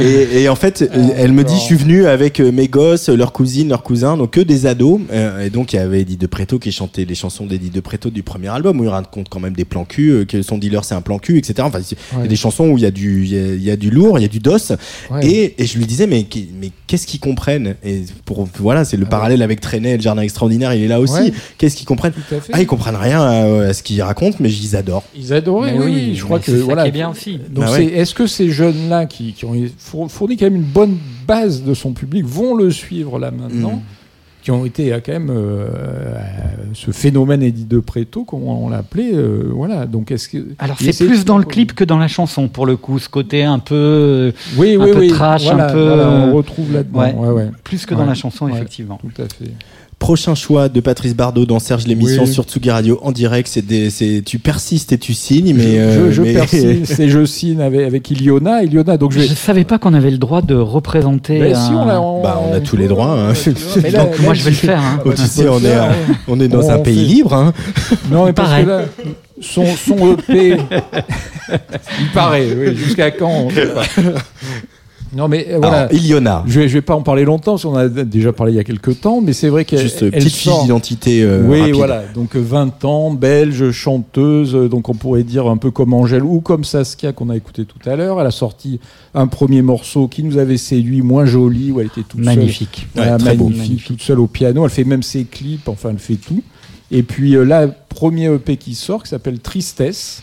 [0.02, 2.68] Et, et en fait, Ah, euh, elle me dit, je suis venu avec euh, mes
[2.68, 5.00] gosses, leurs cousines, leurs cousins, donc que des ados.
[5.12, 7.80] Euh, et donc il y avait Eddie de Preto qui chantait les chansons d'Eddie de
[7.80, 10.58] Preto du premier album où il raconte quand même des plans cul, euh, que son
[10.58, 11.54] dealer c'est un plan cul, etc.
[11.62, 11.80] Enfin,
[12.14, 13.76] il y a des chansons où il y a du, il y a, y a
[13.76, 14.56] du lourd, il y a du dos.
[15.10, 15.26] Ouais.
[15.26, 16.26] Et, et je lui disais, mais,
[16.60, 17.74] mais qu'est-ce qu'ils comprennent?
[17.84, 21.14] Et pour voilà, c'est le parallèle avec et le jardin extraordinaire, il est là aussi.
[21.16, 21.32] Ah Ouais.
[21.58, 22.12] Qu'est-ce qu'ils comprennent?
[22.52, 25.04] Ah, ils comprennent rien à, à ce qu'ils racontent, mais ils adorent.
[25.16, 26.82] Ils adoraient, Mais oui, oui, oui, je crois que c'est ça voilà.
[26.82, 27.38] qui est bien aussi.
[27.50, 27.84] Donc Bah ouais.
[27.86, 30.96] est-ce que ces jeunes-là qui, qui ont four- fourni quand même une bonne
[31.26, 33.76] base de son public vont le suivre là maintenant?
[33.76, 33.80] Mm.
[34.44, 36.20] Qui ont été euh, quand même euh, euh,
[36.74, 39.86] ce phénomène Eddie de Preto, comment on l'appelait, euh, voilà.
[39.86, 42.76] Donc est-ce que Alors c'est plus dans le clip que dans la chanson pour le
[42.76, 46.10] coup, ce côté un peu oui, un oui, peu oui, trash, voilà, un peu voilà,
[46.10, 47.50] on retrouve là-dedans, ouais, ouais, ouais.
[47.64, 49.00] plus que dans la chanson effectivement.
[49.00, 49.50] Tout à fait.
[49.98, 52.32] Prochain choix de Patrice Bardot dans Serge l'émission Oui.
[52.32, 53.48] sur Tsugi Radio en direct.
[53.50, 57.00] C'est des, c'est, tu persistes et tu signes, mais je, euh, je, je mais- persiste
[57.00, 58.62] et je signe avec, avec Iliona.
[58.64, 59.34] Iliona, donc je Je vais.
[59.34, 61.38] savais pas qu'on avait le droit de représenter.
[61.38, 63.32] Ben, si, on a, on- Bah, on a tous les droits, hein.
[63.82, 64.80] Mais là- Donc moi je vais le faire.
[64.80, 64.98] hein.
[65.06, 65.88] Oh, tu on sais, on est, ouais.
[66.28, 67.32] on est dans On un pays fait- libre.
[67.32, 67.52] Hein.
[68.10, 68.64] Non, mais parce paraît.
[68.64, 68.82] que là,
[69.40, 70.56] son, son EP,
[72.00, 73.82] il paraît, oui, jusqu'à quand on sait pas.
[75.12, 75.80] Non, mais euh, voilà.
[75.82, 78.52] Alors, Iliona, Je vais, je vais pas en parler longtemps, parce qu'on a déjà parlé
[78.52, 80.62] il y a quelques temps, mais c'est vrai qu'elle juste euh, elle petite fiche sort-
[80.62, 81.22] d'identité.
[81.22, 81.74] euh, oui, rapide.
[81.76, 82.02] voilà.
[82.14, 86.40] Donc euh, 20 ans, belge, chanteuse, donc on pourrait dire un peu comme Angèle ou
[86.40, 88.20] comme Saskia qu'on a écouté tout à l'heure.
[88.20, 88.80] Elle a sorti
[89.14, 92.36] un premier morceau qui nous avait séduit, moins joli, où elle était toute seule.
[92.36, 92.86] Magnifique.
[92.94, 93.48] Voilà, Ouais, très beau.
[93.50, 94.64] magnifique, toute seule au piano.
[94.64, 96.42] Elle fait même ses clips, enfin, elle fait tout.
[96.90, 100.22] Et puis euh, là, premier EP qui sort, qui s'appelle Tristesse.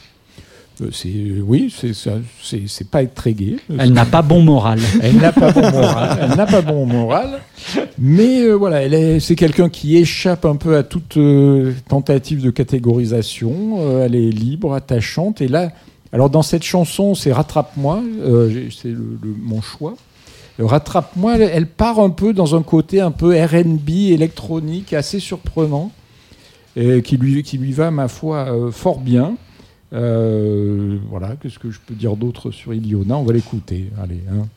[0.82, 3.58] Euh, euh, oui, c'est pas être très gay.
[3.78, 4.80] Elle n'a pas bon moral.
[5.02, 6.20] Elle n'a pas bon moral.
[6.22, 7.42] Elle n'a pas bon moral.
[8.00, 8.82] Mais euh, voilà,
[9.20, 11.18] c'est quelqu'un qui échappe un peu à toute
[11.88, 14.02] tentative de catégorisation.
[14.02, 15.42] Elle est libre, attachante.
[15.42, 15.72] Et là,
[16.14, 18.02] alors dans cette chanson, c'est Rattrape-moi,
[18.72, 19.96] c'est le, mon choix.
[20.60, 25.92] Rattrape-moi, elle, part un peu dans un côté un peu RB électronique assez surprenant,
[26.76, 29.36] qui, lui, qui lui va, ma foi, fort bien.
[29.94, 33.18] Euh, voilà, qu'est-ce que je peux dire d'autre sur Iliona?
[33.18, 33.92] On va l'écouter.
[34.02, 34.48] Allez, hein.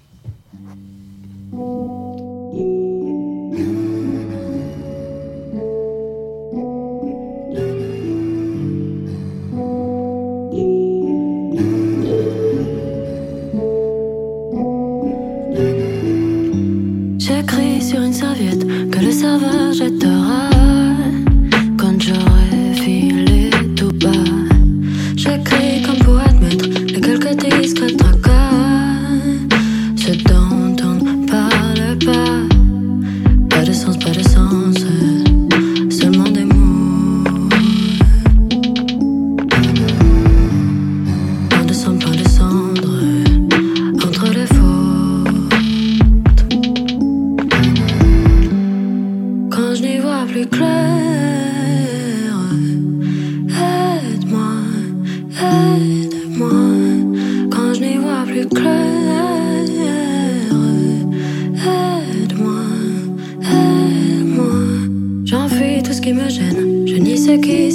[17.18, 20.03] J'écris sur une serviette que le serveur jette
[66.04, 66.86] qui me gêne.
[66.86, 67.72] Je nie ce qui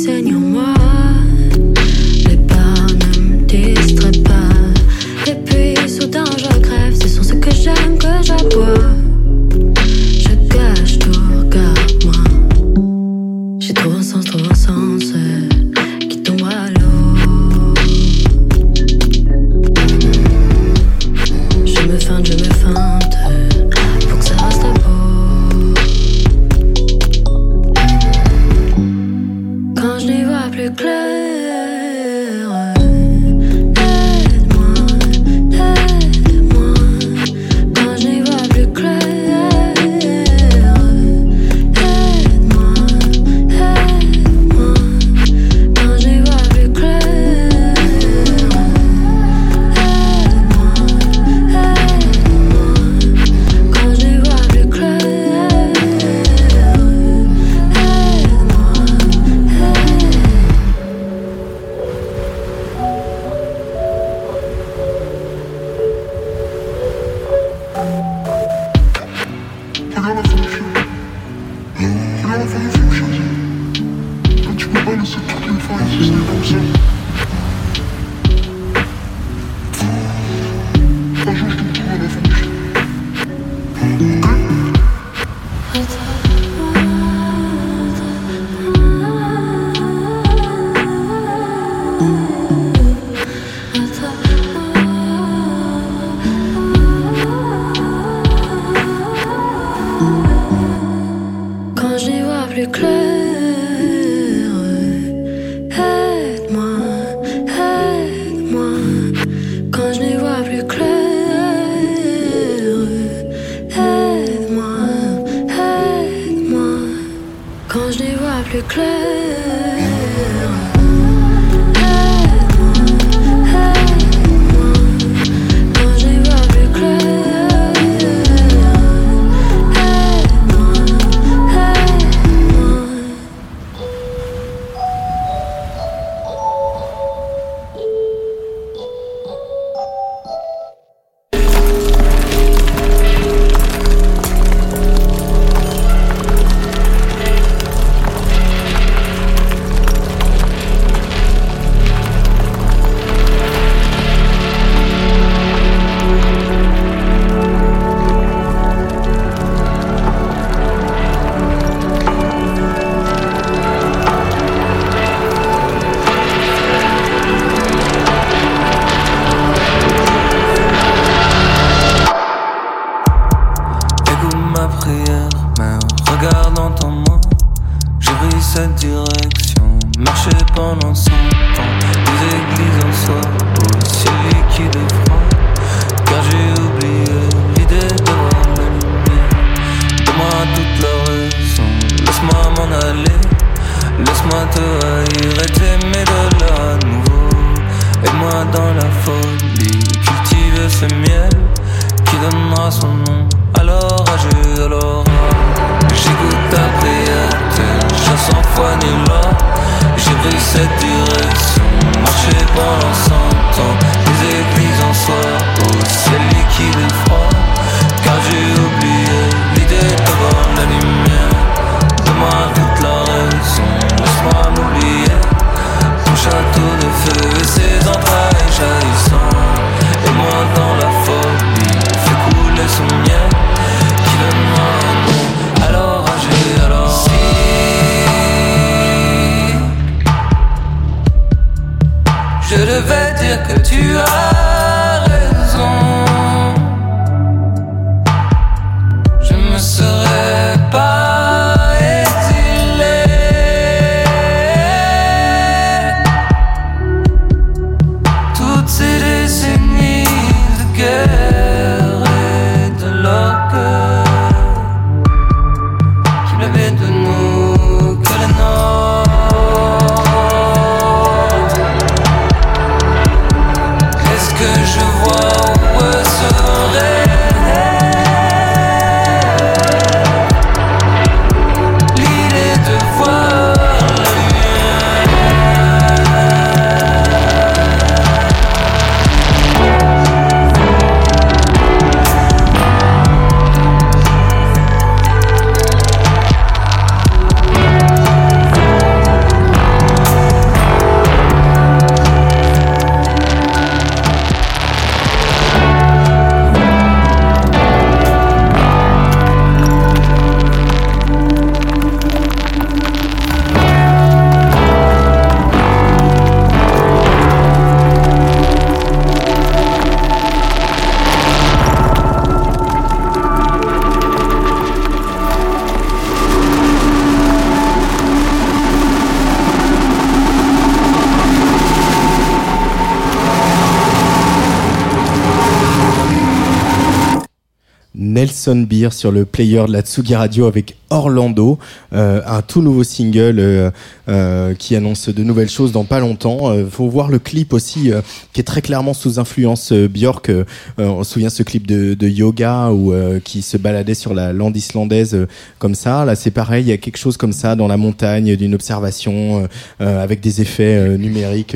[338.40, 341.58] Nelson Beer sur le player de la Tsugi Radio avec Orlando,
[341.94, 343.72] euh, un tout nouveau single euh,
[344.08, 346.50] euh, qui annonce de nouvelles choses dans pas longtemps.
[346.52, 348.02] Euh, faut voir le clip aussi euh,
[348.34, 350.30] qui est très clairement sous influence euh, Björk.
[350.30, 350.44] Euh,
[350.78, 352.94] on se souvient ce clip de, de yoga ou
[353.24, 355.28] qui se baladait sur la lande islandaise euh,
[355.60, 356.06] comme ça.
[356.06, 359.48] Là c'est pareil, il y a quelque chose comme ça dans la montagne d'une observation
[359.80, 361.56] avec des effets numériques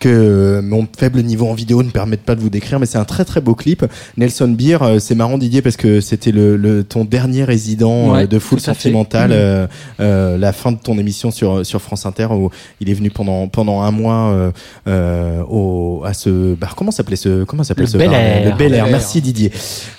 [0.00, 3.04] que mon faible niveau en vidéo ne permettent pas de vous décrire, mais c'est un
[3.04, 3.84] très très beau clip.
[4.16, 8.26] Nelson Beer, euh, c'est marrant Didier parce que c'était le, le- ton dernier résident Ouais,
[8.26, 8.64] de Full tout.
[8.64, 9.36] Sentimental, Mhm.
[9.36, 9.66] euh,
[10.00, 12.50] euh, la fin de ton émission sur sur France Inter où
[12.80, 14.50] il est venu pendant pendant un mois euh,
[14.88, 16.74] euh, au à ce bar.
[16.76, 18.44] Comment s'appelait ce comment s'appelait Le ce Bel bar Air.
[18.44, 18.56] Le Bel Air.
[18.56, 18.86] Bel Air.
[18.88, 19.52] Merci Didier.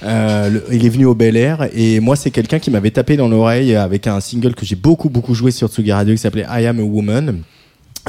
[0.04, 3.18] Euh, le- il est venu au Bel Air et moi c'est quelqu'un qui m'avait tapé
[3.18, 6.46] dans l'oreille avec un single que j'ai beaucoup beaucoup joué sur Tsugi Radio qui s'appelait
[6.50, 7.42] I Am a Woman.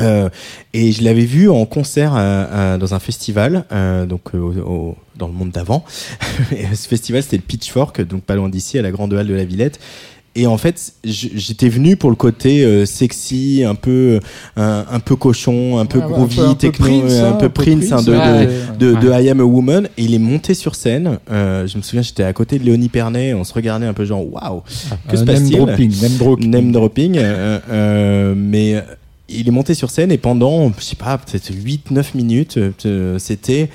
[0.01, 0.29] Euh,
[0.75, 2.19] et je l'avais vu en concert euh,
[2.53, 4.53] euh, dans un festival, euh, donc euh, au-
[4.91, 5.85] au- dans le monde d'avant.
[6.73, 9.45] Ce festival, c'était le Pitchfork, donc pas loin d'ici, à la Grande Halle de la
[9.45, 9.81] Villette.
[10.35, 14.21] Et en fait, j'étais venu pour le côté euh, sexy, un peu,
[14.57, 17.25] un, un peu cochon, un peu Ouais, un groovy, peu- un peu techno, Prince, euh,
[17.25, 18.47] un hein, peu un peu Prince, hein, Prince, de, ouais,
[18.79, 19.01] de, de, ouais.
[19.21, 19.89] de I Am a Woman.
[19.97, 21.19] Et il est monté sur scène.
[21.31, 23.35] Euh, je me souviens, j'étais à côté de Léonie Pernet.
[23.35, 24.63] On se regardait un peu genre, waouh,
[25.09, 26.51] que Euh, se name passe-t-il dropping, name dropping.
[26.51, 27.17] Name dropping.
[27.19, 28.81] euh, euh, mais euh,
[29.29, 33.69] il est monté sur scène et pendant, je sais pas, peut-être 8-9 minutes, euh, c'était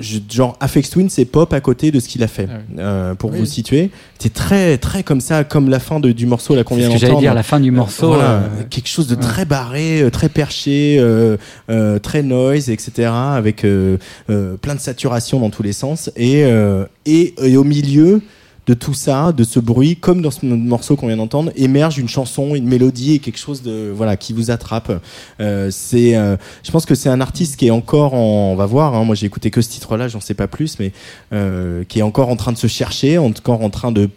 [0.00, 2.48] je- genre Afex Twin c'est pop à côté de ce qu'il a fait
[2.78, 3.38] Euh, pour Oui.
[3.38, 3.90] vous situer.
[4.18, 6.94] C'est très très comme ça comme la fin de, du morceau là qu'on vient que
[6.94, 7.20] j'allais d'entendre.
[7.20, 10.96] dire, la fin du morceau, Voilà, euh, quelque chose de très barré euh, très perché
[10.98, 11.36] euh,
[11.70, 13.96] euh, très noise etc avec euh,
[14.30, 16.10] euh, plein de saturation dans tous les sens.
[16.16, 18.20] Et, euh, et, et au milieu
[18.66, 22.08] de tout ça, de ce bruit, comme dans ce morceau qu'on vient d'entendre, émerge une
[22.08, 25.02] chanson, une mélodie et quelque chose de voilà qui vous attrape.
[25.40, 28.66] Euh, c'est, euh, je pense que c'est un artiste qui est encore en, on va
[28.66, 28.94] voir.
[28.94, 30.92] hein, moi, j'ai écouté que ce titre-là, j'en sais pas plus, mais
[31.32, 34.08] euh, qui est encore en train de se chercher, encore en train de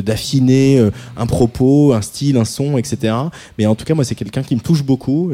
[0.00, 3.14] d'affiner euh, un propos, un style, un son, etc.
[3.58, 5.32] Mais en tout cas, moi, c'est quelqu'un qui me touche beaucoup.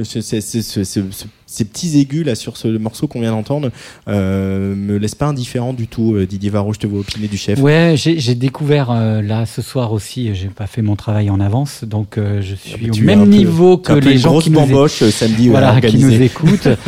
[1.47, 3.71] Ces petits aigus là sur ce morceau qu'on vient d'entendre
[4.09, 6.15] euh, me laissent pas indifférent du tout.
[6.15, 7.61] Euh, Didier Varro, je te vois opiner du chef.
[7.61, 10.35] Ouais, j'ai découvert euh, là ce soir aussi.
[10.35, 13.31] J'ai pas fait mon travail en avance, donc euh, je suis bah, au même peu-
[13.31, 16.69] niveau que les gens qui nous, euh, samedi, voilà, qui nous écoutent.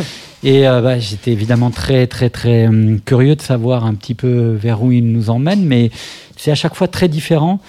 [0.41, 4.53] Et euh, bah, j'étais évidemment très très très hum, curieux de savoir un petit peu
[4.53, 5.91] vers où il nous emmène, mais
[6.37, 7.59] c'est à chaque fois très différent.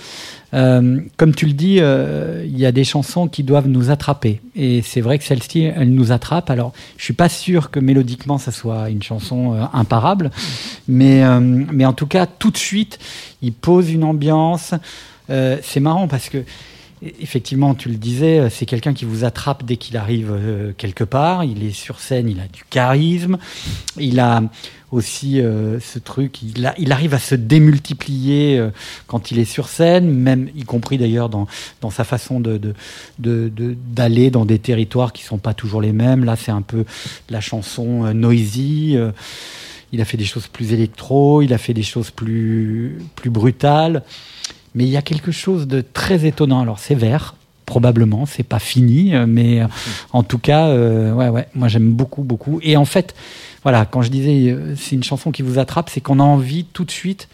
[0.53, 4.41] Euh, comme tu le dis, euh, il y a des chansons qui doivent nous attraper.
[4.57, 6.51] Et c'est vrai que celle-ci, elle nous attrape.
[6.51, 10.31] Alors, je suis pas sûr que mélodiquement, ça soit une chanson euh, imparable.
[10.89, 12.99] Mais, mais en tout cas, tout de suite,
[13.43, 14.75] il pose une ambiance.
[15.29, 16.39] C'est marrant parce que,
[17.03, 21.05] effectivement, tu le disais, euh, c'est quelqu'un qui vous attrape dès qu'il arrive euh, quelque
[21.05, 21.45] part.
[21.45, 23.39] Il est sur scène, il a du charisme.
[23.99, 24.43] Il a
[24.91, 28.61] aussi euh, ce truc, il, arrive à se démultiplier
[29.07, 31.47] quand il est sur scène, même y compris d'ailleurs dans,
[31.81, 32.75] dans sa façon de, de-
[33.19, 36.25] d'aller dans des territoires qui sont pas toujours les mêmes.
[36.25, 36.85] Là, c'est un peu
[37.29, 38.99] la chanson noisy.
[39.93, 44.03] il a fait des choses plus électro, il a fait des choses plus, plus brutales.
[44.75, 46.61] Mais il y a quelque chose de très étonnant.
[46.61, 47.35] Alors, c'est vert,
[47.71, 49.67] probablement, c'est pas fini, euh, mais euh,
[50.13, 52.59] en tout cas, euh, ouais, ouais, moi j'aime beaucoup, beaucoup.
[52.63, 53.15] Et en fait,
[53.63, 56.85] voilà, quand je disais c'est une chanson qui vous attrape, c'est qu'on a envie tout
[56.85, 57.29] de suite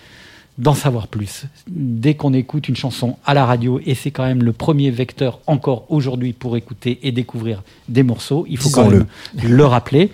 [0.58, 1.44] d'en savoir plus.
[1.68, 5.40] Dès qu'on écoute une chanson à la radio, et c'est quand même le premier vecteur
[5.46, 9.06] encore aujourd'hui pour écouter et découvrir des morceaux, il faut quand même
[9.42, 10.10] le rappeler.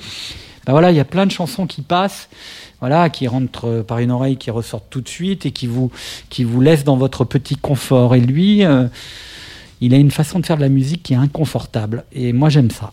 [0.66, 2.28] Ben voilà, il y a plein de chansons qui passent,
[2.82, 5.92] voilà, qui rentrent par une oreille, qui ressortent tout de suite et qui vous,
[6.30, 8.16] qui vous laissent dans votre petit confort.
[8.16, 8.86] Et lui, euh,
[9.80, 12.02] il a une façon de faire de la musique qui est inconfortable.
[12.12, 12.90] Et moi, j'aime ça.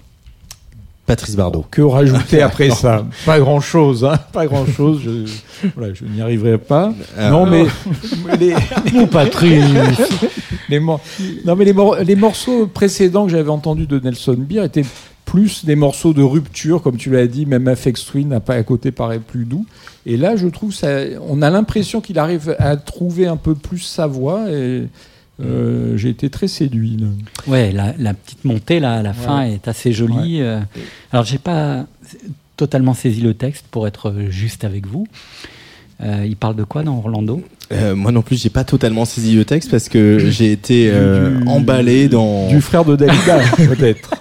[1.07, 1.65] Patrice Bardot.
[1.71, 3.03] Que rajouter après ça?
[3.25, 5.01] Pas grand chose, hein Pas grand chose.
[5.03, 6.93] Je, voilà, je n'y arriverai pas.
[7.17, 7.65] Euh, non, mais
[8.39, 8.53] les,
[8.93, 9.65] Mon Patrice
[10.69, 11.01] les, mor-
[11.45, 14.85] non, mais les, mor- les morceaux précédents que j'avais entendus de Nelson Beer étaient
[15.29, 17.45] plus des morceaux de rupture, comme tu l'as dit.
[17.45, 19.65] Même Afex Twin à, à côté paraît plus doux.
[20.05, 20.87] Et là, je trouve ça.
[21.27, 24.49] On a l'impression qu'il arrive à trouver un peu plus sa voix.
[24.49, 24.83] Et
[25.41, 26.97] euh, j'ai été très séduit.
[26.99, 27.07] là.
[27.47, 29.53] Ouais, la, la petite montée là, à la fin Ouais.
[29.53, 30.41] est assez jolie.
[30.41, 30.59] euh.
[31.11, 31.85] Alors, j'ai pas
[32.57, 35.07] totalement saisi le texte pour être juste avec vous.
[36.01, 37.41] Euh, il parle de quoi dans Orlando?
[37.71, 41.37] Euh, moi non plus, j'ai pas totalement saisi le texte parce que j'ai été euh,
[41.39, 42.47] Du- emballé dans.
[42.47, 44.15] Du frère de Dalida, peut-être.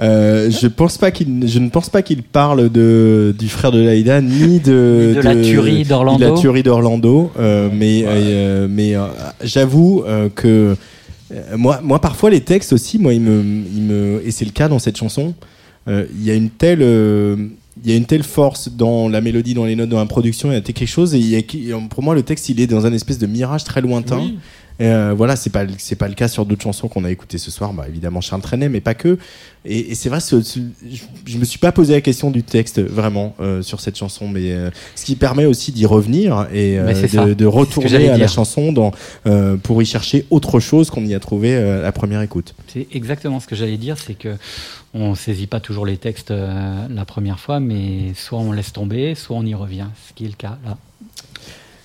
[0.00, 3.80] Euh, je pense pas qu'il, je ne pense pas qu'il parle de du frère de
[3.80, 6.18] Laïda ni de Ni de la tuerie d'Orlando.
[6.24, 7.32] ni de la tuerie d'Orlando.
[7.38, 9.06] euh, mais euh, mais euh,
[9.42, 10.76] j'avoue euh, que
[11.32, 14.78] euh, moi moi parfois les textes aussi, moi me me et c'est le cas dans
[14.78, 15.34] cette chanson.
[15.88, 17.34] euh, Il y a une telle euh,
[17.84, 20.50] il y a une telle force dans la mélodie, dans les notes, dans la production,
[20.50, 21.14] il y a quelque chose.
[21.14, 21.36] Et il y
[21.72, 24.18] a- pour moi, le texte, il est dans un espèce de mirage très lointain.
[24.18, 24.36] Oui.
[24.80, 27.50] Euh, voilà, c'est pas c'est pas le cas sur d'autres chansons qu'on a écoutées ce
[27.50, 27.72] soir.
[27.72, 29.18] Bah, évidemment, Charles Trenet, mais pas que.
[29.64, 32.44] Et, et c'est vrai, ce- ce- je, je me suis pas posé la question du
[32.44, 36.78] texte vraiment euh, sur cette chanson, mais euh, ce qui permet aussi d'y revenir et
[37.08, 37.26] ça.
[37.26, 38.92] de, retourner à la chanson dans,
[39.64, 42.54] pour y chercher autre chose qu'on y a trouvé à la première écoute.
[42.68, 44.36] C'est exactement ce que j'allais dire, c'est que
[44.94, 49.36] on saisit pas toujours les textes la première fois, mais soit on laisse tomber, soit
[49.36, 50.76] on y revient, ce qui est le cas là.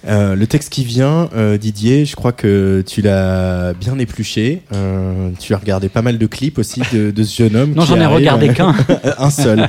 [0.06, 4.62] Euh, le texte qui vient, euh, Didier, je crois que tu l'as bien épluché.
[4.74, 7.74] Euh, tu as regardé pas mal de clips aussi de, de ce jeune homme.
[7.74, 8.18] Non, j'en ai arrive.
[8.18, 8.76] regardé qu'un.
[9.18, 9.60] un seul.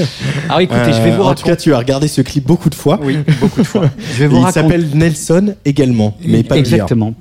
[0.48, 1.56] Alors écoutez, je vais vous Euh, En tout cas, raconter.
[1.62, 2.98] tu as regardé ce clip beaucoup de fois.
[3.02, 3.88] Oui, beaucoup de fois.
[4.14, 4.60] Je vais Et vous il raconter.
[4.60, 6.56] s'appelle Nelson également, mais pas.
[6.56, 7.14] Exactement.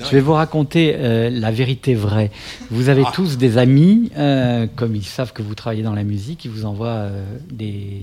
[0.00, 2.30] Je vais vous raconter euh, la vérité vraie.
[2.70, 6.44] Vous avez tous des amis, euh, comme ils savent que vous travaillez dans la musique,
[6.44, 8.02] ils vous envoient euh, des,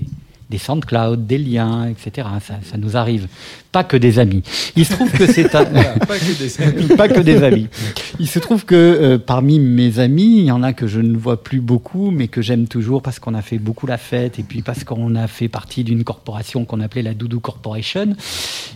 [0.50, 2.28] des SoundCloud, des liens, etc.
[2.42, 3.28] Ça, ça nous arrive.
[3.72, 4.44] Pas que des amis.
[4.76, 5.66] Il se trouve que c'est un...
[5.66, 6.88] pas que des amis.
[6.98, 7.68] pas que des amis.
[8.20, 11.18] Il se trouve que euh, parmi mes amis, il y en a que je ne
[11.18, 14.44] vois plus beaucoup, mais que j'aime toujours parce qu'on a fait beaucoup la fête et
[14.44, 18.16] puis parce qu'on a fait partie d'une corporation qu'on appelait la Doudou Corporation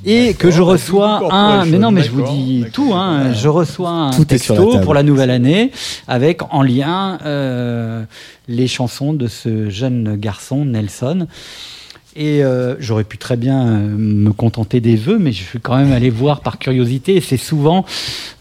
[0.03, 1.65] et que je reçois un.
[1.65, 2.93] Mais non, mais je vous Corporation, dis tout.
[2.95, 5.71] Hein, je reçois un Tout la texto pour la nouvelle année
[6.07, 8.03] avec en lien euh,
[8.47, 11.27] les chansons de ce jeune garçon Nelson.
[12.19, 15.77] Et euh, j'aurais pu très bien euh, me contenter des vœux, mais je suis quand
[15.77, 17.15] même allé voir par curiosité.
[17.15, 17.85] Et c'est souvent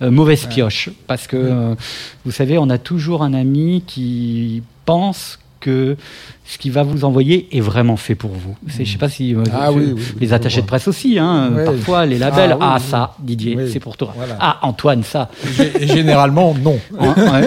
[0.01, 0.89] euh, mauvaise pioche.
[1.07, 1.75] Parce que, euh,
[2.25, 5.97] vous savez, on a toujours un ami qui pense que
[6.45, 8.57] ce qu'il va vous envoyer est vraiment fait pour vous.
[8.69, 11.51] Je sais pas si euh, Ah oui, oui, oui, les attachés de presse aussi, hein,
[11.55, 11.65] Ouais.
[11.65, 12.53] parfois les labels.
[12.53, 12.91] Ah Ah, oui, oui.
[12.91, 13.71] ça, Didier, Oui.
[13.73, 14.13] c'est pour toi.
[14.17, 14.37] Voilà.
[14.41, 15.29] Ah, Antoine, ça.
[15.81, 16.79] Et généralement, non.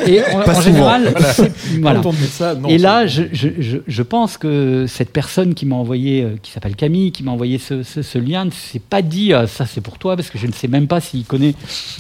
[0.05, 0.61] Et en, Pas en souvent.
[0.61, 1.49] général, Voilà.
[1.81, 1.99] voilà.
[2.01, 2.67] Quand on dit ça, non.
[2.67, 6.51] Et là, je, je, je, je pense que cette personne qui m'a envoyé, euh, qui
[6.51, 9.65] s'appelle Camille, qui m'a envoyé ce, ce, ce lien, ne s'est pas dit euh, ça
[9.65, 11.55] c'est pour toi, parce que je ne sais même pas s'il connaît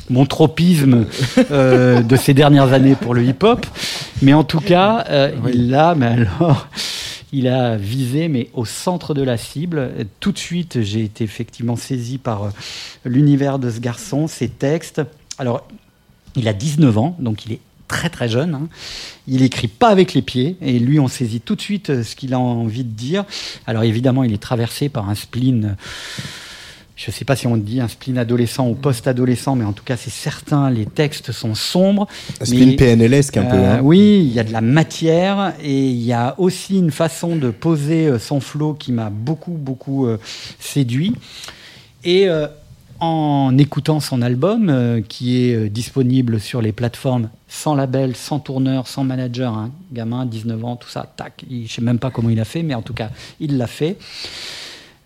[0.09, 1.05] mon tropisme
[1.51, 3.65] euh, de ces dernières années pour le hip-hop.
[4.21, 6.67] Mais en tout cas, euh, il l'a, alors.
[7.31, 9.91] Il a visé, mais au centre de la cible.
[10.19, 12.49] Tout de suite, j'ai été effectivement saisi par euh,
[13.05, 15.01] l'univers de ce garçon, ses textes.
[15.37, 15.67] Alors,
[16.35, 18.55] il a 19 ans, donc il est très très jeune.
[18.55, 18.67] hein.
[19.27, 22.15] Il écrit pas avec les pieds et lui on saisit tout de suite euh, ce
[22.15, 23.25] qu'il a envie de dire.
[23.67, 25.83] Alors évidemment il est traversé par un spleen, euh,
[26.99, 29.83] je ne sais pas si on dit un spleen adolescent ou post-adolescent, mais en tout
[29.83, 32.07] cas, c'est certain, les textes sont sombres.
[32.41, 33.55] Un spleen PNLesque un peu.
[33.55, 33.79] Euh, hein.
[33.81, 37.51] Oui, il y a de la matière et il y a aussi une façon de
[37.51, 40.17] poser euh, son flow qui m'a beaucoup, beaucoup euh,
[40.59, 41.15] séduit.
[42.03, 42.27] Et
[42.99, 48.39] en écoutant son album, euh, qui est euh, disponible sur les plateformes sans label, sans
[48.39, 52.11] tourneur, sans manager, un gamin, 19 ans, tout ça, tac, je ne sais même pas
[52.11, 53.09] comment il a fait, mais en tout cas,
[53.39, 53.97] il l'a fait.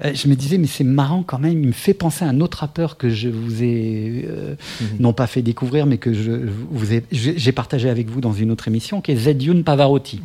[0.05, 2.41] Euh, je me disais, mais c'est marrant quand même, il me fait penser à un
[2.41, 4.55] autre rappeur que je vous ai, euh,
[4.99, 6.31] non pas fait découvrir, mais que je,
[6.71, 10.21] vous ai- j'ai partagé avec vous dans une autre émission, qui est Zedune Pavarotti.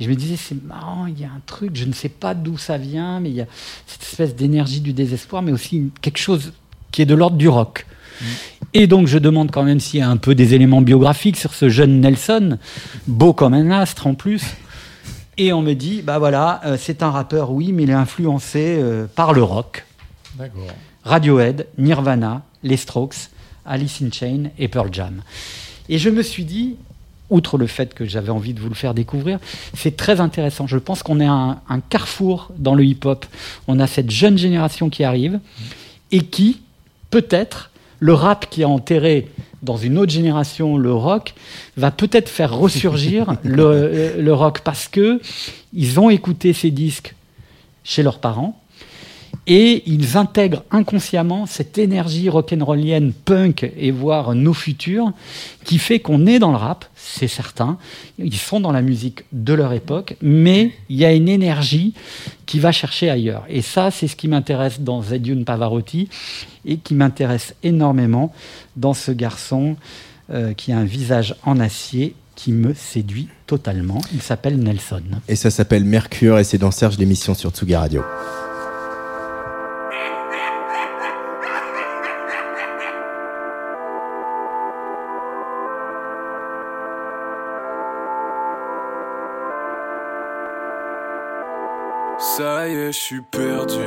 [0.00, 2.34] Et je me disais, c'est marrant, il y a un truc, je ne sais pas
[2.34, 3.46] d'où ça vient, mais il y a
[3.86, 6.52] cette espèce d'énergie du désespoir, mais aussi quelque chose
[6.90, 7.86] qui est de l'ordre du rock.
[8.74, 11.54] Et donc, je demande quand même s'il y a un peu des éléments biographiques sur
[11.54, 12.58] ce jeune Nelson,
[13.06, 14.42] beau comme un astre en plus.
[15.38, 18.76] Et on me dit, bah voilà, euh, c'est un rappeur, oui, mais il est influencé
[18.78, 19.84] euh, par le rock.
[20.34, 20.66] D'accord.
[21.04, 23.30] Radiohead, Nirvana, les Strokes,
[23.64, 25.22] Alice in Chains et Pearl Jam.
[25.88, 26.76] Et je me suis dit,
[27.30, 29.38] outre le fait que j'avais envie de vous le faire découvrir,
[29.74, 30.66] c'est très intéressant.
[30.66, 33.24] Je pense qu'on est à un, un carrefour dans le hip-hop.
[33.68, 35.40] On a cette jeune génération qui arrive
[36.10, 36.60] et qui,
[37.10, 39.30] peut-être, le rap qui a enterré
[39.62, 41.34] dans une autre génération le rock,
[41.76, 45.20] va peut-être faire ressurgir le, euh, le rock parce que
[45.72, 47.14] ils ont écouté ces disques
[47.84, 48.61] chez leurs parents
[49.46, 55.12] et ils intègrent inconsciemment cette énergie rock'n'rollienne, punk et voire nos futurs,
[55.64, 57.76] qui fait qu'on est dans le rap, c'est certain.
[58.18, 61.94] Ils sont dans la musique de leur époque, mais il y a une énergie
[62.46, 63.44] qui va chercher ailleurs.
[63.48, 66.08] Et ça, c'est ce qui m'intéresse dans Zedune Pavarotti
[66.64, 68.32] et qui m'intéresse énormément
[68.76, 69.76] dans ce garçon
[70.30, 74.00] euh, qui a un visage en acier qui me séduit totalement.
[74.14, 75.02] Il s'appelle Nelson.
[75.28, 78.02] Et ça s'appelle Mercure et c'est dans Serge l'émission sur Tsuga Radio.
[92.92, 93.78] Je suis perdu.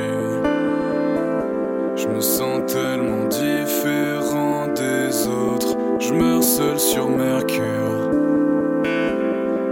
[1.94, 5.76] Je me sens tellement différent des autres.
[6.00, 8.10] Je meurs seul sur Mercure.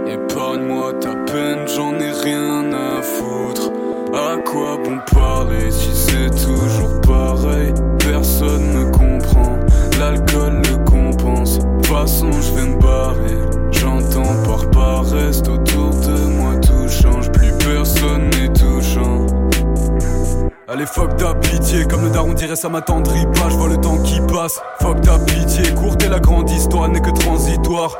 [0.07, 3.71] Épargne-moi ta peine, j'en ai rien à foutre.
[4.13, 7.73] À quoi bon parler si c'est toujours pareil?
[7.99, 9.59] Personne me comprend,
[9.99, 11.59] l'alcool le compense.
[11.59, 13.37] De toute façon, je vais me barrer.
[13.71, 17.29] J'entends par paresse autour de moi, tout change.
[17.33, 18.64] Plus personne n'est touchant.
[20.67, 23.49] Allez, fuck ta pitié, comme le daron dirait ça m'attendrit pas.
[23.49, 24.59] Je vois le temps qui passe.
[24.81, 27.95] Fuck ta pitié, courte et la grande histoire n'est que transitoire.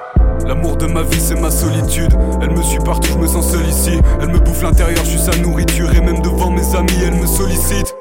[0.47, 2.11] L'amour de ma vie, c'est ma solitude.
[2.41, 3.99] Elle me suit partout, je me sens seul ici.
[4.19, 5.93] Elle me bouffe l'intérieur, je suis sa nourriture.
[5.93, 7.95] Et même devant mes amis, elle me sollicite.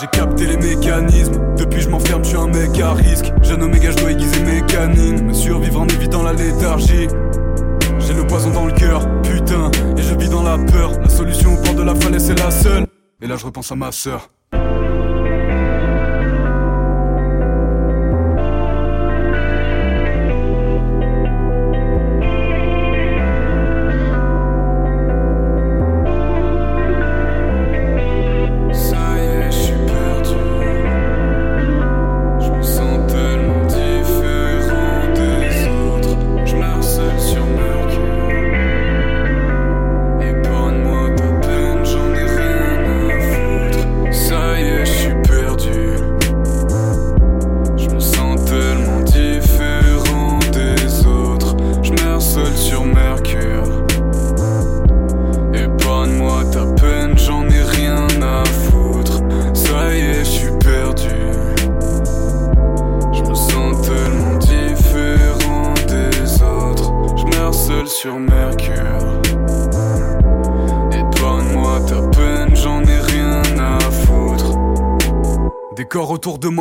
[0.00, 1.56] J'ai capté les mécanismes.
[1.56, 3.32] Depuis, je m'enferme, je suis un mec à risque.
[3.42, 5.26] Jeune oméga, je dois aiguiser mes canines.
[5.26, 7.08] Me survivre en évitant la léthargie.
[7.98, 10.92] J'ai le poison dans le cœur, putain, et je vis dans la peur.
[11.02, 12.87] La solution au bord de la falaise, c'est la seule.
[13.20, 14.30] Et là, je repense à ma sœur.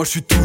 [0.07, 0.36] Je suis toujours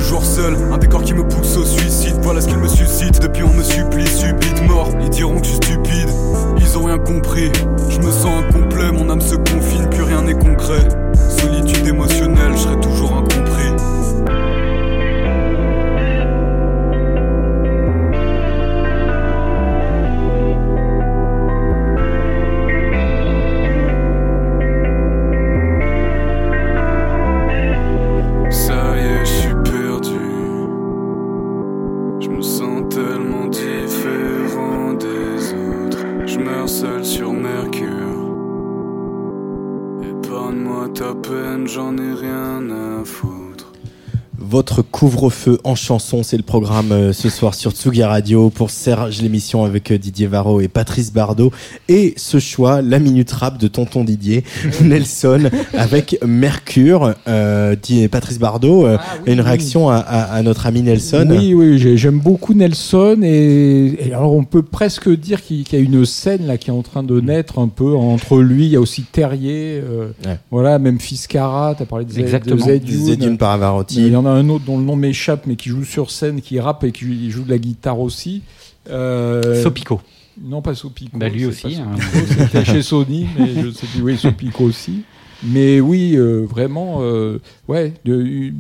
[45.06, 46.22] couvre-feu en chanson.
[46.22, 50.28] C'est le programme euh, ce soir sur Tsugi Radio pour Serge l'émission avec euh, Didier
[50.28, 51.50] Varro et Patrice Bardot.
[51.88, 54.44] Et ce choix, la minute rap de Tonton Didier,
[54.80, 57.14] Nelson avec Mercure.
[57.26, 58.96] Euh, dit Patrice Bardot, euh,
[59.26, 61.26] une réaction à, à- à notre ami Nelson.
[61.28, 65.76] Oui, oui, j'ai- j'aime beaucoup Nelson et, et alors on peut presque dire qu'il y
[65.76, 68.66] a une scène là qui est en train de naître un peu entre lui.
[68.66, 70.38] Il y a aussi Terrier, euh, Ouais.
[70.52, 71.74] voilà, même Fiscara.
[71.76, 72.64] T'as parlé de Exactement.
[72.64, 73.04] Zedune.
[73.06, 73.96] Zedune Paravarotti.
[74.06, 76.40] Il y en a un autre dont le nom m'échappe, mais qui joue sur scène,
[76.40, 78.42] qui rappe et qui joue de la guitare aussi.
[78.90, 80.00] Euh, Sopico.
[80.42, 81.16] Non, pas Sopico.
[81.18, 81.90] Bah, lui aussi, hein.
[82.26, 84.02] C'était chez Sony, mais je sais plus.
[84.02, 85.02] Oui, Sopico aussi.
[85.44, 87.38] Mais oui, euh, vraiment, euh,
[87.68, 88.52] ouais, de-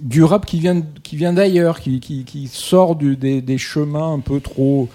[0.00, 4.12] du rap qui vient, qui vient d'ailleurs, qui, qui, qui sort du- des, des chemins
[4.14, 4.88] un peu trop,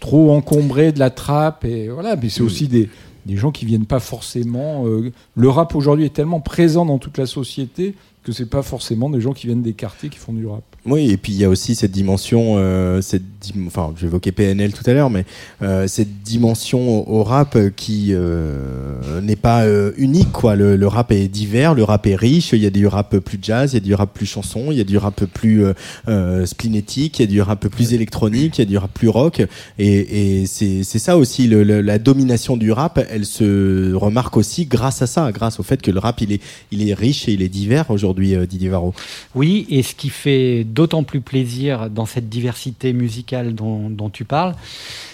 [0.00, 1.64] trop encombrés de la trappe.
[1.64, 2.88] Et voilà, mais c'est aussi des,
[3.26, 4.86] des gens qui viennent pas forcément.
[4.86, 7.94] euh, le rap aujourd'hui est tellement présent dans toute la société
[8.24, 10.64] que c'est pas forcément des gens qui viennent des quartiers qui font du rap.
[10.86, 14.74] Oui, et puis il y a aussi cette dimension, euh, cette dim- enfin, j'évoquais PNL
[14.74, 15.24] tout à l'heure, mais
[15.62, 20.56] euh, cette dimension au, rap qui euh, n'est pas euh, unique, quoi.
[20.56, 22.52] Le, le rap est divers, le rap est riche.
[22.52, 24.76] Il y a du rap plus jazz, il y a du rap plus chanson, il
[24.76, 25.72] y a du rap plus euh,
[26.08, 29.08] euh, splinétique, il y a du rap plus électronique, il y a du rap plus
[29.08, 29.42] rock.
[29.78, 34.66] Et, et c'est ça aussi, le, le- la domination du rap, elle se remarque aussi
[34.66, 36.42] grâce à ça, grâce au fait que le rap il est
[36.72, 38.92] il est riche et il est divers aujourd'hui, Didier Varro.
[39.34, 44.54] Oui, et ce qui fait d'autant plus plaisir dans cette diversité musicale dont, tu parles,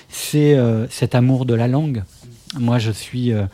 [0.09, 2.03] c'est euh, cet amour de la langue.
[2.59, 3.45] Moi, je suis euh,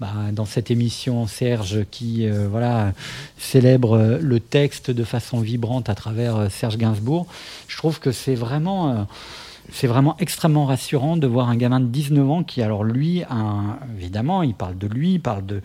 [0.00, 2.92] bah, dans cette émission Serge qui euh, voilà
[3.38, 7.26] célèbre le texte de façon vibrante à travers Serge Gainsbourg.
[7.68, 9.06] Je trouve que c'est vraiment
[9.72, 13.22] c'est vraiment extrêmement rassurant de voir un gamin de 19 ans qui, alors lui,
[13.98, 15.62] évidemment, il parle de lui, il parle de,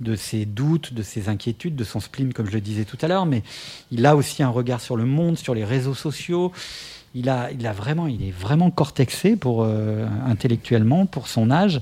[0.00, 3.08] de ses doutes, de ses inquiétudes, de son spleen, comme je le disais tout à
[3.08, 3.42] l'heure, mais
[3.90, 6.52] il a aussi un regard sur le monde, sur les réseaux sociaux.
[7.14, 11.80] Il, a, il, a vraiment, il est vraiment cortexé pour, euh, intellectuellement pour son âge.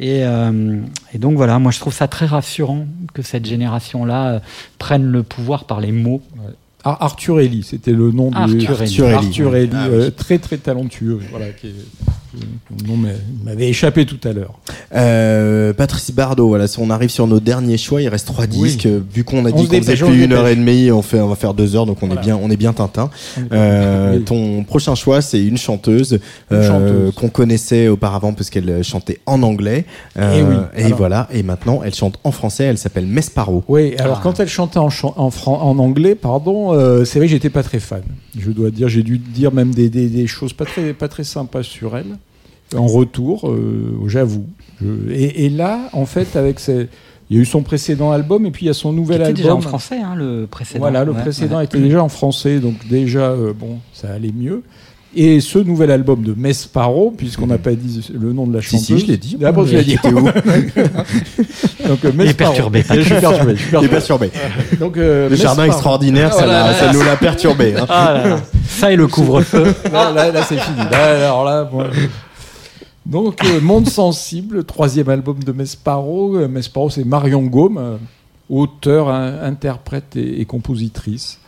[0.00, 0.80] Et, euh,
[1.12, 4.40] et donc voilà, moi je trouve ça très rassurant que cette génération-là euh,
[4.78, 6.22] prenne le pouvoir par les mots.
[6.84, 9.00] Arthur Ellie, c'était le nom de Arthur Ellie.
[9.00, 9.14] Arthur Ellie.
[9.14, 11.18] Arthur Ellie, Ah euh, très très talentueux.
[11.30, 11.74] Voilà, qui est-
[12.34, 13.08] le nom m'a-
[13.44, 14.54] m'avait échappé tout à l'heure.
[14.94, 18.68] Euh, Patrice Bardot, voilà, si on arrive sur nos derniers choix, il reste trois Oui.
[18.68, 18.86] disques.
[19.12, 21.28] Vu qu'on a On dit qu'on faisait plus une heure et demie, on fait, on
[21.28, 22.20] va faire deux heures, donc on Voilà.
[22.20, 23.10] est bien, on est bien Tintin.
[23.52, 24.24] Euh, Oui.
[24.24, 26.18] Ton prochain choix, c'est une chanteuse,
[26.52, 27.14] euh, chanteuse.
[27.14, 29.84] qu'on connaissait auparavant parce qu'elle chantait en anglais.
[30.18, 30.98] Euh, Eh oui, et alors.
[30.98, 31.28] voilà.
[31.32, 32.64] Et maintenant, elle chante en français.
[32.64, 33.64] Elle s'appelle Mesparo.
[33.68, 34.20] Oui, alors Ah.
[34.22, 37.50] quand elle chantait en, chan- en, fran- en anglais, pardon, euh, c'est vrai que j'étais
[37.50, 38.02] pas très fan.
[38.38, 41.24] Je dois dire, j'ai dû dire même des, des- des choses pas très, pas très
[41.24, 42.16] sympas sur elle.
[42.76, 44.46] En retour, euh, j'avoue.
[44.80, 46.88] Je- Et, et là, en fait, avec ses-
[47.28, 49.26] il y a eu son précédent album et puis il y a son nouvel était
[49.28, 49.42] album.
[49.42, 50.80] déjà en français, hein, le précédent.
[50.80, 51.64] Voilà, le Ouais, précédent ouais.
[51.64, 54.62] était déjà en français, donc déjà, euh, bon, ça allait mieux.
[55.16, 58.70] Et ce nouvel album de Mesparo, puisqu'on n'a pas dit le nom de la Si,
[58.78, 58.86] chanteuse.
[58.86, 59.36] si, je l'ai dit.
[59.44, 59.96] Ah bon, tu l'as dit.
[60.04, 63.56] Où Donc, euh, Il est perturbé, Je suis perturbé.
[63.56, 64.28] je suis Il est perturbé.
[64.28, 64.30] perturbé.
[64.78, 67.74] Donc, euh, Le jardin extraordinaire, ça, Voilà, l'a- là, ça nous l'a perturbé.
[67.76, 67.86] hein.
[67.88, 68.40] Ah là là.
[68.68, 69.64] Ça et le couvre-feu.
[69.92, 70.76] Là, là, là, c'est fini.
[70.90, 72.00] Là, alors là, moi, je-
[73.06, 76.36] Donc, euh, Monde Sensible, troisième album de Mesparo.
[76.36, 77.96] Euh, Mesparo, c'est Marion Gaume, euh,
[78.48, 81.38] auteure, in- interprète et, et compositrice.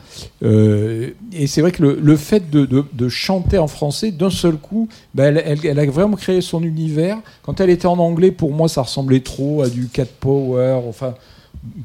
[0.43, 4.29] Euh, et c'est vrai que le, le fait de, de- de chanter en français d'un
[4.31, 7.19] seul coup, bah, elle, elle- elle a vraiment créé son univers.
[7.43, 11.15] Quand elle était en anglais, pour moi, ça ressemblait trop à du Cat Power, enfin,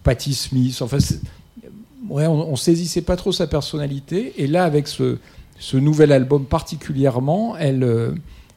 [0.04, 0.78] Patti Smith.
[0.82, 0.98] Enfin,
[2.10, 4.34] ouais, on, on saisissait pas trop sa personnalité.
[4.38, 5.18] Et là, avec ce,
[5.60, 8.12] ce nouvel album particulièrement, elle, euh,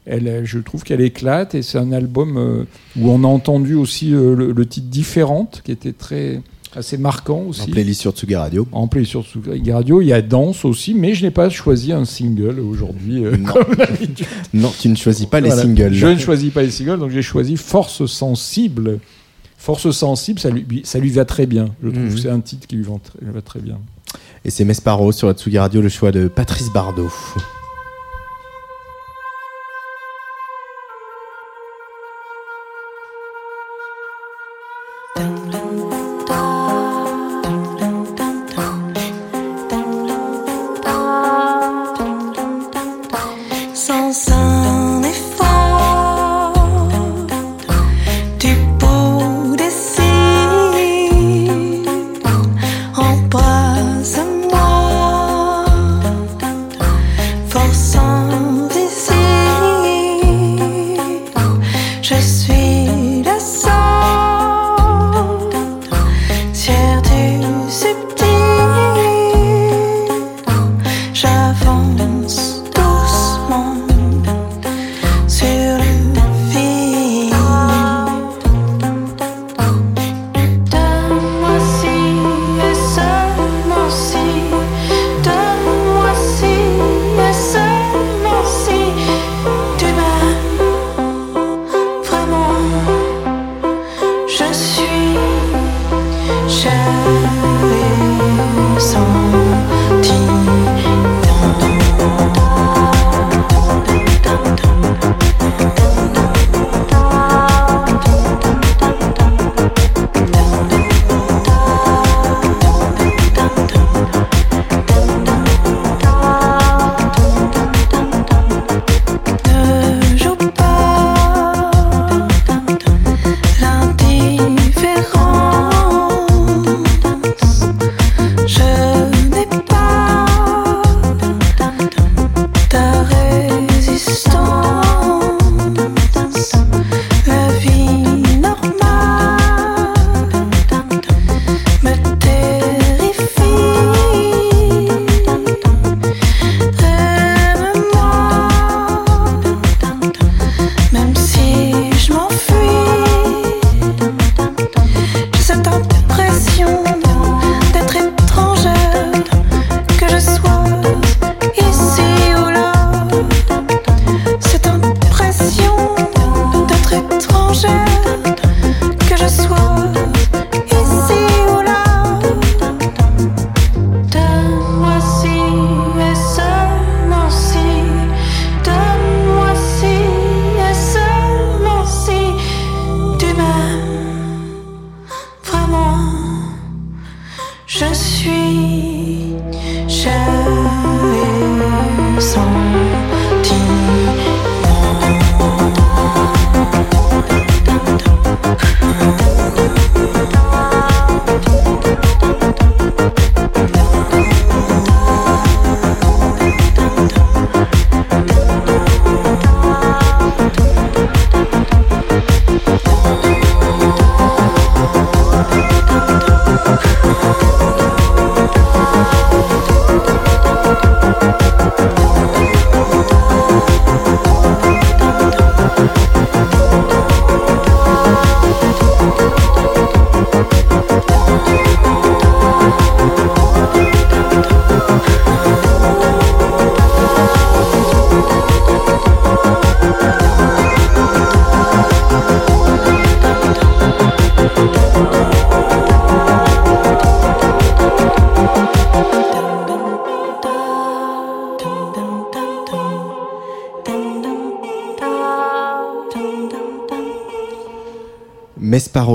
[0.05, 1.55] elle, je trouve qu'elle éclate.
[1.55, 2.63] Et c'est un album euh,
[2.99, 6.41] où on a entendu aussi euh, le, le titre Différente, qui était très
[6.73, 7.63] assez marquant aussi.
[7.63, 8.65] En playlist sur Tsugi Radio.
[8.71, 11.91] En play sur Tsugi Radio, il y a Danse aussi, mais je n'ai pas choisi
[11.91, 13.25] un single aujourd'hui.
[13.25, 13.53] euh, Non.
[14.53, 15.93] Non, tu ne choisis pas les singles.
[15.93, 18.99] Je ne choisis pas les singles, donc j'ai choisi Force Sensible.
[19.57, 21.67] Force Sensible, ça lui, ça lui va très bien.
[21.83, 23.77] Je trouve que c'est un titre qui lui va, très- va très bien.
[24.45, 27.09] Et c'est Mesparo sur la Tsugi Radio, le choix de Patrice Bardot.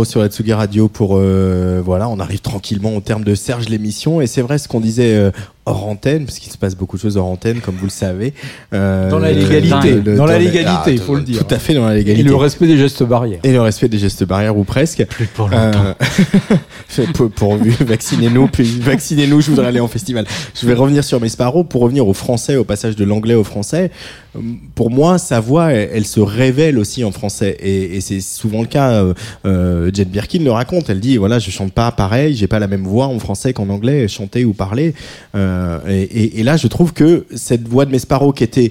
[0.05, 4.27] Sur Atsugi Radio pour euh, voilà, on arrive tranquillement au terme de Serge l'émission et
[4.27, 5.31] c'est vrai ce qu'on disait euh,
[5.65, 8.35] hors antenne parce qu'il se passe beaucoup de choses hors antenne comme vous le savez.
[8.75, 11.45] Euh, Dans la légalité, le- dans la légalité, ah, il faut le dire.
[11.47, 12.29] Tout à fait dans la Et légalité.
[12.29, 13.41] le respect des gestes barrières.
[13.45, 15.05] Et le respect des gestes barrières ou presque.
[15.07, 15.95] Plus pour longtemps.
[17.37, 20.27] pour, vaccinez-nous, puis vaccinez-nous, je voudrais aller en festival.
[20.61, 23.91] Je vais revenir sur Mesparo pour revenir au français, au passage de l'anglais au français.
[24.77, 27.57] Pour moi, sa voix, elle, se révèle aussi en français.
[27.61, 28.93] Et, c'est souvent le cas.
[28.93, 29.15] Euh,
[29.47, 30.91] euh, Jen Birkin le raconte.
[30.91, 33.71] Elle dit, voilà, je chante pas pareil, j'ai pas la même voix en français qu'en
[33.71, 34.95] anglais, chanter ou parler.
[35.35, 38.71] Euh, et là, je trouve que cette voix de Mesparo qui était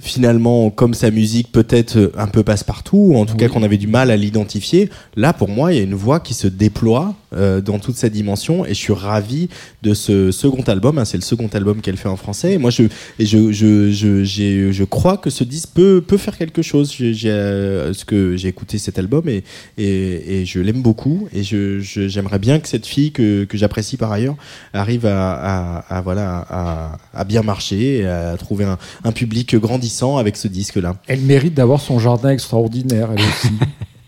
[0.00, 3.78] finalement, comme sa musique peut-être euh, un peu passe-partout, ou en tout cas qu'on avait
[3.78, 7.14] du mal à l'identifier, là pour moi il y a une voix qui se déploie
[7.32, 9.48] euh, dans toute sa dimension et je suis ravi
[9.82, 12.70] de ce second album, hein, c'est le second album qu'elle fait en français et moi
[12.70, 12.84] je,
[13.18, 16.92] et je, je, je, j'ai- je crois que ce disque peut, peut faire quelque chose,
[16.92, 19.44] j'ai, euh, ce que j'ai écouté cet album et,
[19.78, 23.56] et, et je l'aime beaucoup et je, je- j'aimerais bien que cette fille que, que
[23.56, 24.36] j'apprécie par ailleurs
[24.72, 29.54] arrive à, à, à, voilà, à, à bien marcher, et à trouver un, un public
[29.56, 30.96] grandissant avec ce disque-là.
[31.06, 33.48] Elle mérite d'avoir son jardin extraordinaire, elle aussi.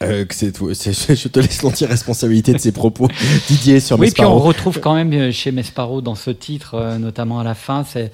[0.03, 0.75] Euh, que c'est tout.
[0.75, 3.07] C'est- je te laisse l'entière responsabilité de ses propos.
[3.47, 4.41] Didier sur Oui, puis on Mesparo.
[4.49, 8.11] retrouve quand même euh, chez Mesparo dans ce titre, euh, notamment à la fin, c'est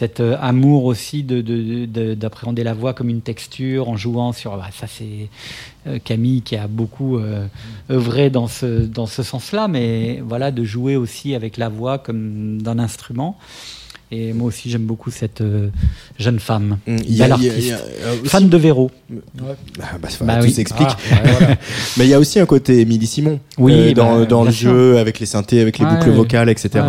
[0.00, 4.32] cet euh, amour aussi de- de- de- d'appréhender la voix comme une texture en jouant
[4.32, 4.56] sur.
[4.56, 5.28] bah, ça, c'est
[5.86, 7.46] euh, Camille qui a beaucoup euh,
[7.90, 12.62] œuvré dans ce, dans ce sens-là, mais voilà, de jouer aussi avec la voix comme
[12.62, 13.36] d'un instrument.
[14.12, 15.68] Et moi aussi, j'aime beaucoup cette euh,
[16.18, 17.72] jeune femme, Mm, il y a- belle il y a- artiste, il y
[18.08, 18.90] a, aussi- fan de Véro.
[19.80, 20.50] Ah, bah, Bah tout oui.
[20.52, 20.88] s'explique.
[21.12, 21.56] Ah, ouais, voilà.
[21.98, 23.38] Mais il y a aussi un côté Émilie Simon.
[23.58, 24.70] Oui, euh, dans, bah, dans le sûr.
[24.72, 26.16] jeu, avec les synthés, avec les Ouais, boucles ouais.
[26.16, 26.80] vocales, etc.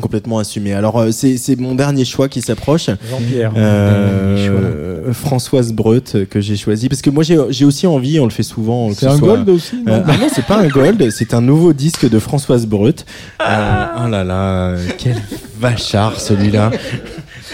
[0.00, 0.74] Complètement assumé.
[0.74, 2.90] Alors euh, c'est mon dernier choix qui s'approche.
[3.10, 3.52] Jean-Pierre.
[3.56, 8.30] Euh, Françoise Breut euh, que j'ai choisi parce que moi j'ai aussi envie, on le
[8.30, 8.90] fait souvent.
[8.92, 11.32] C'est ce un soit- gold aussi, non Euh, ah non, c'est pas un gold, c'est
[11.32, 13.04] un nouveau disque de Françoise Breut.
[13.40, 15.16] Euh, oh là là, quel
[15.58, 16.70] vachard celui-là.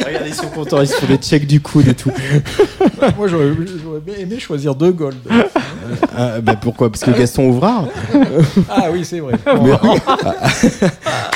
[0.05, 2.11] Regardez, ils sont contents, ils se font des checks du coude et tout.
[3.19, 3.51] Moi, j'aurais
[3.85, 5.15] j'aurais bien aimé choisir deux gold.
[6.17, 6.91] Ah, bah pourquoi?
[6.91, 7.87] Parce que Gaston Ouvrard.
[8.71, 9.35] ah oui, c'est vrai.
[9.63, 9.73] Mais-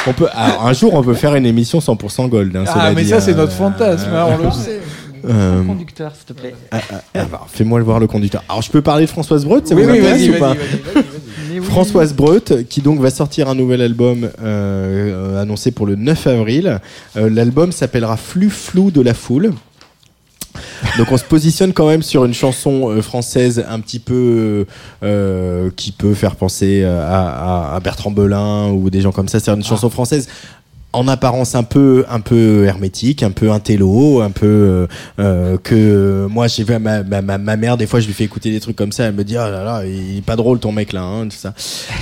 [0.06, 2.56] on peut, alors, un jour, on peut faire une émission 100% gold.
[2.56, 3.20] hein, Ah, mais dit, ça, hein.
[3.20, 4.80] c'est notre fantasme, hein, on le sait.
[5.28, 6.54] Euh, Conducteur, s'il te plaît.
[6.70, 8.44] ah, ah, ah, bah, Fais-moi le voir le conducteur.
[8.48, 10.54] Alors, je peux parler de Françoise Breut, ça Oui, vous oui, intéresse ou pas?
[11.62, 16.26] Françoise Breut, qui donc va sortir un nouvel album euh, euh, annoncé pour le 9
[16.28, 16.80] avril.
[17.16, 19.52] Euh, L'album s'appellera Flux flou de la foule.
[20.98, 24.66] Donc on se positionne quand même sur une chanson euh, française un petit peu
[25.02, 29.28] euh, qui peut faire penser euh, à, à- à Bertrand Belin ou des gens comme
[29.28, 29.40] ça.
[29.40, 30.28] C'est une chanson française
[30.96, 34.86] en apparence un peu un peu hermétique, un peu intello, un peu euh,
[35.18, 38.50] euh, que moi j'ai vu ma, ma, ma mère des fois je lui fais écouter
[38.50, 40.72] des trucs comme ça, elle me dit oh là là il est pas drôle ton
[40.72, 41.52] mec là hein, tout ça.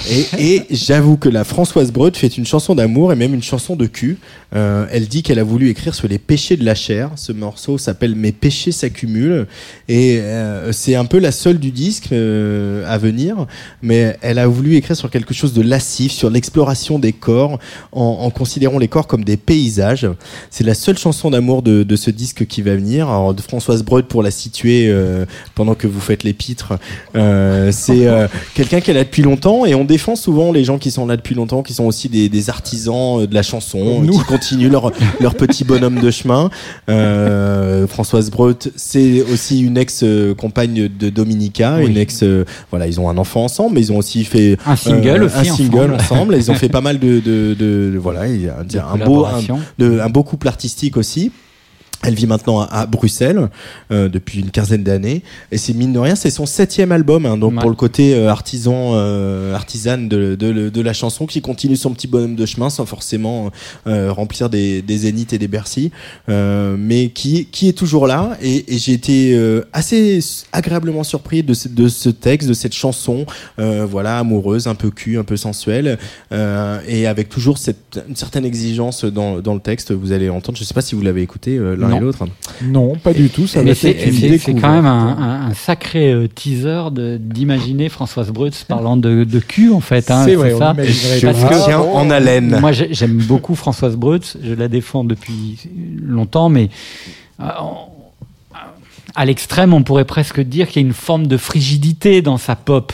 [0.09, 3.75] Et, et j'avoue que la Françoise Breut fait une chanson d'amour et même une chanson
[3.75, 4.19] de cul.
[4.55, 7.11] Euh, elle dit qu'elle a voulu écrire sur les péchés de la chair.
[7.17, 9.47] Ce morceau s'appelle Mes péchés s'accumulent
[9.89, 13.47] et euh, c'est un peu la seule du disque euh, à venir,
[13.83, 17.59] mais elle a voulu écrire sur quelque chose de lascif, sur l'exploration des corps
[17.93, 20.09] en, en considérant les corps comme des paysages.
[20.51, 23.09] C'est la seule chanson d'amour de, de ce disque qui va venir.
[23.09, 25.25] Alors de Françoise Breut pour la situer euh,
[25.55, 26.75] pendant que vous faites l'épître,
[27.17, 30.79] euh, c'est euh, quelqu'un qui est là depuis longtemps et on défend souvent les gens
[30.79, 34.01] qui sont là depuis longtemps, qui sont aussi des, des artisans euh, de la chanson,
[34.03, 34.13] Nous.
[34.19, 36.51] qui continuent leur, leur petit bonhomme de chemin.
[37.89, 41.87] Françoise Breut, c'est aussi une ex-compagne de Dominica, Oui.
[41.91, 42.25] une ex.
[42.71, 45.95] voilà, ils ont un enfant ensemble, mais ils ont aussi fait Un single un single
[45.95, 46.37] ensemble.
[46.37, 49.61] Ils ont fait pas mal de, de, de- de- voilà, il un, beau, un, collaborations.
[49.79, 51.33] de- un beau couple artistique aussi.
[52.03, 53.49] Elle vit maintenant à, Bruxelles
[53.91, 55.23] euh, depuis une quinzaine d'années.
[55.53, 57.61] Et c'est mine de rien c'est son septième album hein, donc Ouais.
[57.61, 61.93] pour le côté euh, artisan euh, artisane de, de, de la chanson qui continue son
[61.95, 63.51] petit bonhomme de chemin sans forcément
[63.87, 65.93] euh, remplir des, des zéniths et des Bercy
[66.29, 68.37] euh, mais qui qui est toujours là.
[68.43, 70.21] Et, et j'ai été euh, assez
[70.53, 73.25] agréablement surpris de ce, de ce texte de cette chanson
[73.59, 75.99] euh, voilà amoureuse un peu cul un peu sensuelle
[76.33, 79.93] euh, et avec toujours cette une certaine exigence dans, dans le texte.
[79.93, 81.97] Vous allez entendre je sais pas si vous l'avez écouté euh, l'un Non.
[81.97, 82.27] et l'autre
[82.65, 83.47] Non, pas du tout.
[83.47, 86.85] Ça Mais va c'est quand même un, un- un sacré euh, teaser
[87.21, 90.11] d'imaginer Françoise Breut parlant de, de cul, en fait.
[90.11, 90.75] hein, C'est vrai, on ça.
[90.75, 90.87] Parce
[91.45, 94.37] que- tiens en haleine Moi, j'ai- j'aime beaucoup Françoise Breut.
[94.43, 95.59] Je la défends depuis
[96.03, 96.69] longtemps, mais
[97.41, 97.45] euh,
[99.17, 102.57] à l'extrême, on pourrait presque dire qu'il y a une forme de frigidité dans sa
[102.57, 102.93] pop.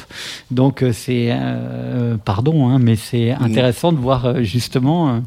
[0.50, 5.18] Donc, euh, c'est, euh, pardon, hein, mais c'est intéressant de voir justement euh,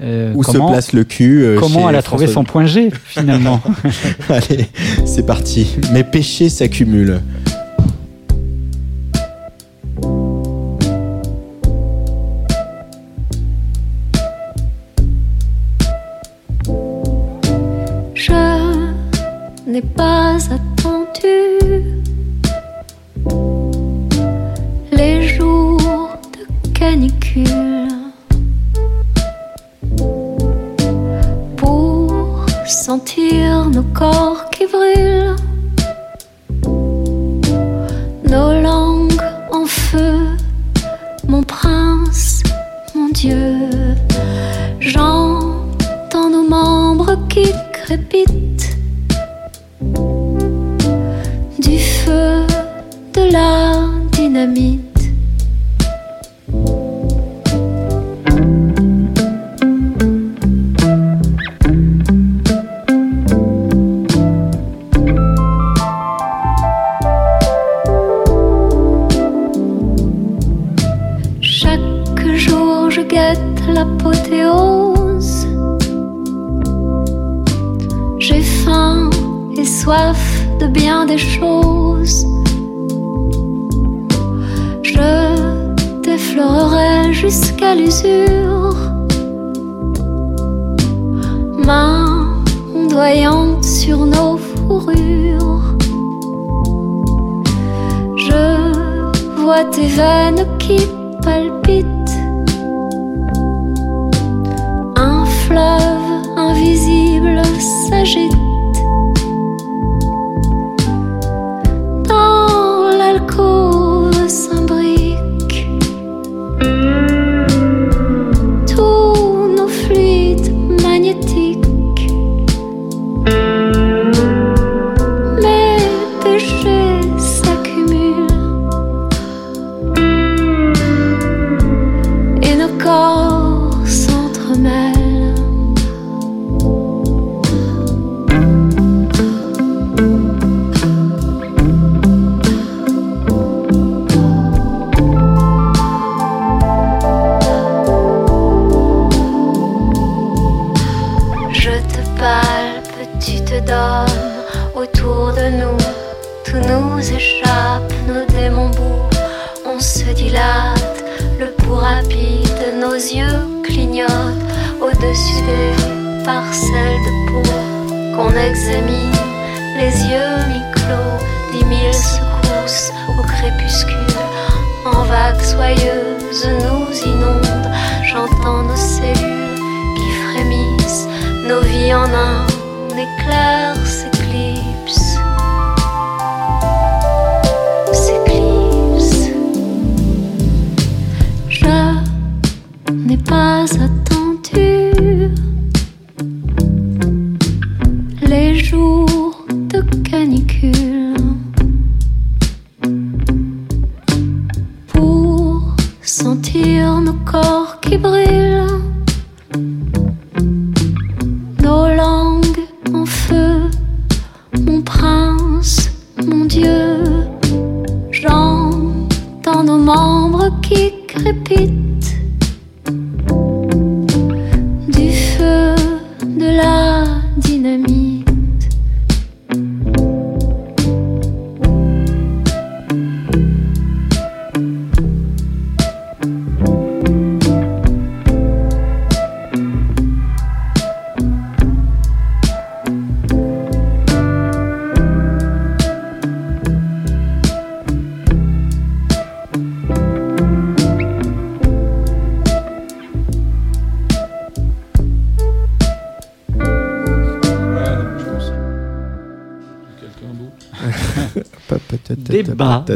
[0.00, 2.44] euh, où comment, se place le cul euh, comment chez elle a trouvé François- son
[2.44, 3.60] point G finalement.
[4.28, 4.66] Allez,
[5.04, 5.76] c'est parti.
[5.92, 7.20] Mes péchés s'accumulent.
[18.14, 18.32] Je
[19.66, 21.28] n'ai pas attendu
[24.92, 25.78] les jours
[26.64, 27.87] de canicule
[32.88, 35.36] sentir nos corps qui brûlent,
[38.24, 39.20] nos langues
[39.52, 40.20] en feu,
[41.28, 42.42] mon prince,
[42.94, 43.68] mon Dieu.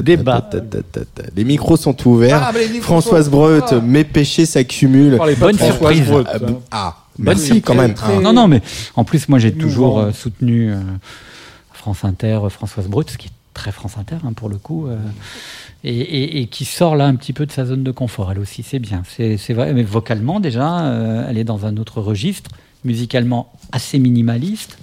[0.01, 0.49] Débat.
[1.37, 2.43] Les micros sont ouverts.
[2.49, 3.83] Ah, micros Françoise sont Breut, ouverts.
[3.83, 5.19] mes péchés s'accumulent.
[5.19, 6.07] Pas de Bonne Françoise surprise.
[6.09, 6.39] Breut, Ah.
[6.71, 7.95] Ah, Bonne merci quand même.
[8.03, 8.63] Ah, non, non, mais
[8.97, 10.81] en plus, moi, j'ai toujours euh, soutenu euh,
[11.75, 14.87] France Inter, euh, Françoise Brut, ce qui est très France Inter hein, pour le coup,
[14.87, 14.97] euh,
[15.85, 18.33] et, et- et qui sort là un petit peu de sa zone de confort.
[18.33, 19.03] Elle aussi, c'est bien.
[19.07, 22.51] C'est c'est vrai, mais vocalement déjà, euh, elle est dans un autre registre,
[22.85, 24.79] musicalement assez minimaliste,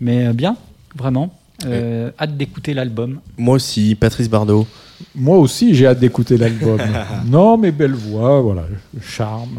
[0.00, 0.56] mais euh, bien,
[0.96, 1.30] vraiment.
[1.64, 3.20] Euh, Hâte d'écouter l'album.
[3.38, 4.66] Moi aussi, Patrice Bardot.
[5.14, 6.80] Moi aussi, j'ai hâte d'écouter l'album.
[7.26, 8.66] non, mais belle voix, voilà,
[9.02, 9.58] charme.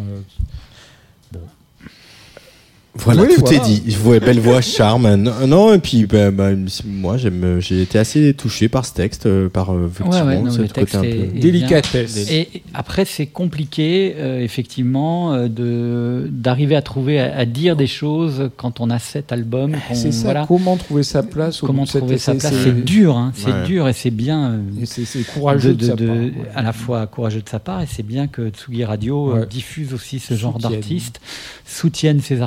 [2.99, 3.57] Euh, Voilà, Oui, tout voilà.
[3.57, 3.83] est dit.
[3.87, 5.15] Je vois belle voix, charme.
[5.15, 6.49] Non, non, et puis bah, bah,
[6.85, 10.41] moi, j'aime, j'ai été assez touché par ce texte, euh, par euh, effectivement Ouais, ouais,
[10.41, 11.39] non, ce le côté texte un est- peu.
[11.39, 12.29] Délicatesse.
[12.31, 17.75] Et et après, c'est compliqué, euh, effectivement, euh, de d'arriver à trouver, à, à dire
[17.75, 19.71] des choses quand on a cet album.
[19.87, 20.45] qu'on- C'est ça, voilà.
[20.47, 22.53] comment trouver sa place au Comment bout de cette- trouver sa c'est- place?
[22.63, 23.65] c'est- dur, hein, c'est Ouais.
[23.65, 24.51] dur et c'est bien.
[24.51, 26.31] euh, c'est courageux de, de- sa de- part, ouais.
[26.55, 29.45] à la fois courageux de sa part et c'est bien que Tsugi Radio euh, Ouais.
[29.47, 30.71] diffuse aussi ce genre Soutienne.
[30.73, 31.19] d'artistes,
[31.65, 32.41] soutienne ces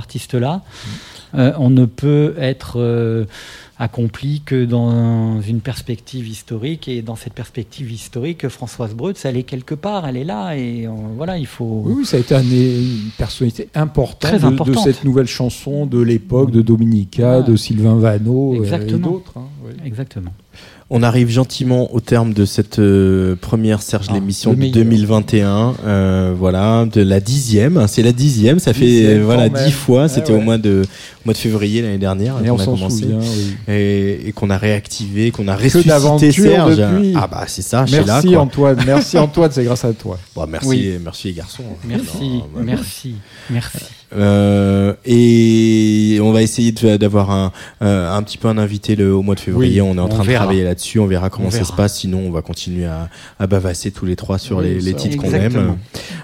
[1.35, 3.25] Euh, on ne peut être euh,
[3.79, 9.45] accompli que dans une perspective historique et dans cette perspective historique, Françoise Breutz, elle est
[9.45, 11.83] quelque part, elle est là et euh, voilà, il faut.
[11.87, 16.51] Oui, ça a été un- une personnalité importante, Très de- cette nouvelle chanson de l'époque
[16.51, 19.35] de Dominica, de Sylvain Vanneau euh, et d'autres.
[19.37, 19.71] hein, oui.
[19.85, 20.33] Exactement.
[20.93, 24.75] On arrive gentiment au terme de cette euh, première Serge Ah, l'émission le de meilleur.
[24.85, 25.75] 2021.
[25.87, 27.87] euh, voilà, de la dixième.
[27.87, 28.59] C'est la dixième.
[28.59, 29.65] Ça fait Dixième, euh, voilà même.
[29.65, 30.09] dix fois.
[30.09, 30.39] C'était ouais.
[30.39, 33.19] au mois de au mois de février l'année dernière Et qu'on on a commencé souvient.
[33.21, 33.55] oui.
[33.73, 36.77] et, et qu'on a réactivé, qu'on a ressuscité Serge.
[36.77, 37.12] depuis.
[37.17, 37.87] Ah bah c'est ça.
[37.87, 38.41] chez là, Merci quoi.
[38.41, 40.19] Antoine, merci Antoine, c'est grâce à toi.
[40.35, 40.93] Bon, merci, Oui.
[41.05, 41.62] merci les garçons.
[41.87, 43.15] Merci, Non, bah, merci,
[43.49, 43.79] merci.
[44.16, 49.23] Euh, et on va essayer d'avoir un, euh, un petit peu un invité le, au
[49.23, 49.81] mois de février.
[49.81, 50.99] Oui, on est en on train de travailler là-dessus.
[50.99, 51.99] On verra comment On ça se passe.
[51.99, 53.09] Sinon, on va continuer à,
[53.39, 55.77] à bavasser tous les trois sur Oui, les, titres qu'on aime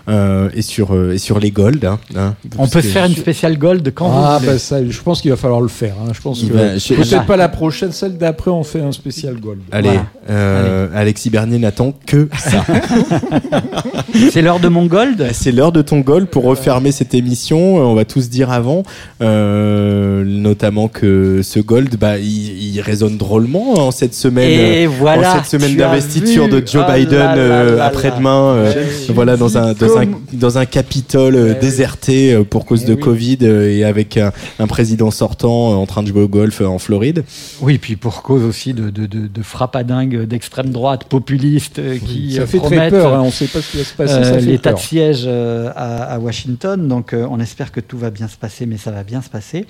[0.08, 1.84] euh, et sur euh, et sur les golds.
[1.84, 4.52] hein, hein, On peut se faire une spéciale gold quand Ah vous voulez.
[4.54, 5.94] bah ça, je pense qu'il va falloir le faire.
[6.04, 6.10] hein.
[6.12, 9.36] Je pense que je- peut-être je- pas la prochaine, celle d'après, on fait un spécial
[9.38, 9.60] gold.
[9.72, 10.06] Allez, Voilà.
[10.30, 12.64] euh, Alexis Bernier n'attend que ça.
[14.30, 15.26] C'est l'heure de mon gold?
[15.32, 17.75] C'est l'heure de ton goal pour refermer cette émission.
[17.78, 18.82] Euh, On va tous dire avant,
[19.20, 24.50] euh, notamment que ce gold, bah, il, il résonne drôlement en cette semaine.
[24.50, 28.54] Et euh, voilà, en cette semaine d'investiture de Joe Oh Biden euh, après-demain.
[28.56, 28.72] euh,
[29.10, 31.60] voilà dans un dans un dans un Capitole euh, Eh oui.
[31.60, 33.00] déserté pour cause Eh de oui.
[33.00, 36.60] Covid euh, et avec un, un président sortant euh, en train de jouer au golf
[36.60, 37.24] euh, en Floride.
[37.60, 41.78] Oui, puis pour cause aussi de, de, de, de frappe à dingue d'extrême droite populiste
[41.78, 43.20] euh, qui ça fait très peur, hein.
[43.22, 44.14] on ne sait pas ce qui va se passer.
[44.16, 46.86] euh, l'état de siège euh, à, à Washington.
[46.88, 49.30] Donc euh, on espère que tout va bien se passer, mais ça va bien se
[49.30, 49.66] passer.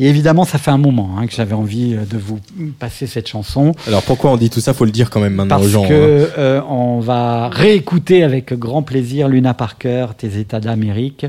[0.00, 2.38] Et évidemment, ça fait un moment hein, que j'avais envie euh, de vous
[2.80, 3.72] passer cette chanson.
[3.86, 4.74] Alors pourquoi on dit tout ça?
[4.74, 5.86] Faut le dire quand même maintenant Parce aux gens.
[5.88, 6.28] que hein.
[6.38, 11.26] euh, on va réécouter avec grand plaisir Luna Parker, Tes États d'Amérique.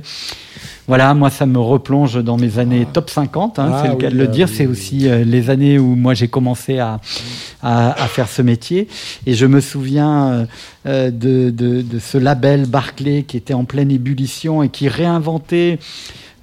[0.87, 4.07] Voilà, moi ça me replonge dans mes années top 50, hein, Ah c'est le cas
[4.07, 4.47] oui, de le ah dire.
[4.49, 6.99] oui, c'est aussi euh, les années où moi j'ai commencé à,
[7.63, 8.87] à, à faire ce métier.
[9.25, 10.47] Et je me souviens
[10.85, 15.79] euh, de, de, de ce label Barclay qui était en pleine ébullition et qui réinventait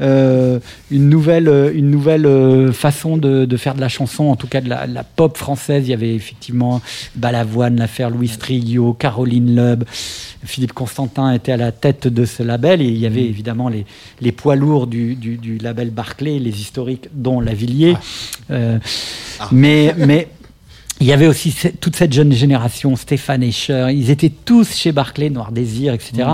[0.02, 4.46] une nouvelle, euh, une nouvelle euh, façon de, de faire de la chanson, en tout
[4.46, 5.84] cas de la, de la pop française.
[5.86, 6.80] Il y avait effectivement
[7.14, 9.84] Balavoine, l'affaire Louis Trillot, Caroline Loeb.
[10.44, 13.86] Philippe Constantin était à la tête de ce label et il y avait évidemment les,
[14.20, 17.96] les poids lourds du, du, du label Barclay, les historiques, dont Lavillier.
[18.50, 18.78] Euh,
[19.52, 20.28] Mais, mais
[21.00, 25.30] il y avait aussi toute cette jeune génération, Stéphane Escher, ils étaient tous chez Barclay,
[25.30, 26.30] Noir Désir, etc.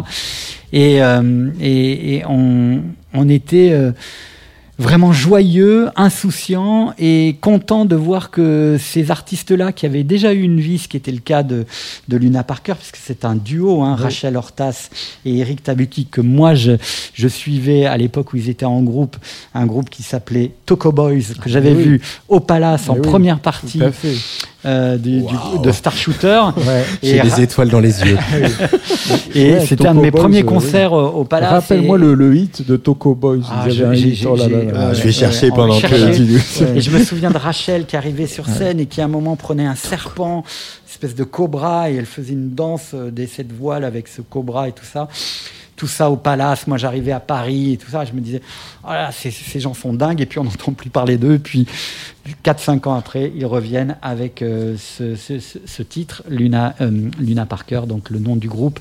[0.72, 2.82] Et, euh, et, et on,
[3.14, 3.92] on était euh,
[4.78, 10.60] vraiment joyeux, insouciants et contents de voir que ces artistes-là, qui avaient déjà eu une
[10.60, 11.66] vie, ce qui était le cas de,
[12.06, 14.04] de Luna Parker, puisque c'est un duo, hein, Oui.
[14.04, 14.90] Rachel Hortas
[15.24, 16.72] et Eric Tabuki, que moi je,
[17.14, 19.16] je suivais à l'époque où ils étaient en groupe,
[19.52, 21.82] un groupe qui s'appelait Toco Boys, que j'avais oui.
[21.82, 24.14] vu au Palace en oui, première partie tout à fait.
[24.66, 26.40] Euh, du, du- de Star Shooter.
[27.02, 28.18] J'ai des étoiles dans les yeux.
[29.34, 31.10] Et Ouais, c'était un de mes Boys, premiers euh, concerts oui.
[31.14, 31.50] au Palace.
[31.50, 33.38] Rappelle-moi et- le, le hit de Toco Boys.
[33.50, 34.88] Ah, je- un j'ai- hit, oh là j'ai- là là.
[34.88, 37.86] ouais, je vais ouais, chercher on pendant que tu- Et je me souviens de Rachel
[37.86, 41.24] qui arrivait sur scène et qui à un moment prenait un serpent, une espèce de
[41.24, 44.84] cobra, et elle faisait une danse euh, des sept voiles avec ce cobra et tout
[44.84, 45.08] ça.
[45.78, 48.42] Tout ça au palace, moi j'arrivais à Paris et tout ça, je me disais,
[48.84, 51.66] oh là, ces, ces gens sont dingues, et puis on n'entend plus parler d'eux, puis
[52.44, 57.46] 4-5 ans après, ils reviennent avec euh, ce, ce- ce- ce titre, Luna, euh, Luna
[57.46, 58.80] Parker, donc le nom du groupe.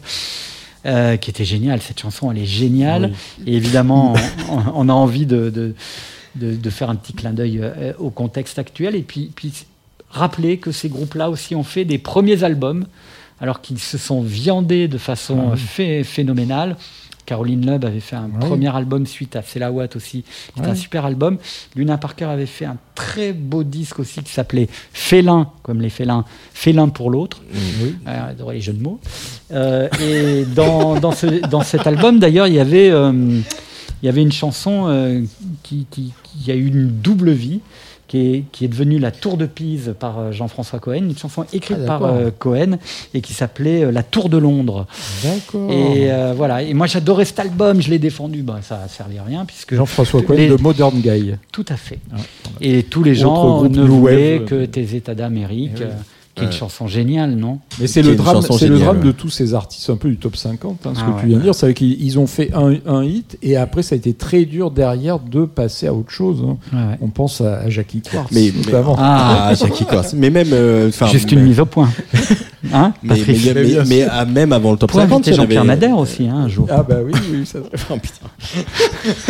[0.86, 3.12] euh, qui était génial, cette chanson elle est géniale.
[3.46, 4.14] Et évidemment
[4.50, 5.76] on, on a envie de, de,
[6.36, 7.62] de- de faire un petit clin d'œil
[8.00, 8.96] au contexte actuel.
[8.96, 9.52] Et puis, puis
[10.10, 12.86] rappeler que ces groupes-là aussi ont fait des premiers albums
[13.40, 15.52] alors qu'ils se sont viandés de façon oui.
[15.54, 16.76] euh, phé- phénoménale.
[17.26, 20.24] Caroline Loeb avait fait un premier album suite à C'est la Watt aussi.
[20.56, 20.72] C'était Ouais.
[20.72, 21.38] un super album.
[21.76, 26.24] Luna Parker avait fait un très beau disque aussi qui s'appelait Félin, comme les félins,
[26.54, 27.42] Félin pour l'autre.
[27.84, 27.96] Oui.
[28.08, 29.02] Euh, les jeux de mots.
[29.52, 33.12] Euh, et dans, dans, ce, dans cet album, d'ailleurs, il y avait, euh,
[34.02, 35.26] il y avait une chanson
[35.64, 37.60] qui, qui, qui a eu une double vie,
[38.08, 41.46] qui est, qui est devenue La Tour de Pise par euh, Jean-François Cohen, une chanson
[41.52, 42.78] écrite Ah, par euh, Cohen
[43.14, 44.88] et qui s'appelait euh, La Tour de Londres.
[45.24, 45.70] D'accord.
[45.72, 46.64] Et euh, voilà.
[46.64, 48.44] Et moi, j'adorais cet album, je l'ai défendu.
[48.44, 51.34] Ben, ça a servi à rien puisque Jean-François Cohen les- de Modern Guy.
[51.52, 52.00] tout à fait.
[52.14, 52.18] Ah,
[52.62, 55.90] Et tous les Autre gens ne voulaient que tes États d'Amérique, Eh oui.
[56.38, 56.56] Qui est une Ouais.
[56.58, 59.98] chanson géniale, non Mais c'est le drame, c'est le drame de tous ces artistes un
[59.98, 60.86] peu du top 50.
[60.86, 61.22] hein, ce Ah que ouais.
[61.22, 63.96] tu viens de dire, c'est qu'ils ils ont fait un, un hit et après ça
[63.96, 66.44] a été très dur derrière de passer à autre chose.
[66.48, 66.58] hein.
[66.72, 66.98] Ouais, ouais.
[67.02, 68.96] On pense à, à Jackie Quartz Mais, mais- notamment.
[68.98, 69.48] Ah.
[69.50, 70.14] ah, Jackie Quartz.
[70.14, 71.90] Mais même, euh, enfin, Juste mais- une mise au point.
[72.74, 75.34] Hein, Mais, mais, mais- mais- mais, ah, même avant le top Pour 50, inviter il
[75.34, 76.68] y en Jean-Pierre avait- Madère aussi, hein, un jour.
[76.72, 77.60] Ah bah oui, oui ça...
[77.90, 78.28] Oh, putain.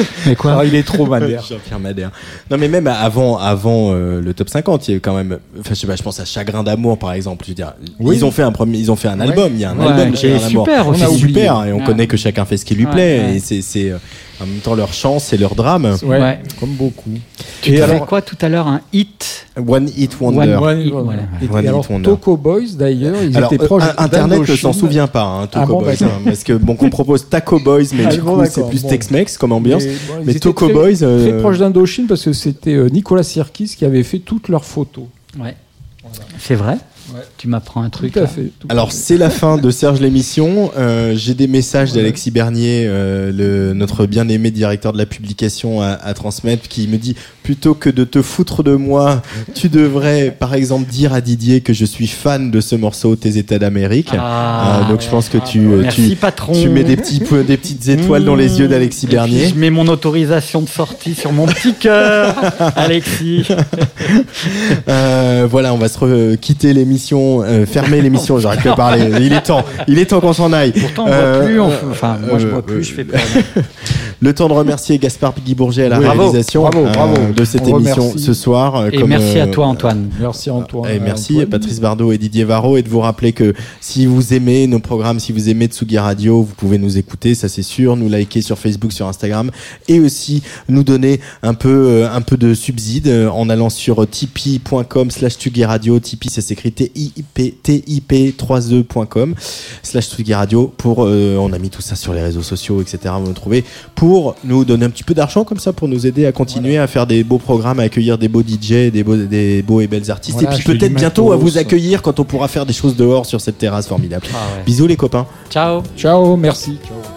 [0.26, 1.43] Mais quoi Alors, il est trop madère.
[1.47, 2.11] Jean-Pierre Madère.
[2.49, 5.38] Non, mais même avant, avant euh, le top 50, il y a eu quand même.
[5.59, 7.45] Enfin, je sais pas, je pense à Chagrin d'amour, par exemple.
[7.45, 8.15] Je veux dire, Oui.
[8.18, 9.51] ils ont fait un premier, ils ont fait un album.
[9.53, 10.65] Il y a un Ouais, album qui Chagrin est d'amour.
[10.65, 11.84] super On a super, et on Ouais.
[11.84, 13.19] connaît que chacun fait ce qui lui Ouais, plaît.
[13.27, 13.35] ouais.
[13.35, 13.97] Et c'est, c'est euh,
[14.41, 15.97] en même temps leur chance et leur drame.
[16.03, 16.39] Ouais, Ouais.
[16.59, 17.09] comme beaucoup.
[17.61, 20.39] Tu et alors, quoi tout à l'heure Un hit One Hit Wonder.
[20.55, 21.22] One- One- Hit, One- voilà.
[21.41, 22.03] et- One et Hit alors, Wonder.
[22.03, 23.84] Toco Boys d'ailleurs, ils Alors, étaient euh, proches.
[23.97, 25.93] Internet ne s'en souvient pas, hein, Toco Ah bon, Boys.
[26.03, 28.84] hein, parce que bon, qu'on propose Taco Boys, mais Ah du bon, coup, c'est plus
[28.84, 28.89] bon.
[28.89, 29.84] Tex-Mex comme ambiance.
[29.84, 32.76] Mais, bon, ils Mais étaient Toco très- Boys, euh, Très proche d'Indochine parce que c'était
[32.76, 35.05] euh, Nicolas Sirkis qui avait fait toutes leurs photos.
[35.39, 35.55] Ouais.
[36.39, 36.77] C'est vrai
[37.13, 37.21] Ouais.
[37.38, 38.51] Tu m'apprends un truc Tout à fait.
[38.59, 40.71] tout Alors c'est la fin de Serge l'émission.
[40.77, 45.88] Euh, J'ai des messages d'Alexis Bernier, euh, le, notre bien-aimé directeur de la publication à,
[45.89, 49.21] à transmettre, qui me dit plutôt que de te foutre de moi,
[49.55, 53.38] tu devrais par exemple dire à Didier que je suis fan de ce morceau Tes
[53.38, 54.09] États d'Amérique.
[54.17, 54.81] Ah.
[54.85, 56.51] Euh, donc je pense que tu, Merci tu, patron.
[56.53, 59.47] tu mets des petits des petites étoiles dans les yeux d'Alexis Bernier.
[59.47, 62.35] Je mets mon autorisation de sortie sur mon petit cœur,
[62.75, 63.45] Alexis.
[64.88, 69.10] Euh, voilà, on va se quitter l'émission, l'émission, euh, fermez l'émission, j'arrête de parler.
[69.22, 70.72] Il est temps, il est temps qu'on s'en aille.
[70.72, 73.18] Pourtant, on euh, boit plus, on enfin, moi je euh, bois plus, je fais pas.
[73.18, 73.61] Euh,
[74.19, 76.68] le temps de remercier Gaspard Pigui-Bourget à la réalisation
[77.36, 78.88] de cette émission ce soir.
[78.91, 80.10] Et merci à toi, Antoine.
[80.19, 80.91] Merci, Antoine.
[80.91, 82.78] Et merci, Patrice Bardot et Didier Varro.
[82.78, 86.41] Et de vous rappeler que si vous aimez nos programmes, si vous aimez Tsugi Radio,
[86.41, 89.52] vous pouvez nous écouter, ça c'est sûr, nous liker sur Facebook, sur Instagram
[89.88, 95.34] et aussi nous donner un peu, un peu de subside en allant sur tipeee.com slash
[95.34, 95.99] Tsugi Radio.
[95.99, 99.35] Tipeee, ça s'écrit tiptip32.com
[99.84, 103.27] slash Radio pour euh, on a mis tout ça sur les réseaux sociaux etc vous
[103.27, 103.64] nous trouvez
[103.95, 106.88] pour nous donner un petit peu d'argent comme ça pour nous aider à continuer à
[106.88, 110.09] faire des beaux programmes à accueillir des beaux DJ des beaux, des beaux et belles
[110.11, 113.26] artistes et puis peut-être bientôt à vous accueillir quand on pourra faire des choses dehors
[113.26, 114.26] sur cette terrasse formidable.
[114.65, 115.26] Bisous les copains.
[115.49, 115.84] Ciao.
[115.97, 116.77] Ciao merci.
[116.85, 117.16] Ciao.